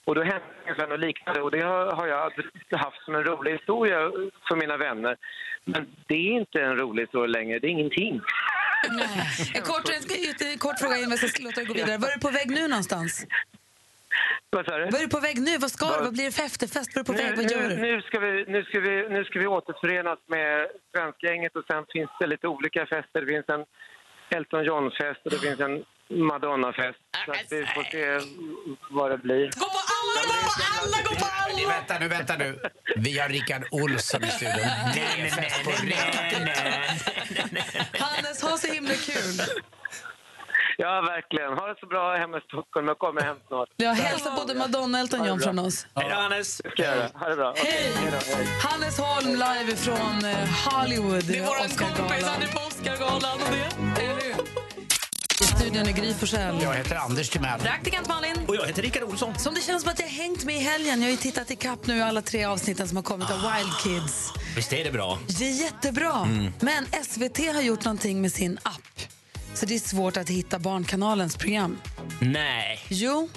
och 0.05 0.15
då 0.15 0.23
hände 0.23 0.43
ungefär 0.63 0.89
något 0.89 1.01
liknande 1.01 1.41
och 1.43 1.51
det 1.51 1.61
har, 1.61 1.93
har 1.93 2.07
jag 2.07 2.33
haft 2.79 3.05
som 3.05 3.15
en 3.15 3.25
rolig 3.25 3.53
historia 3.53 3.99
för 4.49 4.57
mina 4.57 4.77
vänner. 4.77 5.17
Men 5.65 5.87
det 6.07 6.15
är 6.15 6.33
inte 6.41 6.61
en 6.61 6.77
rolig 6.77 7.03
historia 7.03 7.39
längre, 7.39 7.59
det 7.59 7.67
är 7.67 7.71
ingenting. 7.71 8.21
En 9.55 9.63
kort, 9.63 9.91
en 10.53 10.59
kort 10.59 10.79
fråga 10.79 10.97
innan 10.97 11.11
vi 11.11 11.29
ska 11.29 11.43
låta 11.45 11.61
dig 11.61 11.67
gå 11.67 11.75
vidare. 11.75 11.99
Var 11.99 12.09
är 12.09 12.15
du 12.15 12.21
på 12.21 12.31
väg 12.31 12.51
nu 12.51 12.69
någonstans? 12.69 13.27
Vad 14.57 14.65
sa 14.67 14.79
du? 14.79 14.85
Var 14.85 14.99
är 14.99 15.03
du 15.03 15.09
på 15.09 15.21
väg 15.21 15.41
nu? 15.49 15.59
Vad 15.59 15.71
ska 15.71 15.87
du? 15.97 16.05
Vad 16.09 16.13
blir 16.13 16.25
det 16.25 16.33
för 16.33 16.43
efterfest? 16.43 16.89
Var 16.95 17.03
du 17.03 17.07
på 17.13 17.19
väg? 17.23 17.37
Vad 17.37 17.51
gör 17.51 17.69
nu, 17.69 17.69
du? 17.69 17.77
nu, 17.77 18.03
ska 18.03 18.19
vi, 18.21 18.45
nu, 18.55 18.65
ska 18.65 18.81
vi, 18.81 19.09
nu 19.09 19.25
ska 19.25 19.39
vi 19.39 19.47
återförenas 19.47 20.19
med 20.27 20.69
svenskgänget 20.93 21.57
och 21.57 21.65
sen 21.71 21.85
finns 21.93 22.11
det 22.21 22.27
lite 22.27 22.47
olika 22.49 22.87
fester. 22.87 23.21
Det 23.21 23.27
finns 23.27 23.49
en 23.49 23.65
Elton 24.37 24.65
John-fest 24.65 25.21
och 25.25 25.31
det 25.31 25.39
finns 25.39 25.61
en 25.61 25.75
Madonna-fest. 26.29 26.99
Så 27.25 27.31
att 27.33 27.47
vi 27.51 27.67
får 27.75 27.85
se 27.95 28.07
vad 28.91 29.11
det 29.11 29.19
blir. 29.19 29.45
Gå 29.63 29.69
på 29.77 29.83
alla, 29.99 30.21
gå 30.31 30.37
på 30.49 30.55
alla, 30.79 30.99
gå 31.09 31.15
på 31.23 31.29
alla! 31.43 31.43
Vänta 31.77 31.99
nu, 32.01 32.09
vänta 32.09 32.37
nu. 32.37 32.49
Vi 32.97 33.19
har 33.19 33.29
Rickard 33.29 33.65
Olsson 33.71 34.25
i 34.25 34.27
studion. 34.27 34.69
Det 34.95 35.01
är 35.01 35.29
fest 35.29 35.65
på 35.65 35.71
riktigt. 35.71 36.49
Hannes, 38.03 38.43
ha 38.43 38.59
så 38.59 38.73
himla 38.73 38.95
kul! 38.95 39.63
Ja, 40.85 41.01
verkligen. 41.15 41.53
Ha 41.59 41.65
det 41.71 41.77
så 41.81 41.87
bra 41.87 42.17
hemma 42.17 42.37
i 42.39 42.41
Stockholm. 42.41 42.87
Jag 42.89 42.99
kommer 42.99 43.21
hem 43.21 43.37
snart. 43.49 43.69
Jag 43.77 43.95
hälsar 43.95 44.31
både 44.37 44.55
Madonna 44.55 44.99
och 44.99 45.03
Elton 45.03 45.27
John 45.27 45.41
från 45.41 45.59
oss. 45.59 45.87
Hej 45.95 46.09
då, 46.11 46.17
Hannes. 46.17 46.63
Ha 47.15 47.29
det 47.29 47.37
bra. 47.37 47.55
Hej! 47.57 47.93
Hannes 48.69 48.99
Holm 48.99 49.31
live 49.31 49.77
från 49.77 50.25
eh, 50.25 50.37
Hollywood. 50.67 51.25
Det 51.25 51.39
är 51.39 51.47
våran 51.47 51.69
kompis, 51.69 52.27
han 52.27 52.43
är 52.43 52.47
på 52.47 52.61
Oscargalan 52.69 53.39
och 53.45 53.53
det. 53.57 54.03
Eller 54.03 54.15
hur? 54.15 54.35
I 55.41 55.45
studion 55.45 55.87
är 55.87 55.93
Gry 55.93 56.15
Forssell. 56.15 56.63
Jag 56.63 56.75
heter 56.75 56.97
Anders 56.97 57.29
Timell. 57.31 57.61
Praktikant 57.61 58.09
Malin. 58.09 58.37
Och 58.49 58.57
jag 58.57 58.67
heter 58.67 58.83
Rickard 58.83 59.03
Olsson. 59.03 59.35
Som 59.39 59.55
det 59.55 59.61
känns 59.61 59.83
som 59.83 59.93
att 59.93 59.99
jag 59.99 60.07
har 60.07 60.13
hängt 60.13 60.45
med 60.45 60.55
i 60.55 60.59
helgen. 60.59 61.01
Jag 61.01 61.07
har 61.07 61.11
ju 61.11 61.17
tittat 61.17 61.51
i 61.51 61.57
kapp 61.57 61.87
nu 61.87 62.03
alla 62.03 62.23
tre 62.23 62.45
avsnitten 62.45 62.89
som 62.89 62.97
har 62.97 63.03
kommit 63.05 63.31
av 63.31 63.37
Wild 63.37 63.73
Kids. 63.83 64.33
Visst 64.57 64.73
är 64.73 64.85
det 64.85 64.91
bra? 64.91 65.19
Det 65.39 65.45
är 65.45 65.63
jättebra. 65.63 66.15
Mm. 66.27 66.53
Men 66.61 66.87
SVT 67.05 67.39
har 67.55 67.63
gjort 67.63 67.85
någonting 67.85 68.21
med 68.21 68.33
sin 68.33 68.59
app. 68.63 69.13
Så 69.55 69.67
det 69.67 69.75
är 69.75 69.79
svårt 69.79 70.17
att 70.17 70.29
hitta 70.29 70.59
Barnkanalens 70.59 71.37
program. 71.37 71.79
Nej. 72.21 72.81
Jo, 72.89 73.29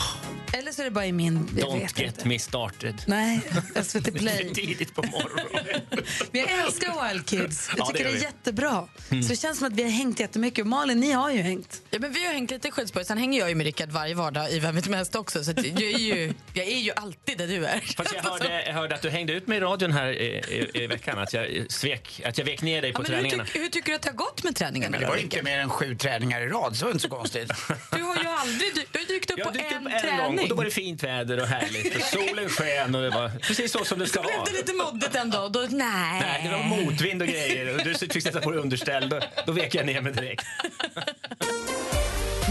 eller 0.54 0.72
så 0.72 0.82
är 0.82 0.86
det 0.86 0.92
bara 0.92 1.06
i 1.06 1.12
min... 1.12 1.50
Jag 1.58 1.68
Don't 1.70 1.80
vet 1.80 2.00
get 2.00 2.08
inte. 2.18 2.28
me 2.28 2.40
started. 2.40 3.02
Nej, 3.08 3.40
SVT 3.84 4.04
Det 4.06 4.12
Play. 4.12 4.48
är 4.50 4.54
tidigt 4.54 4.96
på 4.96 5.02
morgonen. 5.04 5.82
Men 6.32 6.42
jag 6.42 6.66
älskar 6.66 7.08
Wild 7.10 7.26
Kids. 7.30 7.70
Jag 7.70 7.80
Ja, 7.80 7.86
tycker 7.86 8.04
det 8.04 8.10
det, 8.10 8.16
är 8.16 8.20
vi. 8.20 8.24
jättebra. 8.24 8.88
Mm. 9.12 9.24
Så 9.24 9.30
det 9.30 9.36
känns 9.36 9.58
som 9.58 9.68
att 9.68 9.74
vi 9.74 9.84
har 9.84 9.90
hängt 9.90 10.20
jättemycket. 10.20 10.68
Malin, 10.68 11.00
ni 11.00 11.12
har 11.12 11.32
ju 11.32 11.42
hängt. 11.42 11.82
Ja, 11.90 12.00
men 12.02 12.14
vi 12.14 12.26
har 12.26 12.34
hängt 12.34 12.52
lite 12.52 12.72
Sköldsborg. 12.72 13.06
Sen 13.06 13.18
hänger 13.18 13.40
jag 13.40 13.50
ju 13.50 13.56
med 13.56 13.66
Rickard 13.66 13.90
varje 13.90 14.14
vardag 14.16 14.52
i 14.52 14.60
Vem 14.60 14.76
vet 14.76 14.88
mest 14.88 15.16
också. 15.16 15.44
Så 15.44 15.52
att 15.52 15.66
jag, 15.66 15.82
är 15.82 15.98
ju, 15.98 16.34
jag 16.54 16.66
är 16.68 16.78
ju 16.80 16.92
alltid 16.96 17.38
där 17.38 17.48
du 17.48 17.66
är. 17.66 17.80
Fast 17.80 18.14
jag 18.16 18.24
hörde, 18.24 18.64
jag 18.66 18.74
hörde 18.74 18.96
att 18.96 19.02
du 19.02 19.10
hängde 19.10 19.34
ut 19.34 19.48
med 19.48 19.58
i 19.58 19.62
radion 19.62 19.92
här 19.92 20.08
i, 20.08 20.26
i, 20.74 20.84
i 20.84 20.88
veckan. 20.88 21.20
Att 21.20 21.34
jag, 21.34 21.66
svek, 21.70 22.22
att 22.26 22.38
jag 22.38 22.46
vek 22.46 22.62
ner 22.62 22.82
dig 22.82 22.94
på 22.94 23.02
Ja, 23.02 23.04
men 23.04 23.12
hur, 23.16 23.22
träningarna. 23.24 23.46
tyck, 23.46 23.56
hur 23.62 23.68
tycker 23.70 23.90
du 23.90 23.96
att 23.96 24.02
det 24.02 24.10
har 24.10 24.16
gått 24.18 24.44
med 24.44 24.56
träningarna? 24.56 24.92
Men 24.92 25.00
det 25.02 25.08
var 25.08 25.18
inte 25.18 25.42
mer 25.44 25.60
än 25.60 25.70
sju 25.70 25.96
träningar 26.06 26.42
i 26.42 26.48
rad, 26.50 26.76
så 26.76 26.80
det 26.80 26.86
var 26.86 26.92
inte 26.92 27.02
så 27.04 27.10
konstigt. 27.10 27.52
Du 27.92 28.02
har 28.04 28.16
ju 28.16 28.28
aldrig 28.28 28.74
du 28.92 29.00
har 29.00 29.06
dykt 29.06 29.32
upp 29.32 29.38
Jag 29.38 29.48
på 29.48 29.54
dykt 29.54 29.72
en, 29.72 29.88
upp 29.88 29.94
en 29.94 30.02
träning. 30.02 30.26
gång 30.36 30.40
och 30.40 30.50
då 30.50 30.56
var 30.56 30.66
det 30.66 30.72
fint 30.72 31.04
väder 31.04 31.40
och 31.42 31.48
härligt. 31.48 31.96
Och 31.96 32.02
solen 32.02 32.50
sken 32.50 32.96
och 32.96 33.02
det 33.02 33.10
var 33.10 33.30
precis 33.40 33.72
så 33.72 33.86
som 33.86 34.00
det 34.00 34.08
ska 34.08 34.20
Så 34.20 34.24
blev 34.28 34.38
vara. 34.38 34.46
det 34.46 34.58
lite 34.58 34.74
moddigt 34.74 35.16
ändå. 35.16 35.50
Då, 35.50 35.60
nej. 35.70 36.22
Nej, 36.22 36.42
det 36.44 36.50
var 36.50 36.64
motvind 36.86 37.22
och 37.22 37.28
grejer. 37.28 37.76
Och 37.76 37.84
du 37.84 37.94
fick 37.94 38.24
sätta 38.24 38.42
på 38.42 38.52
dig 38.52 38.60
underställ. 38.62 39.10
Då, 39.10 39.20
då 39.46 39.52
vek 39.52 39.76
jag 39.76 39.86
ner 39.86 40.02
mig 40.02 40.14
direkt. 40.14 40.46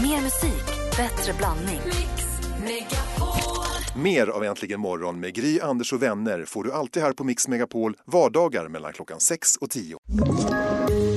Mer 0.01 0.21
musik, 0.21 0.65
bättre 0.97 1.33
blandning. 1.33 1.81
Mer 3.95 4.27
av 4.27 4.43
Äntligen 4.43 4.79
morgon 4.79 5.19
med 5.19 5.33
Gry, 5.35 5.59
Anders 5.59 5.93
och 5.93 6.03
vänner 6.03 6.45
får 6.45 6.63
du 6.63 6.71
alltid 6.73 7.03
här 7.03 7.13
på 7.13 7.23
Mix 7.23 7.47
Megapol 7.47 7.95
vardagar 8.05 8.67
mellan 8.67 8.93
klockan 8.93 9.19
6 9.19 9.55
och 9.55 9.69
10. 9.69 9.97